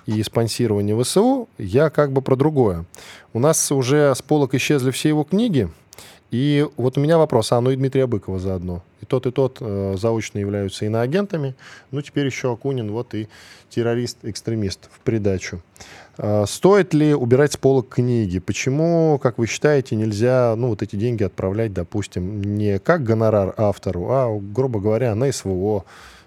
и 0.07 0.23
спонсирование 0.23 0.99
ВСУ, 0.99 1.47
я 1.59 1.91
как 1.91 2.11
бы 2.11 2.23
про 2.23 2.35
другое. 2.35 2.85
У 3.33 3.39
нас 3.39 3.71
уже 3.71 4.15
с 4.15 4.21
полок 4.23 4.55
исчезли 4.55 4.89
все 4.89 5.09
его 5.09 5.23
книги. 5.23 5.69
И 6.31 6.67
вот 6.77 6.97
у 6.97 7.01
меня 7.01 7.17
вопрос, 7.17 7.51
а 7.51 7.61
ну 7.61 7.71
и 7.71 7.75
Дмитрия 7.75 8.05
Быкова 8.05 8.37
заодно. 8.37 8.83
И 9.01 9.05
тот, 9.05 9.25
и 9.25 9.31
тот 9.31 9.57
э, 9.61 9.95
заочно 9.97 10.37
являются 10.37 10.85
иноагентами. 10.85 11.55
Ну, 11.91 12.01
теперь 12.01 12.27
еще 12.27 12.53
Акунин, 12.53 12.91
вот 12.91 13.15
и 13.15 13.27
террорист-экстремист 13.69 14.89
в 14.91 14.99
придачу. 14.99 15.61
Э, 16.17 16.45
стоит 16.47 16.93
ли 16.93 17.15
убирать 17.15 17.53
с 17.53 17.57
полок 17.57 17.89
книги? 17.89 18.37
Почему, 18.37 19.17
как 19.17 19.39
вы 19.39 19.47
считаете, 19.47 19.95
нельзя 19.95 20.53
ну, 20.55 20.67
вот 20.67 20.83
эти 20.83 20.95
деньги 20.95 21.23
отправлять, 21.23 21.73
допустим, 21.73 22.43
не 22.43 22.77
как 22.77 23.03
гонорар 23.03 23.55
автору, 23.57 24.07
а, 24.09 24.39
грубо 24.39 24.79
говоря, 24.79 25.15
на 25.15 25.31
СВО 25.31 25.85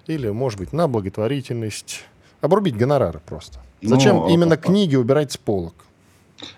или, 0.08 0.30
может 0.30 0.58
быть, 0.58 0.72
на 0.72 0.88
благотворительность? 0.88 2.04
Обрубить 2.40 2.76
гонорары 2.76 3.20
просто. 3.24 3.60
Зачем 3.82 4.16
ну, 4.16 4.28
именно 4.28 4.54
а, 4.54 4.58
книги 4.58 4.96
убирать 4.96 5.30
с 5.30 5.36
полок? 5.36 5.74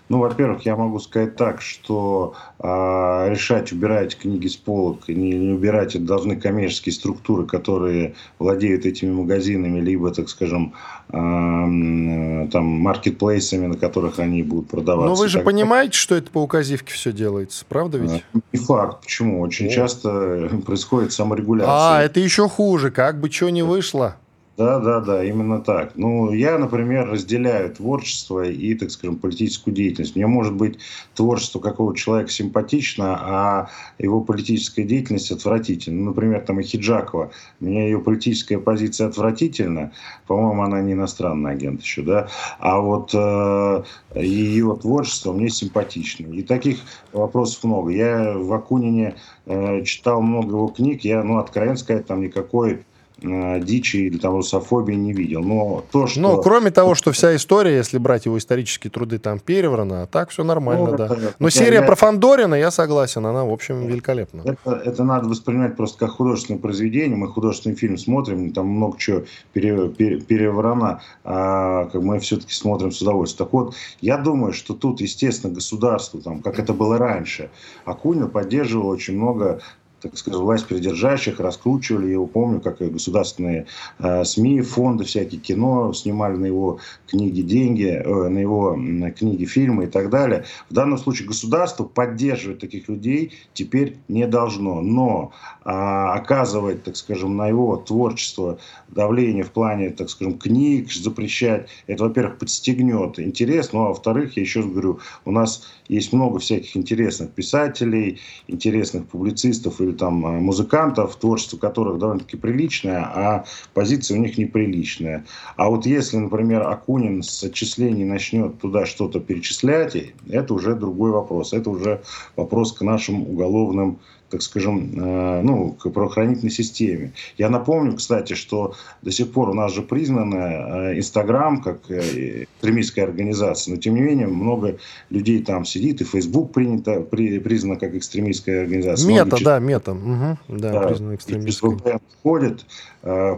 Ну, 0.08 0.18
во-первых, 0.18 0.66
я 0.66 0.76
могу 0.76 0.98
сказать 0.98 1.36
так, 1.36 1.60
что 1.60 2.34
э, 2.58 2.66
решать, 2.66 3.72
убирать 3.72 4.16
книги 4.16 4.46
с 4.46 4.56
полок, 4.56 5.08
не, 5.08 5.32
не 5.32 5.52
убирать, 5.52 5.94
это 5.94 6.04
должны 6.04 6.36
коммерческие 6.36 6.92
структуры, 6.92 7.46
которые 7.46 8.14
владеют 8.38 8.86
этими 8.86 9.12
магазинами, 9.12 9.80
либо, 9.80 10.10
так 10.12 10.28
скажем, 10.28 10.74
э, 11.08 11.12
там, 11.12 12.64
маркетплейсами, 12.64 13.66
на 13.66 13.76
которых 13.76 14.18
они 14.18 14.42
будут 14.42 14.68
продаваться. 14.68 15.08
Но 15.08 15.14
вы 15.14 15.28
же 15.28 15.40
понимаете, 15.40 15.96
что 15.98 16.14
это 16.14 16.30
по 16.30 16.42
указивке 16.42 16.92
все 16.92 17.12
делается, 17.12 17.64
правда 17.68 17.98
ведь? 17.98 18.24
Не 18.52 18.58
факт. 18.58 19.02
Почему? 19.02 19.40
Очень 19.40 19.66
О. 19.66 19.70
часто 19.70 20.50
происходит 20.64 21.12
саморегуляция. 21.12 21.72
А, 21.72 22.02
это 22.02 22.20
еще 22.20 22.48
хуже. 22.48 22.90
Как 22.90 23.20
бы 23.20 23.30
что 23.30 23.50
ни 23.50 23.62
вышло. 23.62 24.16
Да, 24.56 24.78
да, 24.78 25.00
да, 25.00 25.24
именно 25.24 25.60
так. 25.60 25.96
Ну, 25.96 26.32
я, 26.32 26.58
например, 26.58 27.10
разделяю 27.10 27.74
творчество 27.74 28.44
и, 28.44 28.74
так 28.76 28.92
скажем, 28.92 29.16
политическую 29.16 29.74
деятельность. 29.74 30.14
Мне 30.14 30.28
может 30.28 30.54
быть 30.54 30.78
творчество 31.16 31.58
какого-то 31.58 31.98
человека 31.98 32.30
симпатично, 32.30 33.18
а 33.20 33.68
его 33.98 34.20
политическая 34.20 34.84
деятельность 34.84 35.32
отвратительна. 35.32 35.98
Ну, 35.98 36.10
например, 36.10 36.40
там 36.42 36.60
и 36.60 36.62
Хиджакова. 36.62 37.32
Мне 37.58 37.86
ее 37.86 37.98
политическая 37.98 38.58
позиция 38.58 39.08
отвратительна. 39.08 39.90
По-моему, 40.28 40.62
она 40.62 40.80
не 40.82 40.92
иностранный 40.92 41.50
агент 41.50 41.82
еще, 41.82 42.02
да. 42.02 42.28
А 42.60 42.78
вот 42.78 43.10
э, 43.12 43.82
ее 44.14 44.78
творчество 44.80 45.32
мне 45.32 45.48
симпатично. 45.48 46.32
И 46.32 46.42
таких 46.42 46.78
вопросов 47.12 47.64
много. 47.64 47.90
Я 47.90 48.38
в 48.38 48.52
Акунине 48.52 49.16
э, 49.46 49.82
читал 49.82 50.22
много 50.22 50.50
его 50.50 50.68
книг. 50.68 51.02
Я, 51.02 51.24
ну, 51.24 51.38
откровенно 51.38 51.76
сказать, 51.76 52.06
там 52.06 52.20
никакой 52.20 52.84
дичи 53.22 53.96
или 53.96 54.18
там 54.18 54.34
русофобии 54.34 54.94
не 54.94 55.12
видел. 55.12 55.42
Но 55.42 55.84
то, 55.90 56.06
что... 56.06 56.20
Ну, 56.20 56.42
кроме 56.42 56.70
того, 56.70 56.94
что 56.94 57.12
вся 57.12 57.34
история, 57.36 57.76
если 57.76 57.98
брать 57.98 58.26
его 58.26 58.36
исторические 58.38 58.90
труды, 58.90 59.18
там 59.18 59.38
переврана, 59.38 60.02
а 60.02 60.06
так 60.06 60.30
все 60.30 60.44
нормально, 60.44 60.90
ну, 60.90 60.96
да. 60.96 61.06
Это, 61.06 61.34
Но 61.38 61.50
серия 61.50 61.80
я... 61.80 61.82
про 61.82 61.94
Фандорина, 61.94 62.54
я 62.54 62.70
согласен, 62.70 63.24
она, 63.24 63.44
в 63.44 63.52
общем, 63.52 63.86
великолепна. 63.86 64.42
Это, 64.44 64.82
это 64.84 65.04
надо 65.04 65.28
воспринимать 65.28 65.76
просто 65.76 65.98
как 65.98 66.10
художественное 66.10 66.60
произведение. 66.60 67.16
Мы 67.16 67.28
художественный 67.28 67.76
фильм 67.76 67.96
смотрим, 67.98 68.52
там 68.52 68.66
много 68.66 68.98
чего 68.98 69.22
пере, 69.52 69.88
пере, 69.88 70.20
переврано, 70.20 71.00
а 71.24 71.86
как 71.86 72.02
мы 72.02 72.18
все-таки 72.18 72.52
смотрим 72.52 72.90
с 72.90 73.00
удовольствием. 73.00 73.46
Так 73.46 73.52
вот, 73.52 73.74
я 74.00 74.16
думаю, 74.18 74.52
что 74.52 74.74
тут, 74.74 75.00
естественно, 75.00 75.52
государство, 75.52 76.20
там, 76.20 76.40
как 76.42 76.58
это 76.58 76.72
было 76.72 76.98
раньше, 76.98 77.50
Акунин 77.84 78.28
поддерживал 78.28 78.88
очень 78.88 79.16
много 79.16 79.60
так 80.04 80.18
сказать, 80.18 80.38
власть 80.38 80.66
придержащих 80.66 81.40
раскручивали 81.40 82.10
его. 82.10 82.26
Помню, 82.26 82.60
как 82.60 82.82
и 82.82 82.86
государственные 82.86 83.66
э, 83.98 84.24
СМИ, 84.24 84.60
фонды 84.60 85.04
всякие, 85.04 85.40
кино 85.40 85.92
снимали 85.94 86.36
на 86.36 86.46
его 86.46 86.78
книги 87.06 87.40
деньги, 87.40 87.86
э, 87.86 88.28
на 88.28 88.38
его 88.38 88.76
э, 88.76 89.10
книги, 89.12 89.44
фильмы 89.46 89.84
и 89.84 89.86
так 89.86 90.10
далее. 90.10 90.44
В 90.68 90.74
данном 90.74 90.98
случае 90.98 91.28
государство 91.28 91.84
поддерживать 91.84 92.58
таких 92.58 92.88
людей 92.88 93.32
теперь 93.54 93.96
не 94.08 94.26
должно. 94.26 94.82
Но 94.82 95.32
э, 95.64 95.70
оказывать, 95.70 96.84
так 96.84 96.96
скажем, 96.96 97.36
на 97.36 97.48
его 97.48 97.76
творчество 97.76 98.58
давление 98.88 99.44
в 99.44 99.50
плане, 99.50 99.90
так 99.90 100.10
скажем, 100.10 100.38
книг, 100.38 100.92
запрещать, 100.92 101.68
это, 101.86 102.04
во-первых, 102.04 102.38
подстегнет 102.38 103.18
интерес, 103.18 103.72
ну, 103.72 103.84
а 103.84 103.88
во-вторых, 103.88 104.36
я 104.36 104.42
еще 104.42 104.60
раз 104.60 104.68
говорю, 104.68 105.00
у 105.24 105.30
нас 105.30 105.64
есть 105.88 106.12
много 106.12 106.38
всяких 106.38 106.76
интересных 106.76 107.30
писателей, 107.30 108.20
интересных 108.48 109.06
публицистов 109.06 109.80
или 109.80 109.92
там 109.94 110.24
э, 110.26 110.40
музыкантов, 110.40 111.16
творчество 111.16 111.56
которых 111.56 111.98
довольно-таки 111.98 112.36
приличное, 112.36 113.00
а 113.00 113.44
позиция 113.72 114.18
у 114.18 114.20
них 114.20 114.38
неприличная. 114.38 115.24
А 115.56 115.70
вот 115.70 115.86
если, 115.86 116.16
например, 116.16 116.62
Акунин 116.68 117.22
с 117.22 117.42
отчислений 117.42 118.04
начнет 118.04 118.60
туда 118.60 118.86
что-то 118.86 119.20
перечислять, 119.20 119.96
это 120.28 120.54
уже 120.54 120.74
другой 120.74 121.10
вопрос. 121.10 121.52
Это 121.52 121.70
уже 121.70 122.02
вопрос 122.36 122.72
к 122.72 122.82
нашим 122.82 123.22
уголовным 123.22 123.98
так 124.30 124.42
скажем, 124.42 124.90
э, 124.96 125.42
ну, 125.42 125.72
к 125.72 125.88
правоохранительной 125.90 126.50
системе. 126.50 127.12
Я 127.38 127.50
напомню, 127.50 127.94
кстати, 127.94 128.32
что 128.32 128.74
до 129.02 129.10
сих 129.10 129.30
пор 129.30 129.50
у 129.50 129.54
нас 129.54 129.72
же 129.72 129.82
признана 129.82 130.36
э, 130.36 130.98
Инстаграм 130.98 131.62
как 131.62 131.90
э, 131.90 132.44
экстремистская 132.44 133.04
организация, 133.04 133.74
но 133.74 133.80
тем 133.80 133.94
не 133.94 134.00
менее 134.00 134.26
много 134.26 134.78
людей 135.10 135.42
там 135.42 135.64
сидит, 135.64 136.00
и 136.00 136.04
Фейсбук 136.04 136.52
принято, 136.52 137.00
при, 137.00 137.38
признана 137.38 137.78
как 137.78 137.94
экстремистская 137.94 138.62
организация. 138.62 139.08
Мета, 139.08 139.26
Многие 139.26 139.44
да, 139.44 139.58
мета, 139.58 139.92
угу, 139.92 140.38
да, 140.48 140.72
да 140.72 140.88
признана 140.88 141.14
экстремистской. 141.14 141.76
Ходят, 142.22 142.66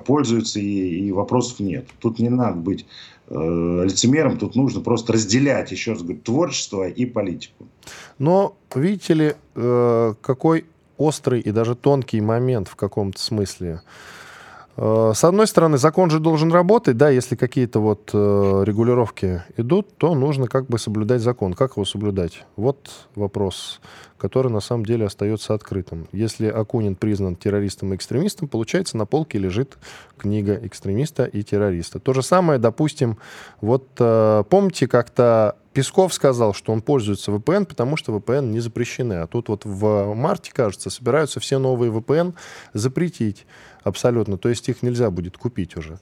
пользуются, 0.07 0.61
и, 0.61 1.09
и 1.09 1.12
вопросов 1.12 1.61
нет. 1.61 1.87
Тут 2.01 2.18
не 2.18 2.28
надо 2.28 2.57
быть 2.57 2.87
лицемером, 3.28 4.39
тут 4.39 4.55
нужно 4.55 4.80
просто 4.80 5.14
разделять, 5.14 5.72
еще 5.72 5.93
раз 5.93 6.03
говорю, 6.03 6.20
творчество 6.20 6.89
и 6.89 7.05
политику. 7.07 7.66
Но 8.18 8.57
видите 8.74 9.14
ли, 9.14 9.34
какой 9.55 10.66
острый 10.99 11.41
и 11.41 11.51
даже 11.51 11.74
тонкий 11.74 12.20
момент 12.20 12.68
в 12.68 12.76
каком-то 12.76 13.20
смысле. 13.20 13.82
Э, 14.77 15.12
с 15.14 15.24
одной 15.24 15.47
стороны, 15.47 15.79
закон 15.79 16.11
же 16.11 16.20
должен 16.20 16.53
работать, 16.53 16.97
да, 16.97 17.09
если 17.09 17.35
какие-то 17.35 17.81
вот 17.81 18.11
э, 18.12 18.62
регулировки 18.64 19.43
идут, 19.57 19.97
то 19.97 20.14
нужно 20.14 20.49
как 20.49 20.66
бы 20.66 20.79
соблюдать 20.79 21.22
закон. 21.22 21.55
Как 21.55 21.72
его 21.72 21.85
соблюдать? 21.85 22.45
Вот 22.57 23.09
вопрос, 23.14 23.81
который 24.18 24.53
на 24.53 24.61
самом 24.61 24.85
деле 24.85 25.07
остается 25.07 25.55
открытым. 25.55 26.09
Если 26.12 26.49
Акунин 26.49 26.95
признан 26.97 27.37
террористом 27.37 27.93
и 27.93 27.97
экстремистом, 27.97 28.49
получается, 28.49 28.97
на 28.97 29.07
полке 29.07 29.39
лежит 29.39 29.79
книга 30.18 30.59
экстремиста 30.62 31.24
и 31.24 31.43
террориста. 31.43 31.99
То 31.99 32.12
же 32.12 32.22
самое, 32.22 32.59
допустим, 32.59 33.16
вот 33.61 33.89
э, 33.99 34.45
помните, 34.49 34.89
как-то 34.89 35.57
Песков 35.72 36.14
сказал, 36.14 36.55
что 36.55 36.72
он 36.72 36.81
пользуется 36.81 37.31
VPN, 37.31 37.66
потому 37.66 37.99
что 37.99 38.16
VPN 38.16 38.47
не 38.47 38.61
запрещены. 38.61 39.14
А 39.14 39.27
тут 39.27 39.51
вот 39.51 39.66
в 39.66 40.14
марте, 40.14 40.51
кажется, 40.55 40.89
собираются 40.89 41.39
все 41.39 41.59
новые 41.59 41.93
VPN 41.93 42.33
запретить 42.72 43.47
абсолютно. 43.87 44.37
То 44.37 44.49
есть 44.49 44.68
их 44.68 44.82
нельзя 44.82 45.11
будет 45.11 45.39
купить 45.39 45.76
уже. 45.76 45.99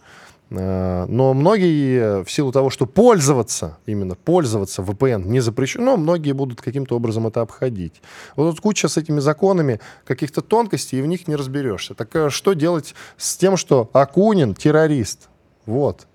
Э, 0.51 1.07
но 1.09 1.35
многие, 1.35 2.25
в 2.25 2.31
силу 2.31 2.53
того, 2.53 2.71
что 2.71 2.87
пользоваться, 2.87 3.79
именно 3.87 4.15
пользоваться 4.15 4.83
VPN 4.83 5.27
не 5.27 5.41
запрещено, 5.41 5.97
многие 5.97 6.33
будут 6.33 6.61
каким-то 6.61 6.97
образом 6.97 7.27
это 7.27 7.41
обходить. 7.41 8.03
Вот 8.37 8.51
тут 8.51 8.61
куча 8.61 8.89
с 8.89 8.97
этими 8.97 9.21
законами 9.21 9.81
каких-то 10.05 10.41
тонкостей, 10.41 10.99
и 10.99 11.03
в 11.03 11.07
них 11.07 11.29
не 11.29 11.37
разберешься. 11.37 11.95
Так 11.95 12.15
э, 12.17 12.31
что 12.31 12.55
делать 12.55 12.95
с 13.17 13.37
тем, 13.37 13.57
что 13.57 13.89
Акунин 13.93 14.55
террорист? 14.55 15.29
Вот. 15.67 16.07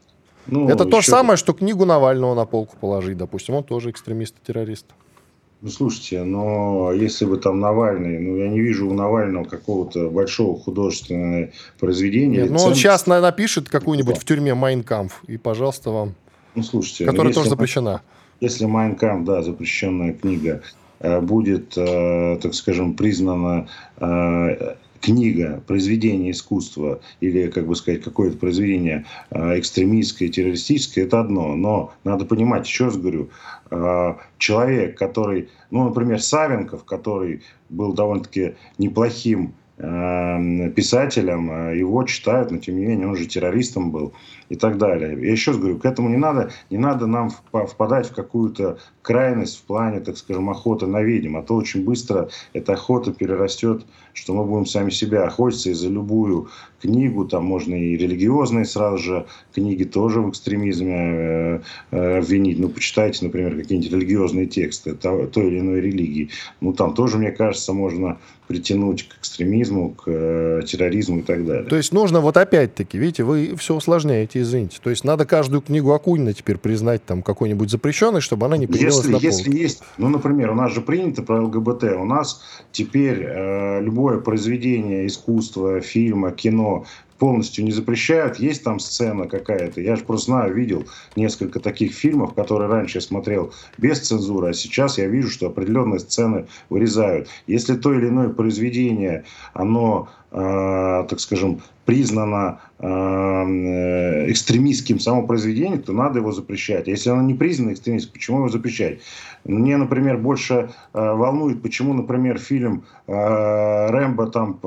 Ну, 0.47 0.67
Это 0.67 0.85
то 0.85 1.01
же 1.01 1.07
самое, 1.07 1.37
что 1.37 1.53
книгу 1.53 1.85
Навального 1.85 2.33
на 2.33 2.45
полку 2.45 2.75
положить, 2.77 3.17
допустим. 3.17 3.55
Он 3.55 3.63
тоже 3.63 3.91
экстремист 3.91 4.35
и 4.41 4.47
террорист. 4.47 4.85
Ну, 5.61 5.69
слушайте, 5.69 6.23
но 6.23 6.93
если 6.93 7.25
бы 7.25 7.37
там 7.37 7.59
Навальный, 7.59 8.17
ну, 8.17 8.37
я 8.37 8.47
не 8.47 8.61
вижу 8.61 8.87
у 8.87 8.93
Навального 8.93 9.43
какого-то 9.43 10.09
большого 10.09 10.57
художественного 10.57 11.49
произведения. 11.79 12.43
Нет, 12.43 12.51
ну, 12.51 12.59
он 12.59 12.75
сейчас 12.75 13.07
напишет 13.07 13.67
какую-нибудь 13.67 14.15
да. 14.15 14.19
в 14.21 14.23
тюрьме 14.23 14.53
Майнкамф, 14.53 15.21
и, 15.27 15.35
пожалуйста, 15.35 15.91
вам. 15.91 16.15
Ну, 16.55 16.63
слушайте. 16.63 17.05
Которая 17.05 17.27
ну, 17.27 17.33
тоже 17.33 17.49
запрещена. 17.49 18.01
Если 18.39 18.65
Майнкамф, 18.65 19.25
да, 19.25 19.43
запрещенная 19.43 20.13
книга, 20.13 20.61
э, 21.01 21.19
будет, 21.19 21.77
э, 21.77 22.39
так 22.41 22.53
скажем, 22.53 22.93
признана 22.93 23.67
э, 23.97 24.75
книга, 25.01 25.63
произведение 25.67 26.31
искусства 26.31 26.99
или, 27.19 27.47
как 27.49 27.67
бы 27.67 27.75
сказать, 27.75 28.01
какое-то 28.03 28.37
произведение 28.37 29.05
э, 29.31 29.59
экстремистское, 29.59 30.29
террористическое, 30.29 31.05
это 31.05 31.19
одно. 31.21 31.55
Но 31.55 31.93
надо 32.03 32.25
понимать, 32.25 32.67
еще 32.67 32.85
раз 32.85 32.97
говорю, 32.97 33.29
э, 33.71 34.15
человек, 34.37 34.97
который, 34.97 35.49
ну, 35.71 35.85
например, 35.85 36.21
Савенков, 36.21 36.83
который 36.83 37.41
был 37.69 37.93
довольно-таки 37.93 38.55
неплохим 38.77 39.53
писателем, 39.79 41.73
его 41.73 42.03
читают, 42.03 42.51
но 42.51 42.57
тем 42.57 42.75
не 42.75 42.85
менее 42.85 43.07
он 43.07 43.15
же 43.15 43.25
террористом 43.25 43.91
был 43.91 44.13
и 44.49 44.55
так 44.55 44.77
далее. 44.77 45.17
Я 45.21 45.31
еще 45.31 45.51
раз 45.51 45.59
говорю, 45.59 45.79
к 45.79 45.85
этому 45.85 46.09
не 46.09 46.17
надо, 46.17 46.51
не 46.69 46.77
надо 46.77 47.07
нам 47.07 47.29
впадать 47.29 48.07
в 48.07 48.13
какую-то 48.13 48.77
крайность 49.01 49.59
в 49.59 49.63
плане, 49.63 50.01
так 50.01 50.17
скажем, 50.17 50.49
охоты 50.49 50.85
на 50.85 51.01
ведьм, 51.01 51.37
а 51.37 51.43
то 51.43 51.55
очень 51.55 51.85
быстро 51.85 52.29
эта 52.53 52.73
охота 52.73 53.13
перерастет, 53.13 53.85
что 54.13 54.33
мы 54.33 54.43
будем 54.43 54.65
сами 54.65 54.89
себя 54.89 55.23
охотиться 55.23 55.69
и 55.69 55.73
за 55.73 55.87
любую 55.87 56.49
книгу, 56.81 57.25
там 57.25 57.45
можно 57.45 57.75
и 57.75 57.95
религиозные 57.95 58.65
сразу 58.65 58.97
же 58.97 59.25
книги 59.53 59.83
тоже 59.83 60.21
в 60.21 60.29
экстремизме 60.29 60.95
э, 60.95 61.61
э, 61.91 62.17
обвинить. 62.19 62.59
Ну, 62.59 62.69
почитайте, 62.69 63.25
например, 63.25 63.55
какие-нибудь 63.55 63.91
религиозные 63.91 64.45
тексты 64.47 64.93
той 64.93 65.47
или 65.47 65.59
иной 65.59 65.81
религии. 65.81 66.29
Ну, 66.61 66.73
там 66.73 66.93
тоже, 66.93 67.17
мне 67.17 67.31
кажется, 67.31 67.73
можно 67.73 68.17
притянуть 68.47 69.07
к 69.07 69.19
экстремизму, 69.19 69.68
к 69.91 70.03
э, 70.07 70.61
терроризму 70.65 71.19
и 71.19 71.21
так 71.21 71.45
далее. 71.45 71.63
То 71.63 71.75
есть 71.75 71.93
нужно 71.93 72.21
вот 72.21 72.37
опять-таки, 72.37 72.97
видите, 72.97 73.23
вы 73.23 73.55
все 73.57 73.75
усложняете 73.75 74.41
извините. 74.41 74.79
То 74.81 74.89
есть 74.89 75.03
надо 75.03 75.25
каждую 75.25 75.61
книгу 75.61 75.91
Акунина 75.91 76.33
теперь 76.33 76.57
признать 76.57 77.03
там 77.05 77.21
какой-нибудь 77.21 77.69
запрещенной, 77.69 78.21
чтобы 78.21 78.45
она 78.45 78.57
не 78.57 78.67
появилась 78.67 78.97
если, 78.97 79.11
на 79.11 79.17
Если 79.17 79.55
есть, 79.55 79.83
ну, 79.97 80.09
например, 80.09 80.51
у 80.51 80.55
нас 80.55 80.73
же 80.73 80.81
принято 80.81 81.21
про 81.23 81.41
ЛГБТ, 81.43 81.83
у 81.99 82.05
нас 82.05 82.41
теперь 82.71 83.23
э, 83.23 83.81
любое 83.81 84.19
произведение 84.19 85.07
искусства, 85.07 85.81
фильма, 85.81 86.31
кино, 86.31 86.85
полностью 87.19 87.65
не 87.65 87.71
запрещают. 87.71 88.39
Есть 88.39 88.63
там 88.63 88.79
сцена 88.79 89.27
какая-то. 89.27 89.81
Я 89.81 89.95
же 89.95 90.05
просто 90.05 90.25
знаю, 90.27 90.55
видел 90.55 90.85
несколько 91.15 91.59
таких 91.59 91.93
фильмов, 91.93 92.33
которые 92.33 92.69
раньше 92.69 92.97
я 92.97 93.01
смотрел 93.01 93.53
без 93.77 93.99
цензуры, 93.99 94.49
а 94.49 94.53
сейчас 94.53 94.97
я 94.97 95.07
вижу, 95.07 95.29
что 95.29 95.47
определенные 95.47 95.99
сцены 95.99 96.47
вырезают. 96.69 97.27
Если 97.45 97.75
то 97.75 97.93
или 97.93 98.07
иное 98.07 98.29
произведение, 98.29 99.25
оно 99.53 100.09
так 100.31 101.19
скажем, 101.19 101.61
признано 101.85 102.59
э, 102.77 102.85
экстремистским 104.31 104.99
само 104.99 105.25
произведение, 105.25 105.79
то 105.79 105.91
надо 105.91 106.19
его 106.19 106.31
запрещать. 106.31 106.87
Если 106.87 107.09
оно 107.09 107.23
не 107.23 107.33
признано 107.33 107.73
экстремистским, 107.73 108.13
почему 108.13 108.37
его 108.37 108.49
запрещать? 108.49 108.99
Мне, 109.43 109.75
например, 109.77 110.17
больше 110.17 110.53
э, 110.53 110.67
волнует, 110.93 111.63
почему, 111.63 111.93
например, 111.93 112.37
фильм 112.37 112.83
Рэмбо, 113.07 114.27
там, 114.27 114.59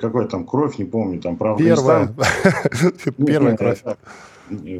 какой 0.00 0.28
там, 0.28 0.44
кровь, 0.44 0.78
не 0.78 0.84
помню, 0.84 1.20
там, 1.20 1.36
про 1.36 1.56
Первая. 1.56 2.12
Первая 3.24 3.56
кровь. 3.56 3.82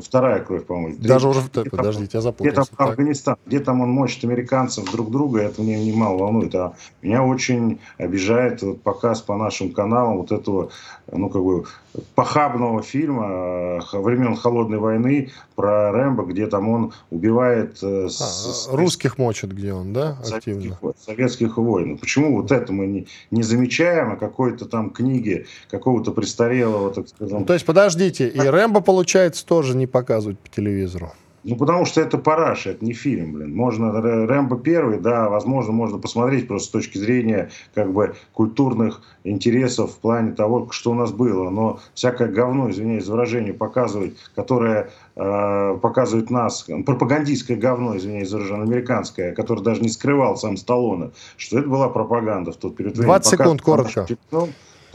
Вторая 0.03 0.41
кровь, 0.41 0.67
по-моему. 0.67 0.97
Даже 0.99 1.29
уже, 1.29 1.41
где 1.41 1.71
подождите, 1.71 2.19
я 2.19 2.21
запутался. 2.21 2.63
Где 2.63 2.77
там 2.77 2.89
Афганистан, 2.89 3.37
где 3.47 3.61
там 3.61 3.81
он 3.81 3.91
мочит 3.91 4.25
американцев 4.25 4.91
друг 4.91 5.11
друга, 5.11 5.41
это 5.41 5.63
мне 5.63 5.83
немало 5.85 6.19
волнует. 6.19 6.55
А 6.55 6.75
меня 7.03 7.23
очень 7.25 7.81
обижает 7.97 8.63
вот 8.63 8.83
показ 8.83 9.23
по 9.23 9.37
нашим 9.37 9.73
каналам 9.73 10.19
вот 10.19 10.33
этого, 10.33 10.71
ну, 11.11 11.31
как 11.31 11.43
бы, 11.43 11.65
похабного 12.15 12.83
фильма 12.83 13.81
э, 13.93 13.99
времен 13.99 14.37
Холодной 14.37 14.79
войны 14.79 15.31
про 15.55 15.93
Рэмбо, 15.93 16.25
где 16.25 16.47
там 16.47 16.69
он 16.69 16.93
убивает... 17.11 17.79
Э, 17.83 18.07
а, 18.07 18.09
с, 18.09 18.69
русских 18.71 19.19
мочит, 19.19 19.53
где 19.53 19.73
он, 19.73 19.93
да, 19.93 20.19
активно? 20.21 20.79
Советских, 20.81 21.05
советских 21.07 21.57
войн. 21.57 21.99
Почему 21.99 22.37
вот 22.37 22.51
это 22.53 22.73
мы 22.73 22.87
не, 22.87 23.07
не 23.31 23.43
замечаем, 23.43 24.13
а 24.13 24.17
какой-то 24.17 24.67
там 24.67 24.91
книги 24.91 25.47
какого-то 25.71 26.13
престарелого, 26.13 26.93
так 26.93 27.09
сказать... 27.09 27.33
Ну, 27.33 27.45
то 27.45 27.55
есть, 27.55 27.65
подождите, 27.65 28.29
и 28.29 28.41
Рэмбо, 28.41 28.81
получается, 28.81 29.47
тоже 29.47 29.77
не 29.77 29.87
показывают 29.87 30.39
по 30.41 30.49
телевизору? 30.49 31.13
Ну, 31.45 31.57
потому 31.57 31.85
что 31.85 32.01
это 32.01 32.17
параша, 32.17 32.71
это 32.71 32.85
не 32.85 32.95
фильм, 32.95 33.35
блин. 33.35 33.55
Можно, 33.55 33.93
Рэмбо 34.01 34.57
первый, 34.57 34.99
да, 34.99 35.29
возможно, 35.29 35.73
можно 35.73 35.99
посмотреть 35.99 36.49
просто 36.49 36.69
с 36.69 36.71
точки 36.71 36.97
зрения, 36.97 37.51
как 37.75 37.93
бы, 37.93 38.15
культурных 38.33 39.03
интересов 39.25 39.93
в 39.93 39.99
плане 39.99 40.33
того, 40.33 40.69
что 40.71 40.93
у 40.93 40.95
нас 40.95 41.13
было. 41.13 41.51
Но 41.51 41.81
всякое 41.93 42.29
говно, 42.29 42.71
извиняюсь 42.71 43.05
за 43.05 43.13
выражение, 43.13 43.53
показывать, 43.53 44.15
которое 44.35 44.91
э, 45.17 45.79
показывает 45.83 46.31
нас, 46.31 46.67
пропагандистское 46.87 47.59
говно, 47.59 47.97
извиняюсь 47.99 48.31
за 48.31 48.39
выражение, 48.39 48.65
американское, 48.65 49.35
которое 49.35 49.63
даже 49.63 49.83
не 49.83 49.91
скрывал 49.91 50.39
сам 50.39 50.57
Сталлоне, 50.57 51.11
что 51.37 51.59
это 51.59 51.69
была 51.69 51.91
пропаганда 51.91 52.53
в 52.53 52.57
тот 52.57 52.75
период 52.75 52.95
времени. 52.95 53.11
20 53.11 53.31
секунд, 53.31 53.61
коротко 53.61 54.07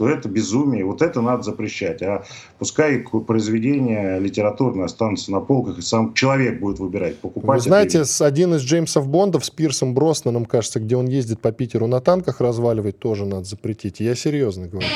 то 0.00 0.08
это 0.08 0.30
безумие. 0.30 0.82
Вот 0.82 1.02
это 1.02 1.20
надо 1.20 1.42
запрещать. 1.42 2.00
А 2.00 2.24
пускай 2.58 3.04
произведения 3.26 4.18
литературные 4.18 4.86
останутся 4.86 5.30
на 5.30 5.40
полках, 5.40 5.76
и 5.76 5.82
сам 5.82 6.14
человек 6.14 6.58
будет 6.58 6.78
выбирать, 6.78 7.18
покупать. 7.18 7.58
Вы 7.58 7.60
знаете, 7.60 8.06
с 8.06 8.22
один 8.22 8.54
из 8.54 8.62
Джеймсов 8.62 9.06
Бондов 9.06 9.44
с 9.44 9.50
Пирсом 9.50 9.92
Броснаном, 9.92 10.46
кажется, 10.46 10.80
где 10.80 10.96
он 10.96 11.06
ездит 11.06 11.40
по 11.40 11.52
Питеру 11.52 11.86
на 11.86 12.00
танках 12.00 12.40
разваливать, 12.40 12.98
тоже 12.98 13.26
надо 13.26 13.44
запретить. 13.44 14.00
Я 14.00 14.14
серьезно 14.14 14.68
говорю. 14.68 14.88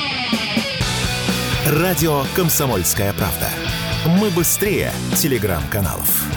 Радио 1.67 2.23
«Комсомольская 2.35 3.13
правда». 3.13 3.49
Мы 4.19 4.31
быстрее 4.31 4.91
телеграм-каналов. 5.15 6.34